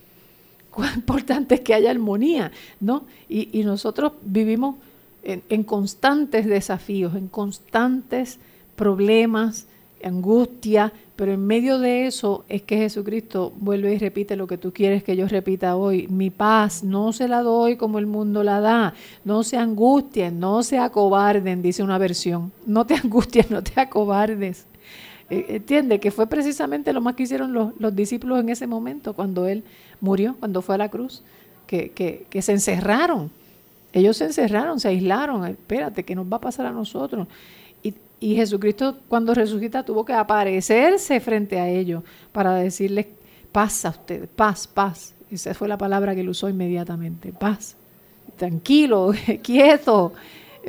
Cuán 0.71 0.95
importante 0.95 1.55
es 1.55 1.61
que 1.61 1.73
haya 1.73 1.91
armonía, 1.91 2.51
¿no? 2.79 3.05
Y, 3.27 3.63
nosotros 3.63 4.13
vivimos 4.23 4.75
en 5.23 5.63
constantes 5.63 6.47
desafíos, 6.47 7.13
en 7.15 7.27
constantes 7.27 8.39
problemas, 8.75 9.67
angustia, 10.03 10.91
pero 11.15 11.33
en 11.33 11.45
medio 11.45 11.77
de 11.79 12.07
eso 12.07 12.45
es 12.49 12.61
que 12.63 12.77
Jesucristo 12.77 13.53
vuelve 13.59 13.93
y 13.93 13.97
repite 13.97 14.35
lo 14.35 14.47
que 14.47 14.57
tú 14.57 14.73
quieres 14.73 15.03
que 15.03 15.15
yo 15.15 15.27
repita 15.27 15.75
hoy. 15.75 16.07
Mi 16.07 16.29
paz 16.29 16.83
no 16.83 17.13
se 17.13 17.27
la 17.27 17.41
doy 17.41 17.75
como 17.77 17.99
el 17.99 18.07
mundo 18.07 18.43
la 18.43 18.59
da. 18.59 18.93
No 19.23 19.43
se 19.43 19.57
angustien, 19.57 20.39
no 20.39 20.63
se 20.63 20.79
acobarden, 20.79 21.61
dice 21.61 21.83
una 21.83 21.97
versión. 21.97 22.51
No 22.65 22.85
te 22.85 22.95
angusties, 23.03 23.51
no 23.51 23.61
te 23.61 23.79
acobardes. 23.79 24.65
E, 25.29 25.45
entiende 25.55 25.99
que 25.99 26.11
fue 26.11 26.27
precisamente 26.27 26.91
lo 26.91 27.01
más 27.01 27.15
que 27.15 27.23
hicieron 27.23 27.53
los, 27.53 27.73
los, 27.79 27.95
discípulos 27.95 28.39
en 28.39 28.49
ese 28.49 28.67
momento, 28.67 29.13
cuando 29.13 29.47
Él 29.47 29.63
murió, 29.99 30.35
cuando 30.39 30.61
fue 30.61 30.75
a 30.75 30.77
la 30.79 30.89
cruz, 30.89 31.23
que, 31.67 31.91
que, 31.91 32.25
que 32.29 32.41
se 32.41 32.51
encerraron. 32.51 33.31
Ellos 33.93 34.17
se 34.17 34.25
encerraron, 34.25 34.79
se 34.79 34.87
aislaron. 34.87 35.45
Espérate, 35.45 36.03
¿qué 36.03 36.15
nos 36.15 36.25
va 36.25 36.37
a 36.37 36.41
pasar 36.41 36.65
a 36.65 36.71
nosotros? 36.71 37.27
Y 38.21 38.35
Jesucristo 38.35 38.99
cuando 39.09 39.33
resucita 39.33 39.83
tuvo 39.83 40.05
que 40.05 40.13
aparecerse 40.13 41.19
frente 41.19 41.59
a 41.59 41.67
ellos 41.67 42.03
para 42.31 42.53
decirles, 42.53 43.07
paz 43.51 43.83
a 43.83 43.89
ustedes, 43.89 44.29
paz, 44.29 44.67
paz. 44.67 45.15
Esa 45.31 45.55
fue 45.55 45.67
la 45.67 45.77
palabra 45.77 46.13
que 46.13 46.21
él 46.21 46.29
usó 46.29 46.47
inmediatamente, 46.47 47.33
paz. 47.33 47.75
Tranquilo, 48.37 49.11
quieto, 49.43 50.13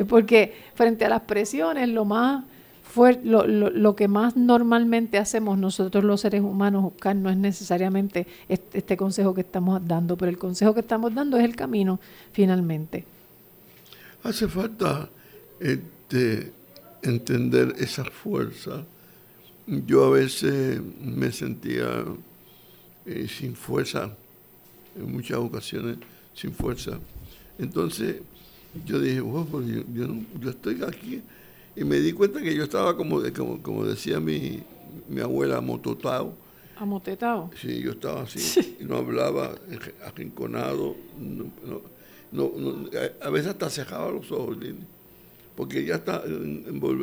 porque 0.09 0.55
frente 0.75 1.05
a 1.05 1.11
las 1.11 1.21
presiones 1.21 1.91
lo 1.91 2.07
más 2.07 2.43
fuerte, 2.83 3.21
lo, 3.25 3.97
que 3.97 4.09
más 4.09 4.35
normalmente 4.35 5.19
hacemos 5.19 5.59
nosotros 5.59 6.05
los 6.05 6.23
seres 6.23 6.41
humanos, 6.41 6.87
Oscar, 6.87 7.15
no 7.15 7.29
es 7.29 7.37
necesariamente 7.37 8.27
este, 8.49 8.79
este 8.79 8.97
consejo 8.97 9.35
que 9.35 9.43
estamos 9.43 9.87
dando, 9.87 10.17
pero 10.17 10.31
el 10.31 10.39
consejo 10.39 10.73
que 10.73 10.81
estamos 10.81 11.15
dando 11.15 11.37
es 11.37 11.45
el 11.45 11.55
camino 11.55 12.01
finalmente. 12.33 13.05
Hace 14.23 14.49
falta 14.49 15.11
este, 15.61 16.62
entender 17.03 17.75
esa 17.79 18.05
fuerza. 18.05 18.85
Yo 19.67 20.05
a 20.05 20.11
veces 20.11 20.81
me 21.01 21.31
sentía 21.33 22.05
eh, 23.07 23.27
sin 23.29 23.55
fuerza, 23.55 24.15
en 24.97 25.13
muchas 25.13 25.39
ocasiones 25.39 25.99
sin 26.35 26.53
fuerza. 26.53 26.99
Entonces 27.59 28.17
yo 28.87 28.99
dije, 29.01 29.23
pues 29.23 29.67
yo, 29.93 30.51
estoy 30.51 30.83
aquí. 30.83 31.23
Y 31.77 31.85
me 31.85 31.97
di 32.01 32.13
cuenta 32.13 32.41
que 32.43 32.55
yo 32.55 32.65
estaba 32.65 32.97
como, 32.97 33.21
como, 33.63 33.85
decía 33.85 34.21
mi, 34.21 34.63
mi 35.09 35.21
abuela, 35.21 35.59
amototado. 35.59 36.35
¿Amotetado? 36.77 37.51
Sí, 37.61 37.81
yo 37.81 37.93
estaba 37.93 38.23
así, 38.23 38.77
y 38.81 38.85
no 38.85 38.97
hablaba, 38.97 39.55
arrinconado. 40.05 40.97
No, 42.33 42.51
a 43.21 43.31
veces 43.31 43.49
hasta 43.49 43.71
cejaba 43.71 44.11
los 44.11 44.31
ojos 44.33 44.59
porque 45.57 45.85
ya 45.85 45.97
está, 45.97 46.23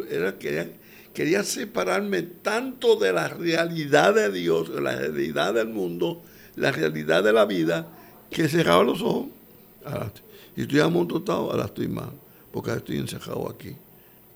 era, 0.09 0.37
quería, 0.37 0.71
quería 1.13 1.43
separarme 1.43 2.23
tanto 2.23 2.95
de 2.95 3.13
la 3.13 3.27
realidad 3.27 4.13
de 4.13 4.31
Dios, 4.31 4.73
de 4.73 4.81
la 4.81 4.95
realidad 4.95 5.53
del 5.53 5.69
mundo, 5.69 6.21
la 6.55 6.71
realidad 6.71 7.23
de 7.23 7.33
la 7.33 7.45
vida, 7.45 7.87
que 8.29 8.47
cerraba 8.47 8.83
los 8.83 9.01
ojos. 9.01 9.27
y 10.55 10.61
estoy 10.61 10.79
amontotado, 10.79 11.51
ahora 11.51 11.65
estoy 11.65 11.87
mal, 11.87 12.11
porque 12.51 12.71
ahora 12.71 12.79
estoy 12.79 12.97
encerrado 12.97 13.49
aquí, 13.49 13.75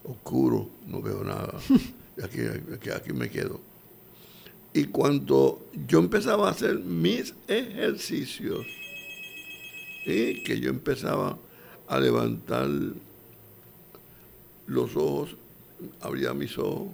oscuro, 0.04 0.70
no 0.88 1.02
veo 1.02 1.24
nada, 1.24 1.54
aquí, 2.24 2.42
aquí, 2.74 2.90
aquí 2.90 3.14
me 3.14 3.30
quedo. 3.30 3.60
Y 4.74 4.86
cuando 4.86 5.68
yo 5.88 6.00
empezaba 6.00 6.48
a 6.48 6.52
hacer 6.52 6.80
mis 6.80 7.36
ejercicios, 7.48 8.66
y 10.06 10.44
que 10.44 10.60
yo 10.60 10.70
empezaba 10.70 11.38
a 11.88 12.00
levantar 12.00 12.68
los 14.68 14.96
ojos, 14.96 15.36
abría 16.02 16.34
mis 16.34 16.58
ojos 16.58 16.90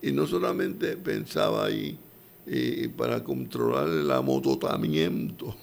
y 0.00 0.12
no 0.12 0.26
solamente 0.26 0.96
pensaba 0.96 1.66
ahí 1.66 1.98
y 2.46 2.88
para 2.88 3.22
controlar 3.22 3.88
el 3.88 4.10
amototamiento, 4.10 5.54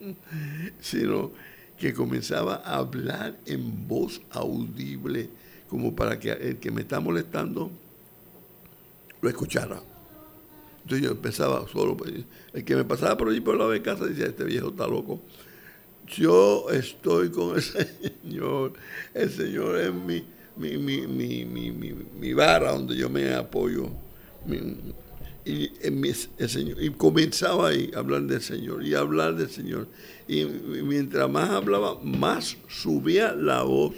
sino 0.80 1.32
que 1.78 1.92
comenzaba 1.92 2.62
a 2.64 2.76
hablar 2.76 3.36
en 3.46 3.86
voz 3.86 4.22
audible, 4.30 5.28
como 5.68 5.94
para 5.94 6.18
que 6.18 6.32
el 6.32 6.56
que 6.58 6.70
me 6.70 6.82
está 6.82 7.00
molestando 7.00 7.70
lo 9.20 9.28
escuchara. 9.28 9.82
Entonces 10.82 11.08
yo 11.08 11.20
pensaba 11.20 11.66
solo, 11.68 11.96
pues, 11.96 12.12
el 12.52 12.64
que 12.64 12.76
me 12.76 12.84
pasaba 12.84 13.16
por 13.16 13.28
allí 13.28 13.40
por 13.40 13.56
la 13.56 13.66
de 13.68 13.82
casa 13.82 14.06
decía, 14.06 14.26
este 14.26 14.44
viejo 14.44 14.68
está 14.68 14.86
loco. 14.86 15.20
Yo 16.06 16.70
estoy 16.70 17.30
con 17.30 17.56
el 17.56 17.62
Señor, 18.22 18.74
el 19.14 19.30
Señor 19.30 19.78
es 19.78 19.92
mi, 19.92 20.24
mi, 20.56 20.76
mi, 20.78 21.06
mi, 21.06 21.44
mi, 21.44 21.94
mi 22.20 22.32
vara 22.32 22.72
donde 22.72 22.96
yo 22.96 23.08
me 23.08 23.34
apoyo. 23.34 23.90
y, 25.44 25.70
el 25.82 26.48
Señor, 26.48 26.82
y 26.82 26.90
comenzaba 26.90 27.68
ahí 27.68 27.90
a 27.94 27.98
hablar 27.98 28.22
del 28.22 28.40
Señor 28.40 28.84
y 28.84 28.94
hablar 28.94 29.34
del 29.34 29.50
Señor. 29.50 29.88
Y, 30.28 30.44
mientras 30.44 31.28
más 31.28 31.50
hablaba, 31.50 31.98
más 32.02 32.56
subía 32.68 33.34
la 33.34 33.62
voz. 33.62 33.94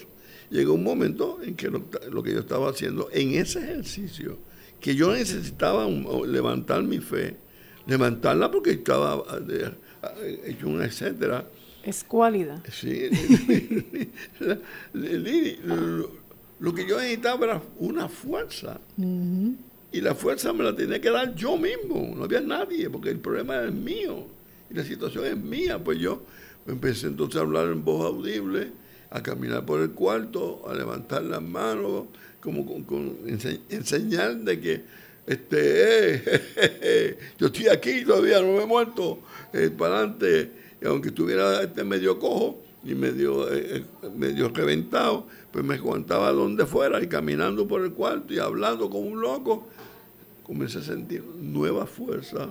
Llegó 0.51 0.75
un 0.75 0.85
momento 0.85 1.41
en 1.43 1.57
que 1.57 1.69
lo, 1.69 2.23
que 2.23 2.33
yo 2.33 2.39
estaba 2.39 2.71
haciendo 2.71 3.09
en 3.13 3.35
ese 3.35 3.59
ejercicio, 3.59 4.39
que 4.81 4.95
yo 4.95 5.13
necesitaba 5.13 5.89
levantar 6.27 6.85
mi 6.85 6.99
fe, 6.99 7.37
levantarla 7.87 8.51
porque 8.51 8.71
estaba 8.71 9.25
eh, 9.49 9.71
eh, 10.23 10.41
hecho 10.47 10.69
un 10.69 10.83
etcétera. 10.83 11.47
Es 11.83 12.05
cualidad. 12.05 12.63
Sí. 12.73 13.11
Lo 16.59 16.75
que 16.75 16.87
yo 16.87 16.99
necesitaba 16.99 17.47
era 17.47 17.63
una 17.79 18.09
fuerza. 18.09 18.81
Y 19.93 20.01
la 20.01 20.15
fuerza 20.15 20.53
me 20.53 20.65
la 20.65 20.75
tenía 20.75 21.01
que 21.01 21.11
dar 21.11 21.35
yo 21.35 21.57
mismo. 21.57 22.15
No 22.17 22.25
había 22.25 22.41
nadie, 22.41 22.89
porque 22.91 23.11
el 23.11 23.19
problema 23.19 23.63
es 23.63 23.73
mío. 23.73 24.27
Y 24.71 24.75
la 24.75 24.85
situación 24.85 25.27
es 25.27 25.37
mía, 25.37 25.83
pues 25.83 25.99
yo 25.99 26.23
empecé 26.67 27.07
entonces 27.07 27.39
a 27.39 27.45
hablar 27.45 27.69
en 27.69 27.85
voz 27.85 28.05
audible, 28.05 28.73
a 29.11 29.23
caminar 29.23 29.65
por 29.65 29.81
el 29.81 29.91
cuarto, 29.91 30.65
a 30.69 30.75
levantar 30.75 31.23
las 31.23 31.43
manos, 31.43 32.05
como 32.41 32.85
con, 32.85 33.19
enseñar 33.69 34.37
de 34.39 34.61
que 34.61 34.85
este, 35.27 36.23
yo 37.39 37.47
estoy 37.47 37.69
aquí 37.69 38.05
todavía, 38.05 38.41
no 38.41 38.53
me 38.53 38.63
he 38.63 38.67
muerto, 38.67 39.21
eh, 39.53 39.71
para 39.77 39.99
adelante, 39.99 40.51
y 40.81 40.87
aunque 40.87 41.09
estuviera 41.09 41.63
este 41.63 41.85
medio 41.85 42.19
cojo 42.19 42.63
y 42.85 42.95
medio, 42.95 43.53
eh, 43.53 43.79
eh, 43.79 44.09
medio 44.15 44.49
reventado, 44.51 45.27
pues 45.57 45.65
me 45.65 45.77
aguantaba 45.77 46.33
donde 46.33 46.67
fuera 46.67 47.03
y 47.03 47.07
caminando 47.07 47.67
por 47.67 47.81
el 47.81 47.93
cuarto 47.93 48.35
y 48.35 48.39
hablando 48.39 48.91
como 48.91 49.09
un 49.09 49.23
loco, 49.23 49.67
comencé 50.43 50.81
a 50.81 50.83
sentir 50.83 51.25
nueva 51.41 51.87
fuerza, 51.87 52.51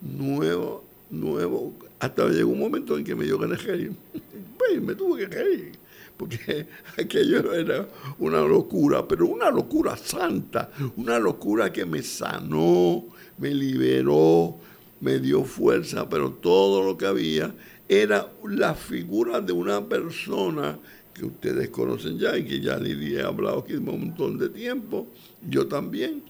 nuevo, 0.00 0.84
nuevo, 1.10 1.74
hasta 1.98 2.28
llegó 2.28 2.52
un 2.52 2.60
momento 2.60 2.96
en 2.96 3.02
que 3.02 3.16
me 3.16 3.24
dio 3.24 3.40
ganas 3.40 3.66
de 3.66 3.90
pues 4.56 4.80
me 4.80 4.94
tuve 4.94 5.28
que 5.28 5.34
reír 5.34 5.72
porque 6.16 6.68
aquello 6.96 7.52
era 7.52 7.88
una 8.20 8.40
locura, 8.42 9.08
pero 9.08 9.26
una 9.26 9.50
locura 9.50 9.96
santa, 9.96 10.70
una 10.96 11.18
locura 11.18 11.72
que 11.72 11.86
me 11.86 12.04
sanó, 12.04 13.04
me 13.36 13.52
liberó, 13.52 14.54
me 15.00 15.18
dio 15.18 15.42
fuerza, 15.42 16.08
pero 16.08 16.34
todo 16.34 16.84
lo 16.84 16.96
que 16.96 17.06
había 17.06 17.52
era 17.88 18.30
la 18.44 18.74
figura 18.74 19.40
de 19.40 19.52
una 19.52 19.88
persona 19.88 20.78
que 21.18 21.26
ustedes 21.26 21.68
conocen 21.70 22.18
ya 22.18 22.36
y 22.36 22.44
que 22.44 22.60
ya 22.60 22.78
Lidia 22.78 23.20
he 23.20 23.24
hablado 23.24 23.60
aquí 23.60 23.74
un 23.74 23.84
montón 23.84 24.38
de 24.38 24.48
tiempo, 24.48 25.08
yo 25.48 25.66
también, 25.66 26.22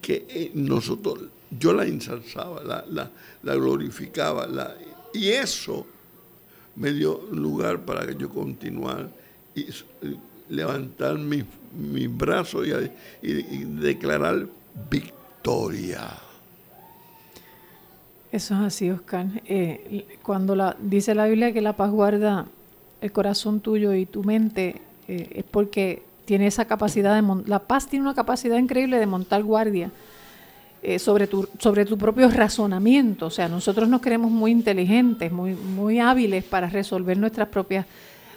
que 0.00 0.26
eh, 0.28 0.50
nosotros, 0.54 1.24
yo 1.50 1.72
la 1.72 1.84
ensalzaba, 1.84 2.62
la, 2.62 3.10
la, 3.42 3.54
glorificaba, 3.54 4.46
la, 4.46 4.76
y 5.12 5.28
eso 5.28 5.86
me 6.76 6.92
dio 6.92 7.22
lugar 7.32 7.84
para 7.84 8.06
que 8.06 8.14
yo 8.16 8.28
continuara 8.28 9.08
y, 9.54 9.66
levantar 10.48 11.18
mis 11.18 11.44
mi 11.76 12.06
brazos 12.06 12.66
y, 13.22 13.64
declarar 13.80 14.46
victoria. 14.90 16.08
Eso 18.30 18.54
es 18.54 18.60
así, 18.60 18.90
Oscar. 18.90 19.26
Eh, 19.46 20.18
cuando 20.22 20.54
la, 20.54 20.76
dice 20.78 21.14
la 21.14 21.26
Biblia 21.26 21.52
que 21.52 21.60
la 21.60 21.76
paz 21.76 21.90
guarda 21.90 22.46
el 23.06 23.12
corazón 23.12 23.60
tuyo 23.60 23.94
y 23.94 24.06
tu 24.06 24.22
mente, 24.22 24.82
eh, 25.08 25.30
es 25.34 25.44
porque 25.44 26.02
tiene 26.24 26.46
esa 26.46 26.64
capacidad 26.66 27.20
de... 27.20 27.42
La 27.46 27.60
paz 27.60 27.88
tiene 27.88 28.04
una 28.04 28.14
capacidad 28.14 28.58
increíble 28.58 28.98
de 28.98 29.06
montar 29.06 29.42
guardia 29.42 29.90
eh, 30.82 30.98
sobre, 30.98 31.26
tu, 31.26 31.48
sobre 31.58 31.84
tu 31.84 31.96
propio 31.96 32.28
razonamiento. 32.30 33.26
O 33.26 33.30
sea, 33.30 33.48
nosotros 33.48 33.88
nos 33.88 34.00
creemos 34.00 34.30
muy 34.30 34.50
inteligentes, 34.50 35.32
muy, 35.32 35.54
muy 35.54 36.00
hábiles 36.00 36.44
para 36.44 36.68
resolver 36.68 37.16
nuestras 37.16 37.48
propias 37.48 37.86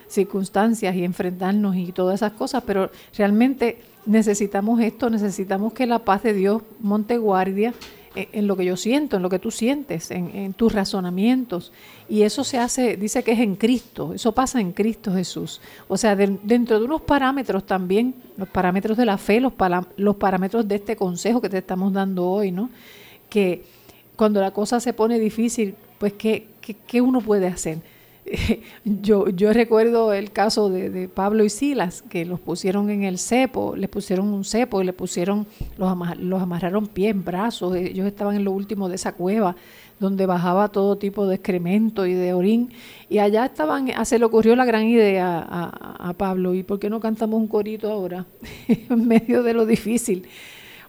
circunstancias 0.07 0.95
y 0.95 1.03
enfrentarnos 1.03 1.75
y 1.75 1.91
todas 1.91 2.15
esas 2.15 2.31
cosas, 2.33 2.63
pero 2.65 2.89
realmente 3.15 3.79
necesitamos 4.05 4.81
esto, 4.81 5.09
necesitamos 5.09 5.73
que 5.73 5.85
la 5.85 5.99
paz 5.99 6.23
de 6.23 6.33
Dios 6.33 6.63
monte 6.79 7.17
guardia 7.17 7.73
en, 8.15 8.47
lo 8.47 8.55
que 8.55 8.65
yo 8.65 8.75
siento, 8.75 9.17
en 9.17 9.23
lo 9.23 9.29
que 9.29 9.39
tú 9.39 9.51
sientes, 9.51 10.11
en, 10.11 10.53
tus 10.53 10.73
razonamientos. 10.73 11.71
Y 12.07 12.23
eso 12.23 12.43
se 12.43 12.57
hace, 12.57 12.97
dice 12.97 13.23
que 13.23 13.33
es 13.33 13.39
en 13.39 13.55
Cristo, 13.55 14.13
eso 14.13 14.31
pasa 14.33 14.59
en 14.59 14.71
Cristo 14.71 15.13
Jesús. 15.13 15.61
O 15.87 15.97
sea, 15.97 16.15
dentro 16.15 16.79
de 16.79 16.85
unos 16.85 17.01
parámetros 17.01 17.65
también, 17.65 18.15
los 18.37 18.47
parámetros 18.49 18.97
de 18.97 19.05
la 19.05 19.17
fe, 19.17 19.39
los, 19.39 19.53
parámetros 20.15 20.67
de 20.67 20.75
este 20.75 20.95
consejo 20.95 21.41
que 21.41 21.49
te 21.49 21.59
estamos 21.59 21.93
dando 21.93 22.29
hoy, 22.29 22.51
¿no? 22.51 22.69
Que 23.29 23.63
cuando 24.15 24.41
la 24.41 24.51
cosa 24.51 24.79
se 24.79 24.93
pone 24.93 25.19
difícil, 25.19 25.75
pues, 25.97 26.13
¿qué, 26.13 26.47
qué, 26.61 26.75
qué 26.87 27.01
uno 27.01 27.21
puede 27.21 27.47
hacer? 27.47 27.79
yo, 28.85 29.29
yo 29.29 29.53
recuerdo 29.53 30.13
el 30.13 30.31
caso 30.31 30.69
de, 30.69 31.07
Pablo 31.09 31.43
y 31.43 31.49
Silas, 31.49 32.03
que 32.03 32.25
los 32.25 32.39
pusieron 32.39 32.89
en 32.89 33.03
el 33.03 33.17
cepo, 33.17 33.75
les 33.75 33.89
pusieron 33.89 34.27
un 34.27 34.43
cepo 34.43 34.81
y 34.81 34.85
le 34.85 34.93
pusieron, 34.93 35.47
los, 35.77 35.95
los 36.19 36.41
amarraron 36.41 36.87
pies, 36.87 37.15
brazos, 37.23 37.75
ellos 37.75 38.05
estaban 38.05 38.35
en 38.35 38.43
lo 38.43 38.51
último 38.51 38.89
de 38.89 38.95
esa 38.95 39.13
cueva 39.13 39.55
donde 39.99 40.25
bajaba 40.25 40.69
todo 40.69 40.97
tipo 40.97 41.27
de 41.27 41.35
excremento 41.35 42.05
y 42.05 42.13
de 42.13 42.33
orín, 42.33 42.71
y 43.09 43.17
allá 43.17 43.45
estaban, 43.45 43.91
ah, 43.95 44.05
se 44.05 44.17
le 44.17 44.25
ocurrió 44.25 44.55
la 44.55 44.63
gran 44.63 44.85
idea 44.85 45.45
a, 45.49 46.13
Pablo, 46.13 46.53
¿y 46.53 46.63
por 46.63 46.79
qué 46.79 46.89
no 46.89 47.01
cantamos 47.01 47.39
un 47.39 47.47
corito 47.47 47.91
ahora? 47.91 48.25
en 48.67 49.07
medio 49.07 49.43
de 49.43 49.53
lo 49.53 49.65
difícil. 49.65 50.27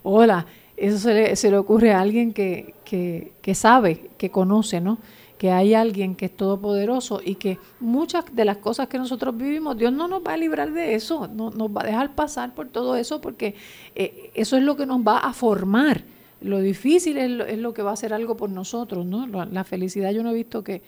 Hola, 0.05 0.47
eso 0.77 0.99
se 0.99 1.15
le, 1.15 1.37
se 1.37 1.51
le 1.51 1.57
ocurre 1.57 1.93
a 1.93 2.01
alguien 2.01 2.33
que 2.33 3.55
sabe, 3.55 4.11
que 4.17 4.31
conoce, 4.31 4.81
¿no? 4.81 4.99
Que 5.41 5.51
hay 5.51 5.73
alguien 5.73 6.17
que 6.17 6.27
es 6.27 6.37
todopoderoso 6.37 7.23
y 7.25 7.37
que 7.37 7.59
muchas 7.81 8.27
de 8.31 8.45
las 8.45 8.59
cosas 8.59 8.89
que 8.89 8.99
nosotros 8.99 9.35
vivimos, 9.35 9.75
Dios 9.79 9.91
no 9.91 10.07
nos 10.07 10.23
va 10.23 10.35
a 10.35 10.37
librar 10.37 10.71
de 10.71 10.95
eso, 10.95 11.29
no, 11.29 11.49
nos 11.49 11.71
va 11.71 11.81
a 11.81 11.87
dejar 11.87 12.15
pasar 12.15 12.55
por 12.55 12.69
todo 12.69 12.95
eso 12.95 13.23
porque 13.23 13.55
eh, 13.95 14.31
eso 14.35 14.59
es 14.59 14.63
lo 14.63 14.77
que 14.77 14.85
nos 14.85 15.01
va 15.01 15.17
a 15.17 15.33
formar. 15.33 16.05
Lo 16.43 16.61
difícil 16.61 17.17
es 17.17 17.59
lo, 17.59 17.73
que 17.73 17.81
va 17.81 17.89
a 17.89 17.95
hacer 17.95 18.13
algo 18.13 18.37
por 18.37 18.51
nosotros, 18.51 19.07
¿no? 19.07 19.27
La, 19.27 19.65
felicidad 19.65 20.11
yo 20.11 20.23
no 20.23 20.29
he 20.29 20.35
visto 20.35 20.63
que, 20.63 20.83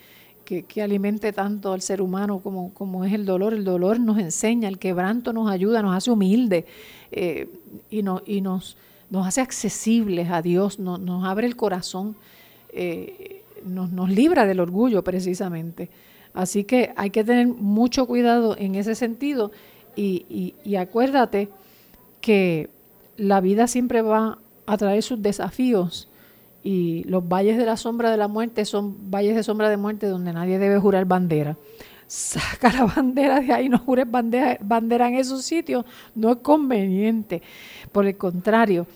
que, 0.44 0.82
alimente 0.82 1.32
tanto 1.32 1.72
al 1.72 1.80
ser 1.80 2.03
humano 2.03 2.40
como, 2.40 2.74
como 2.74 3.07
es 3.07 3.14
el 3.14 3.24
dolor. 3.24 3.55
El 3.55 3.64
dolor 3.64 4.00
nos 4.00 4.18
enseña, 4.18 4.68
el 4.68 4.78
quebranto 4.78 5.32
nos 5.32 5.50
ayuda, 5.50 5.80
nos 5.80 5.96
hace 5.96 6.11
humilde 6.11 6.66
eh, 7.11 7.48
y, 7.88 8.00
y 8.26 8.40
nos, 8.42 8.76
nos 9.09 9.26
hace 9.26 9.40
accesibles 9.40 10.28
a 10.30 10.42
Dios, 10.42 10.78
nos 10.78 11.24
abre 11.24 11.46
el 11.46 11.57
corazón. 11.57 12.16
Eh, 12.74 13.41
nos, 13.64 14.10
libra 14.10 14.46
del 14.46 14.60
orgullo 14.60 15.02
precisamente. 15.04 15.90
Así 16.34 16.64
que 16.64 16.92
hay 16.96 17.10
que 17.10 17.24
tener 17.24 17.46
mucho 17.46 18.06
cuidado 18.06 18.56
en 18.58 18.74
ese 18.74 18.94
sentido 18.94 19.52
y, 19.94 20.54
acuérdate 20.78 21.50
que 22.20 22.70
la 23.16 23.40
vida 23.40 23.66
siempre 23.66 24.00
va 24.00 24.38
a 24.66 24.76
traer 24.76 25.02
sus 25.02 25.20
desafíos 25.20 26.08
y 26.62 27.04
los 27.04 27.26
valles 27.28 27.58
de 27.58 27.66
la 27.66 27.76
sombra 27.76 28.10
de 28.10 28.16
la 28.16 28.28
muerte 28.28 28.64
son 28.64 29.10
valles 29.10 29.34
de 29.34 29.42
sombra 29.42 29.68
de 29.68 29.76
muerte 29.76 30.06
donde 30.06 30.32
nadie 30.32 30.58
debe 30.58 30.78
jurar 30.78 31.04
bandera. 31.04 31.58
Saca 32.06 32.72
la 32.72 32.84
bandera 32.84 33.40
de 33.40 33.52
ahí, 33.52 33.68
no 33.68 33.78
jures 33.78 34.10
bandera, 34.10 34.58
bandera 34.60 35.08
en 35.08 35.14
esos 35.14 35.44
sitios, 35.44 35.84
no 36.14 36.30
es 36.30 36.36
conveniente. 36.38 37.42
Por 37.90 38.06
el 38.06 38.16
contrario, 38.16 38.86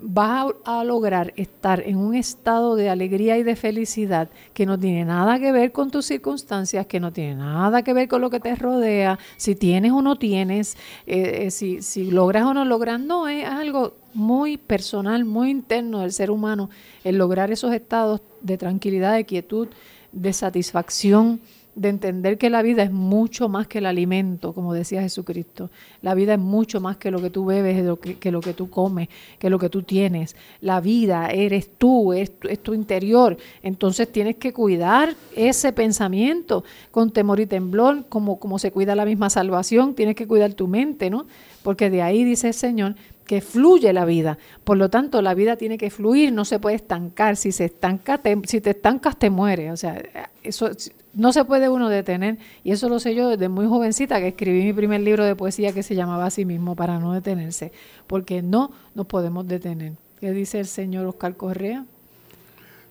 vas 0.00 0.52
a, 0.64 0.84
lograr 0.84 1.32
estar 1.36 1.80
en 1.80 1.96
un 1.96 2.14
estado 2.14 2.76
de 2.76 2.88
alegría 2.88 3.38
y 3.38 3.42
de 3.42 3.56
felicidad 3.56 4.28
que 4.52 4.66
no 4.66 4.78
tiene 4.78 5.04
nada 5.04 5.38
que 5.38 5.52
ver 5.52 5.72
con 5.72 5.90
tus 5.90 6.06
circunstancias, 6.06 6.86
que 6.86 7.00
no 7.00 7.12
tiene 7.12 7.36
nada 7.36 7.82
que 7.82 7.92
ver 7.92 8.08
con 8.08 8.20
lo 8.20 8.30
que 8.30 8.40
te 8.40 8.54
rodea, 8.54 9.18
si 9.36 9.54
tienes 9.54 9.92
o 9.92 10.02
no 10.02 10.16
tienes, 10.16 10.76
eh, 11.06 11.46
eh, 11.46 11.50
si, 11.50 11.82
si 11.82 12.10
logras 12.10 12.44
o 12.44 12.54
no 12.54 12.64
logras, 12.64 13.00
no, 13.00 13.28
es 13.28 13.46
algo 13.46 13.94
muy 14.14 14.56
personal, 14.56 15.24
muy 15.24 15.50
interno 15.50 16.00
del 16.00 16.12
ser 16.12 16.30
humano, 16.30 16.70
el 17.04 17.18
lograr 17.18 17.50
esos 17.50 17.72
estados 17.72 18.20
de 18.40 18.58
tranquilidad, 18.58 19.14
de 19.14 19.24
quietud, 19.24 19.68
de 20.12 20.32
satisfacción, 20.32 21.40
de 21.76 21.90
entender 21.90 22.38
que 22.38 22.48
la 22.48 22.62
vida 22.62 22.82
es 22.82 22.90
mucho 22.90 23.50
más 23.50 23.68
que 23.68 23.78
el 23.78 23.86
alimento, 23.86 24.54
como 24.54 24.72
decía 24.72 25.02
Jesucristo. 25.02 25.70
La 26.00 26.14
vida 26.14 26.32
es 26.32 26.40
mucho 26.40 26.80
más 26.80 26.96
que 26.96 27.10
lo 27.10 27.20
que 27.20 27.28
tú 27.28 27.44
bebes, 27.44 27.76
que, 28.18 28.32
lo 28.32 28.40
que 28.40 28.54
tú 28.54 28.70
comes, 28.70 29.08
que 29.38 29.50
lo 29.50 29.58
que 29.58 29.68
tú 29.68 29.82
tienes. 29.82 30.36
La 30.62 30.80
vida 30.80 31.28
eres 31.28 31.70
tú, 31.76 32.14
es, 32.14 32.32
es, 32.48 32.62
tu 32.62 32.72
interior. 32.72 33.36
Entonces 33.62 34.10
tienes 34.10 34.36
que 34.36 34.54
cuidar 34.54 35.14
ese 35.36 35.72
pensamiento 35.74 36.64
con 36.90 37.10
temor 37.10 37.40
y 37.40 37.46
temblor, 37.46 38.06
como, 38.08 38.40
como 38.40 38.58
se 38.58 38.72
cuida 38.72 38.94
la 38.94 39.04
misma 39.04 39.28
salvación. 39.28 39.94
Tienes 39.94 40.16
que 40.16 40.26
cuidar 40.26 40.54
tu 40.54 40.68
mente, 40.68 41.10
¿no? 41.10 41.26
Porque 41.62 41.90
de 41.90 42.00
ahí 42.00 42.24
dice 42.24 42.48
el 42.48 42.54
Señor 42.54 42.94
que 43.26 43.42
fluye 43.42 43.92
la 43.92 44.04
vida. 44.06 44.38
Por 44.64 44.78
lo 44.78 44.88
tanto, 44.88 45.20
la 45.20 45.34
vida 45.34 45.56
tiene 45.56 45.76
que 45.76 45.90
fluir, 45.90 46.32
no 46.32 46.44
se 46.44 46.58
puede 46.58 46.76
estancar. 46.76 47.36
Si 47.36 47.52
se 47.52 47.66
estanca, 47.66 48.20
si 48.44 48.60
te 48.60 48.70
estancas, 48.70 49.18
te 49.18 49.28
mueres. 49.28 49.72
O 49.72 49.76
sea, 49.76 50.00
eso 50.42 50.70
no 51.16 51.32
se 51.32 51.44
puede 51.44 51.68
uno 51.68 51.88
detener. 51.88 52.38
Y 52.62 52.70
eso 52.70 52.88
lo 52.88 53.00
sé 53.00 53.14
yo 53.14 53.28
desde 53.28 53.48
muy 53.48 53.66
jovencita, 53.66 54.20
que 54.20 54.28
escribí 54.28 54.64
mi 54.64 54.72
primer 54.72 55.00
libro 55.00 55.24
de 55.24 55.34
poesía 55.34 55.72
que 55.72 55.82
se 55.82 55.94
llamaba 55.94 56.26
así 56.26 56.44
mismo, 56.44 56.76
para 56.76 57.00
no 57.00 57.12
detenerse. 57.12 57.72
Porque 58.06 58.42
no 58.42 58.70
nos 58.94 59.06
podemos 59.06 59.46
detener. 59.48 59.94
¿Qué 60.20 60.32
dice 60.32 60.60
el 60.60 60.66
señor 60.66 61.06
Oscar 61.06 61.36
Correa? 61.36 61.84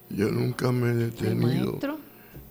Yo 0.10 0.30
nunca 0.30 0.72
me 0.72 0.90
he 0.90 0.96
detenido. 0.96 1.80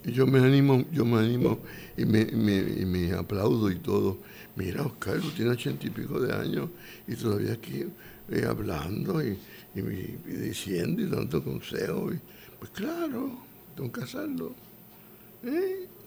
Y 0.06 0.12
yo 0.12 0.26
me 0.26 0.38
animo, 0.38 0.84
yo 0.92 1.04
me 1.04 1.18
animo 1.18 1.58
y 1.96 2.04
me, 2.04 2.22
y 2.22 2.84
me 2.84 3.12
aplaudo 3.12 3.70
y 3.70 3.76
todo 3.76 4.18
mira, 4.56 4.82
Oscar, 4.82 5.20
tú 5.20 5.30
tienes 5.30 5.54
ochenta 5.54 5.86
y 5.86 5.90
pico 5.90 6.20
de 6.20 6.34
años 6.34 6.70
y 7.06 7.14
todavía 7.16 7.52
aquí 7.54 7.84
eh, 8.30 8.44
hablando 8.48 9.22
y, 9.22 9.38
diciendo 9.74 11.02
y 11.02 11.06
dando 11.06 11.42
consejos. 11.42 12.14
pues 12.58 12.70
claro, 12.70 13.38
tengo 13.74 13.90
que 13.90 14.02
hacerlo. 14.02 14.54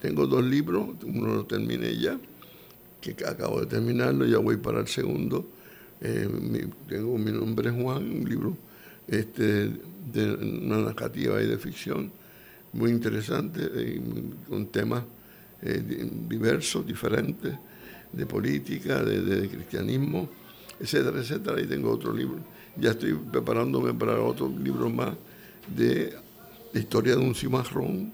Tengo 0.01 0.27
dos 0.27 0.43
libros, 0.43 0.89
uno 1.03 1.35
lo 1.35 1.45
terminé 1.45 1.95
ya, 1.97 2.19
que 3.01 3.15
acabo 3.25 3.59
de 3.61 3.65
terminarlo, 3.67 4.25
ya 4.25 4.37
voy 4.37 4.57
para 4.57 4.79
el 4.79 4.87
segundo. 4.87 5.47
Eh, 6.01 6.27
tengo 6.87 7.17
mi 7.17 7.31
nombre 7.31 7.69
es 7.69 7.75
Juan, 7.75 8.03
un 8.11 8.29
libro 8.29 8.55
este, 9.07 9.71
de 10.13 10.33
una 10.33 10.77
narrativa 10.77 11.41
y 11.41 11.47
de 11.47 11.57
ficción. 11.57 12.11
muy 12.73 12.91
interesante, 12.91 13.61
eh, 13.73 14.01
con 14.47 14.67
temas 14.67 15.03
eh, 15.61 16.09
diversos, 16.27 16.85
diferentes, 16.85 17.53
de 18.11 18.25
política, 18.25 19.03
de, 19.03 19.49
cristianismo, 19.49 20.29
etcétera, 20.79 21.19
etcétera. 21.19 21.61
Y 21.61 21.65
tengo 21.65 21.91
otro 21.91 22.13
libro. 22.13 22.39
Ya 22.75 22.91
estoy 22.91 23.13
preparándome 23.13 23.93
para 23.93 24.19
otro 24.21 24.47
libro 24.49 24.89
más 24.89 25.15
de 25.75 26.13
historia 26.73 27.15
de 27.15 27.21
un 27.21 27.33
cimarrón 27.33 28.11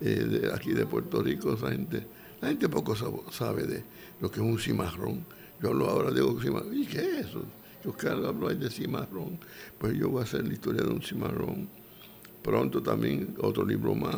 eh, 0.00 0.24
de 0.24 0.52
aquí 0.52 0.72
de 0.72 0.86
Puerto 0.86 1.22
Rico. 1.22 1.56
La 1.60 1.70
gente, 1.70 2.06
la 2.40 2.48
gente 2.48 2.68
poco 2.68 2.94
sabe 3.30 3.64
de 3.64 3.82
lo 4.20 4.30
que 4.30 4.40
es 4.40 4.46
un 4.46 4.58
cimarrón. 4.58 5.24
Yo 5.62 5.68
hablo 5.70 5.88
ahora 5.88 6.10
de 6.10 6.22
un 6.22 6.40
cimarrón. 6.40 6.76
¿Y 6.76 6.86
qué 6.86 6.98
es 6.98 7.26
eso? 7.26 7.44
Yo 7.84 7.92
quiero 7.92 8.28
hablar 8.28 8.56
de 8.56 8.70
cimarrón. 8.70 9.38
Pues 9.78 9.96
yo 9.96 10.08
voy 10.08 10.20
a 10.20 10.24
hacer 10.24 10.46
la 10.46 10.52
historia 10.52 10.82
de 10.82 10.90
un 10.90 11.02
cimarrón. 11.02 11.68
Pronto 12.42 12.82
también 12.82 13.34
otro 13.40 13.64
libro 13.64 13.94
más, 13.94 14.16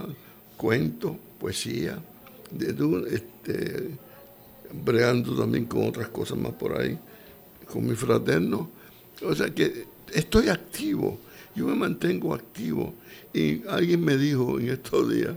cuento, 0.56 1.18
poesía, 1.40 1.98
de, 2.52 3.06
este, 3.10 3.98
bregando 4.84 5.36
también 5.36 5.64
con 5.64 5.88
otras 5.88 6.08
cosas 6.08 6.38
más 6.38 6.52
por 6.52 6.80
ahí, 6.80 6.98
con 7.70 7.86
mi 7.86 7.94
fraterno. 7.94 8.70
O 9.22 9.34
sea 9.34 9.52
que 9.52 9.86
estoy 10.12 10.48
activo, 10.48 11.18
yo 11.54 11.66
me 11.66 11.74
mantengo 11.74 12.34
activo. 12.34 12.94
Y 13.32 13.66
alguien 13.66 14.04
me 14.04 14.16
dijo 14.16 14.58
en 14.60 14.68
estos 14.70 15.12
días, 15.12 15.34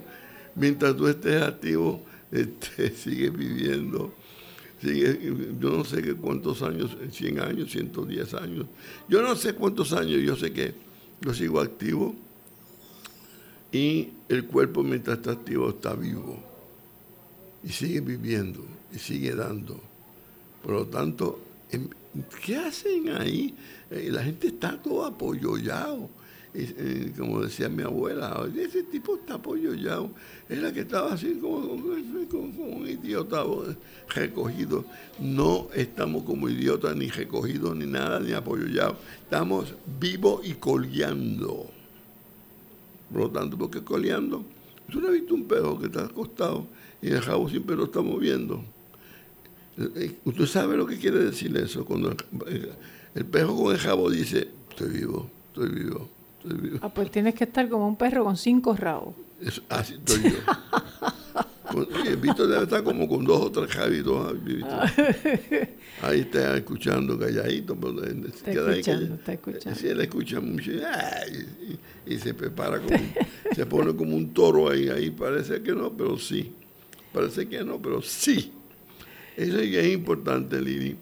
mientras 0.55 0.95
tú 0.95 1.07
estés 1.07 1.41
activo, 1.41 2.03
este, 2.31 2.91
sigues 2.95 3.33
viviendo. 3.33 4.13
Sigue, 4.81 5.33
yo 5.59 5.69
no 5.69 5.85
sé 5.85 6.13
cuántos 6.15 6.61
años, 6.61 6.97
100 7.09 7.39
años, 7.39 7.71
110 7.71 8.33
años. 8.35 8.65
Yo 9.07 9.21
no 9.21 9.35
sé 9.35 9.53
cuántos 9.53 9.93
años, 9.93 10.21
yo 10.21 10.35
sé 10.35 10.51
que 10.51 10.75
yo 11.21 11.33
sigo 11.33 11.61
activo 11.61 12.13
y 13.71 14.09
el 14.29 14.45
cuerpo 14.45 14.83
mientras 14.83 15.17
está 15.17 15.31
activo 15.31 15.69
está 15.69 15.95
vivo 15.95 16.39
y 17.63 17.69
sigue 17.69 18.01
viviendo 18.01 18.65
y 18.93 18.99
sigue 18.99 19.33
dando. 19.33 19.81
Por 20.61 20.73
lo 20.73 20.87
tanto, 20.87 21.41
em, 21.71 21.89
¿qué 22.43 22.57
hacen 22.57 23.09
ahí? 23.09 23.55
Eh, 23.89 24.09
la 24.11 24.23
gente 24.23 24.47
está 24.47 24.81
todo 24.81 25.05
apoyollado. 25.05 26.09
Eh, 26.57 27.11
como 27.17 27.41
decía 27.41 27.67
mi 27.67 27.83
abuela, 27.83 28.47
ese 28.55 28.83
tipo 28.83 29.15
está 29.15 29.35
apoyollado. 29.35 30.11
Es 30.47 30.59
la 30.59 30.71
que 30.71 30.81
estaba 30.81 31.13
así 31.13 31.35
como, 31.35 31.57
un 31.57 32.87
idiota 32.87 33.43
recogido. 34.13 34.85
No 35.19 35.67
estamos 35.73 36.23
como 36.23 36.47
idiotas, 36.47 36.95
ni 36.95 37.09
recogidos, 37.09 37.75
ni 37.75 37.85
nada, 37.85 38.19
ni 38.19 38.31
apoyollados. 38.31 38.97
Estamos 39.21 39.73
vivos 39.99 40.47
y 40.47 40.53
coleando. 40.53 41.69
Por 43.11 43.21
lo 43.21 43.29
tanto, 43.31 43.57
¿por 43.57 43.69
qué 43.69 43.83
coleando? 43.83 44.45
¿Tú 44.89 45.01
no 45.01 45.07
has 45.07 45.13
visto 45.13 45.33
un 45.33 45.45
perro 45.45 45.77
que 45.77 45.87
está 45.87 46.05
acostado 46.05 46.67
y 47.01 47.09
el 47.09 47.21
jabo 47.21 47.49
siempre 47.49 47.75
lo 47.75 47.85
está 47.85 48.01
moviendo. 48.01 48.63
Eh, 49.77 50.15
¿Usted 50.23 50.45
sabe 50.45 50.77
lo 50.77 50.85
que 50.87 50.97
quiere 50.97 51.19
decir 51.19 51.55
eso? 51.57 51.83
Cuando 51.85 52.11
el, 52.47 52.71
el 53.13 53.25
perro 53.25 53.55
con 53.55 53.73
el 53.73 53.77
jabo 53.77 54.09
dice, 54.09 54.47
estoy 54.69 54.89
vivo, 54.89 55.29
estoy 55.49 55.69
vivo. 55.69 56.09
Ah, 56.81 56.93
pues 56.93 57.11
tienes 57.11 57.35
que 57.35 57.45
estar 57.45 57.67
como 57.69 57.87
un 57.87 57.95
perro 57.95 58.23
con 58.23 58.37
cinco 58.37 58.75
rabos. 58.75 59.15
así 59.69 59.93
estoy 59.95 60.31
yo. 60.31 60.37
Víctor 62.21 62.47
debe 62.47 62.63
estar 62.63 62.83
como 62.83 63.07
con 63.07 63.25
dos 63.25 63.41
o 63.41 63.51
tres 63.51 63.69
jabitos. 63.71 64.33
Ahí 66.01 66.21
está 66.21 66.57
escuchando 66.57 67.17
calladito. 67.17 67.75
Pero 67.75 68.01
está 68.27 68.51
escuchando, 68.51 69.15
está 69.15 69.33
escuchando. 69.33 69.79
Si 69.79 69.87
él 69.87 70.01
escucha 70.01 70.39
mucho 70.39 70.71
y, 72.05 72.17
se 72.17 72.33
prepara, 72.33 72.79
como, 72.79 72.97
se 73.53 73.65
pone 73.65 73.95
como 73.95 74.15
un 74.15 74.33
toro 74.33 74.69
ahí. 74.69 74.89
Ahí 74.89 75.09
parece 75.09 75.61
que 75.61 75.73
no, 75.73 75.91
pero 75.95 76.17
sí. 76.17 76.53
Parece 77.11 77.47
que 77.47 77.63
no, 77.63 77.81
pero 77.81 78.01
sí. 78.01 78.51
Eso 79.35 79.59
es 79.59 79.87
importante, 79.87 80.61
Lili. 80.61 80.95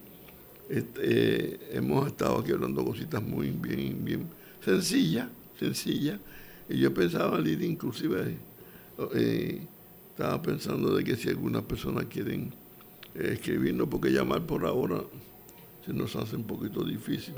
Este, 0.73 1.01
eh, 1.03 1.59
hemos 1.73 2.07
estado 2.07 2.39
aquí 2.39 2.51
hablando 2.51 2.83
cositas 2.83 3.21
muy 3.21 3.51
bien, 3.51 4.03
bien 4.03 4.25
sencillas, 4.59 5.27
sencillas. 5.59 6.19
Y 6.67 6.79
yo 6.79 6.91
pensaba, 6.91 7.39
Lili, 7.39 7.67
inclusive, 7.67 8.37
eh, 9.13 9.67
estaba 10.09 10.41
pensando 10.41 10.95
de 10.95 11.03
que 11.03 11.15
si 11.15 11.29
algunas 11.29 11.61
personas 11.61 12.05
quieren 12.05 12.51
eh, 13.13 13.33
escribirnos, 13.33 13.87
porque 13.87 14.09
llamar 14.09 14.47
por 14.47 14.65
ahora 14.65 15.03
se 15.85 15.93
nos 15.93 16.15
hace 16.15 16.37
un 16.37 16.45
poquito 16.45 16.83
difícil. 16.83 17.35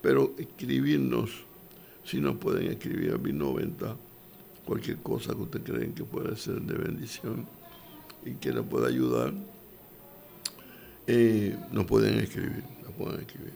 Pero 0.00 0.32
escribirnos, 0.38 1.44
si 2.04 2.22
nos 2.22 2.36
pueden 2.38 2.68
escribir 2.68 3.12
a 3.12 3.18
mi 3.18 3.34
90, 3.34 3.98
cualquier 4.64 4.96
cosa 5.02 5.34
que 5.34 5.42
ustedes 5.42 5.70
creen 5.70 5.92
que 5.92 6.04
puede 6.04 6.36
ser 6.36 6.62
de 6.62 6.78
bendición 6.78 7.46
y 8.24 8.32
que 8.36 8.50
nos 8.50 8.64
pueda 8.64 8.88
ayudar, 8.88 9.34
eh, 11.06 11.56
nos 11.70 11.84
pueden 11.84 12.18
escribir, 12.20 12.62
nos 12.82 12.92
pueden 12.92 13.20
escribir. 13.20 13.52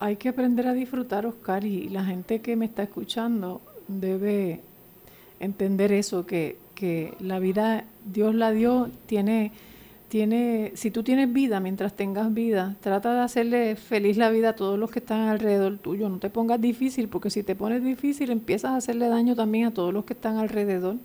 Hay 0.00 0.16
que 0.16 0.28
aprender 0.28 0.66
a 0.66 0.74
disfrutar, 0.74 1.26
Oscar, 1.26 1.64
y 1.64 1.88
la 1.88 2.04
gente 2.04 2.40
que 2.40 2.56
me 2.56 2.66
está 2.66 2.82
escuchando 2.82 3.60
debe 3.88 4.60
entender 5.40 5.92
eso, 5.92 6.26
que, 6.26 6.58
que 6.74 7.14
la 7.20 7.38
vida 7.38 7.84
Dios 8.04 8.34
la 8.34 8.50
dio, 8.50 8.90
tiene, 9.06 9.52
tiene, 10.08 10.72
si 10.74 10.90
tú 10.90 11.02
tienes 11.02 11.32
vida, 11.32 11.60
mientras 11.60 11.94
tengas 11.94 12.32
vida, 12.34 12.76
trata 12.80 13.14
de 13.14 13.20
hacerle 13.20 13.76
feliz 13.76 14.16
la 14.16 14.30
vida 14.30 14.50
a 14.50 14.56
todos 14.56 14.78
los 14.78 14.90
que 14.90 14.98
están 14.98 15.28
alrededor 15.28 15.78
tuyo, 15.78 16.08
no 16.08 16.18
te 16.18 16.28
pongas 16.28 16.60
difícil, 16.60 17.08
porque 17.08 17.30
si 17.30 17.42
te 17.42 17.54
pones 17.54 17.82
difícil 17.82 18.30
empiezas 18.30 18.72
a 18.72 18.76
hacerle 18.76 19.08
daño 19.08 19.34
también 19.34 19.66
a 19.66 19.70
todos 19.72 19.94
los 19.94 20.04
que 20.04 20.12
están 20.12 20.36
alrededor 20.36 20.96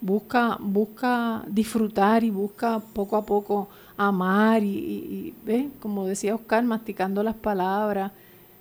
busca, 0.00 0.56
busca 0.60 1.44
disfrutar 1.48 2.24
y 2.24 2.30
busca 2.30 2.80
poco 2.80 3.16
a 3.16 3.24
poco 3.24 3.68
amar 3.96 4.62
y, 4.62 5.34
y, 5.46 5.70
como 5.80 6.06
decía 6.06 6.34
Oscar, 6.34 6.64
masticando 6.64 7.22
las 7.22 7.34
palabras. 7.34 8.12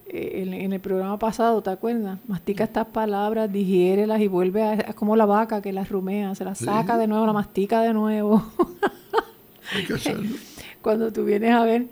Eh, 0.07 0.43
en, 0.43 0.71
el 0.71 0.79
programa 0.79 1.17
pasado, 1.17 1.63
¿te 1.63 1.71
acuerdas? 1.71 2.19
Mastica 2.27 2.63
estas 2.65 2.85
palabras, 2.87 3.51
digiérelas 3.51 4.21
y 4.21 4.27
vuelve 4.27 4.61
a... 4.61 4.73
Es 4.75 4.95
como 4.95 5.15
la 5.15 5.25
vaca 5.25 5.63
que 5.63 5.73
las 5.73 5.89
rumea, 5.89 6.35
se 6.35 6.45
las 6.45 6.59
saca 6.59 6.97
de 6.97 7.07
nuevo, 7.07 7.25
la 7.25 7.33
mastica 7.33 7.81
de 7.81 7.93
nuevo. 7.93 8.45
Cuando 10.81 11.11
tú 11.11 11.25
vienes 11.25 11.51
a 11.51 11.63
ver, 11.63 11.87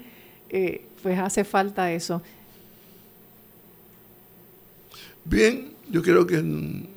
eh, 0.50 0.86
pues 1.02 1.18
hace 1.18 1.44
falta 1.44 1.92
eso. 1.92 2.22
Bien, 5.26 5.74
yo 5.90 6.04
creo 6.04 6.28
que 6.28 6.36
en 6.36 6.88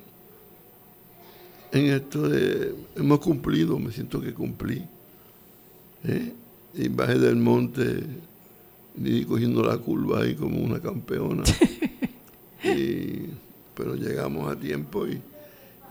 esto 1.71 2.29
de, 2.29 2.75
hemos 2.95 3.19
cumplido, 3.19 3.79
me 3.79 3.91
siento 3.91 4.21
que 4.21 4.33
cumplí. 4.33 4.85
¿eh? 6.05 6.33
Y 6.77 6.87
bajé 6.89 7.17
del 7.17 7.35
monte 7.35 8.03
y 9.03 9.25
cogiendo 9.25 9.63
la 9.63 9.77
curva 9.77 10.21
ahí 10.21 10.35
como 10.35 10.59
una 10.59 10.79
campeona. 10.79 11.43
pero 13.75 13.95
llegamos 13.95 14.51
a 14.51 14.55
tiempo 14.55 15.07
y, 15.07 15.21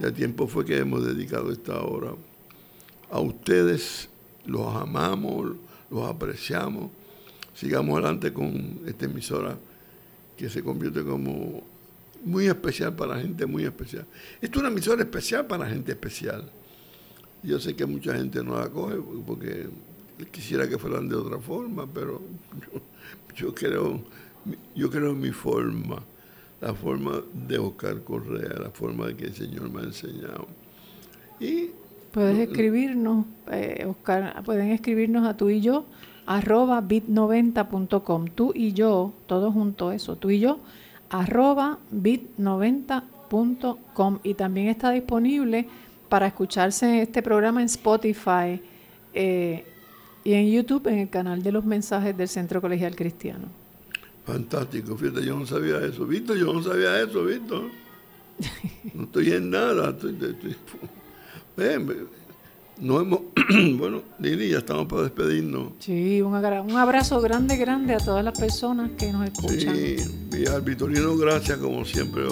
a 0.04 0.12
tiempo 0.12 0.46
fue 0.46 0.64
que 0.64 0.78
hemos 0.78 1.04
dedicado 1.04 1.50
esta 1.50 1.80
hora. 1.80 2.12
A 3.10 3.20
ustedes 3.20 4.08
los 4.44 4.74
amamos, 4.76 5.56
los 5.90 6.08
apreciamos. 6.08 6.90
Sigamos 7.54 7.94
adelante 7.94 8.32
con 8.32 8.80
esta 8.86 9.06
emisora 9.06 9.58
que 10.36 10.48
se 10.48 10.62
convierte 10.62 11.02
como 11.02 11.62
muy 12.24 12.46
especial 12.46 12.94
para 12.94 13.18
gente 13.20 13.46
muy 13.46 13.64
especial. 13.64 14.06
Esto 14.40 14.58
es 14.58 14.60
una 14.60 14.68
emisora 14.68 15.02
especial 15.02 15.46
para 15.46 15.66
gente 15.66 15.92
especial. 15.92 16.50
Yo 17.42 17.58
sé 17.58 17.74
que 17.74 17.86
mucha 17.86 18.14
gente 18.14 18.42
no 18.42 18.58
la 18.58 18.68
coge 18.68 18.96
porque 19.24 19.68
quisiera 20.30 20.68
que 20.68 20.78
fueran 20.78 21.08
de 21.08 21.16
otra 21.16 21.38
forma, 21.38 21.86
pero 21.86 22.22
yo, 23.34 23.54
creo, 23.54 24.00
yo 24.74 24.90
creo 24.90 25.10
en 25.10 25.20
mi 25.20 25.30
forma, 25.30 26.02
la 26.60 26.74
forma 26.74 27.22
de 27.32 27.58
Oscar 27.58 28.02
Correa, 28.02 28.58
la 28.60 28.70
forma 28.70 29.14
que 29.14 29.26
el 29.26 29.34
Señor 29.34 29.70
me 29.70 29.80
ha 29.80 29.84
enseñado. 29.84 30.48
Y 31.38 31.70
Puedes 32.16 32.38
escribirnos, 32.38 33.26
eh, 33.52 33.84
Oscar, 33.86 34.42
pueden 34.42 34.70
escribirnos 34.70 35.26
a 35.26 35.36
tú 35.36 35.50
y 35.50 35.60
yo, 35.60 35.84
arroba 36.24 36.80
bit90.com, 36.80 38.28
tú 38.34 38.52
y 38.54 38.72
yo, 38.72 39.12
todo 39.26 39.52
junto 39.52 39.92
eso, 39.92 40.16
tú 40.16 40.30
y 40.30 40.40
yo, 40.40 40.58
arroba 41.10 41.78
bit90.com 41.92 44.18
y 44.22 44.32
también 44.32 44.68
está 44.68 44.92
disponible 44.92 45.68
para 46.08 46.28
escucharse 46.28 47.02
este 47.02 47.20
programa 47.20 47.60
en 47.60 47.66
Spotify 47.66 48.62
eh, 49.12 49.66
y 50.26 50.34
en 50.34 50.50
YouTube 50.50 50.88
en 50.88 50.98
el 50.98 51.08
canal 51.08 51.40
de 51.40 51.52
los 51.52 51.64
mensajes 51.64 52.16
del 52.16 52.26
Centro 52.26 52.60
Colegial 52.60 52.96
Cristiano. 52.96 53.46
Fantástico, 54.24 54.96
fíjate, 54.96 55.24
yo 55.24 55.38
no 55.38 55.46
sabía 55.46 55.78
eso, 55.78 56.04
Víctor, 56.04 56.36
yo 56.36 56.52
no 56.52 56.60
sabía 56.64 57.00
eso, 57.00 57.24
Víctor. 57.24 57.70
No 58.94 59.04
estoy 59.04 59.32
en 59.32 59.50
nada, 59.50 59.90
estoy, 59.90 60.16
no 62.78 63.00
hemos, 63.00 63.20
bueno, 63.78 64.02
Lili, 64.18 64.50
ya 64.50 64.58
estamos 64.58 64.86
para 64.86 65.02
despedirnos. 65.02 65.72
Sí, 65.78 66.20
un, 66.20 66.34
un, 66.34 66.76
abrazo 66.76 67.20
grande, 67.20 67.56
grande 67.56 67.94
a 67.94 67.98
todas 67.98 68.24
las 68.24 68.38
personas 68.38 68.90
que 68.98 69.12
nos 69.12 69.28
escuchan. 69.28 69.76
Sí, 69.76 69.96
y 70.32 70.46
al 70.46 70.62
Vitorino, 70.62 71.16
gracias 71.16 71.58
como 71.58 71.84
siempre. 71.84 72.24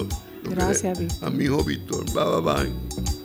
Gracias, 0.50 0.98
Víctor. 0.98 1.28
Amigo 1.28 1.62
Víctor, 1.62 2.04
bye 2.12 2.40
bye 2.40 2.64
bye. 2.64 3.23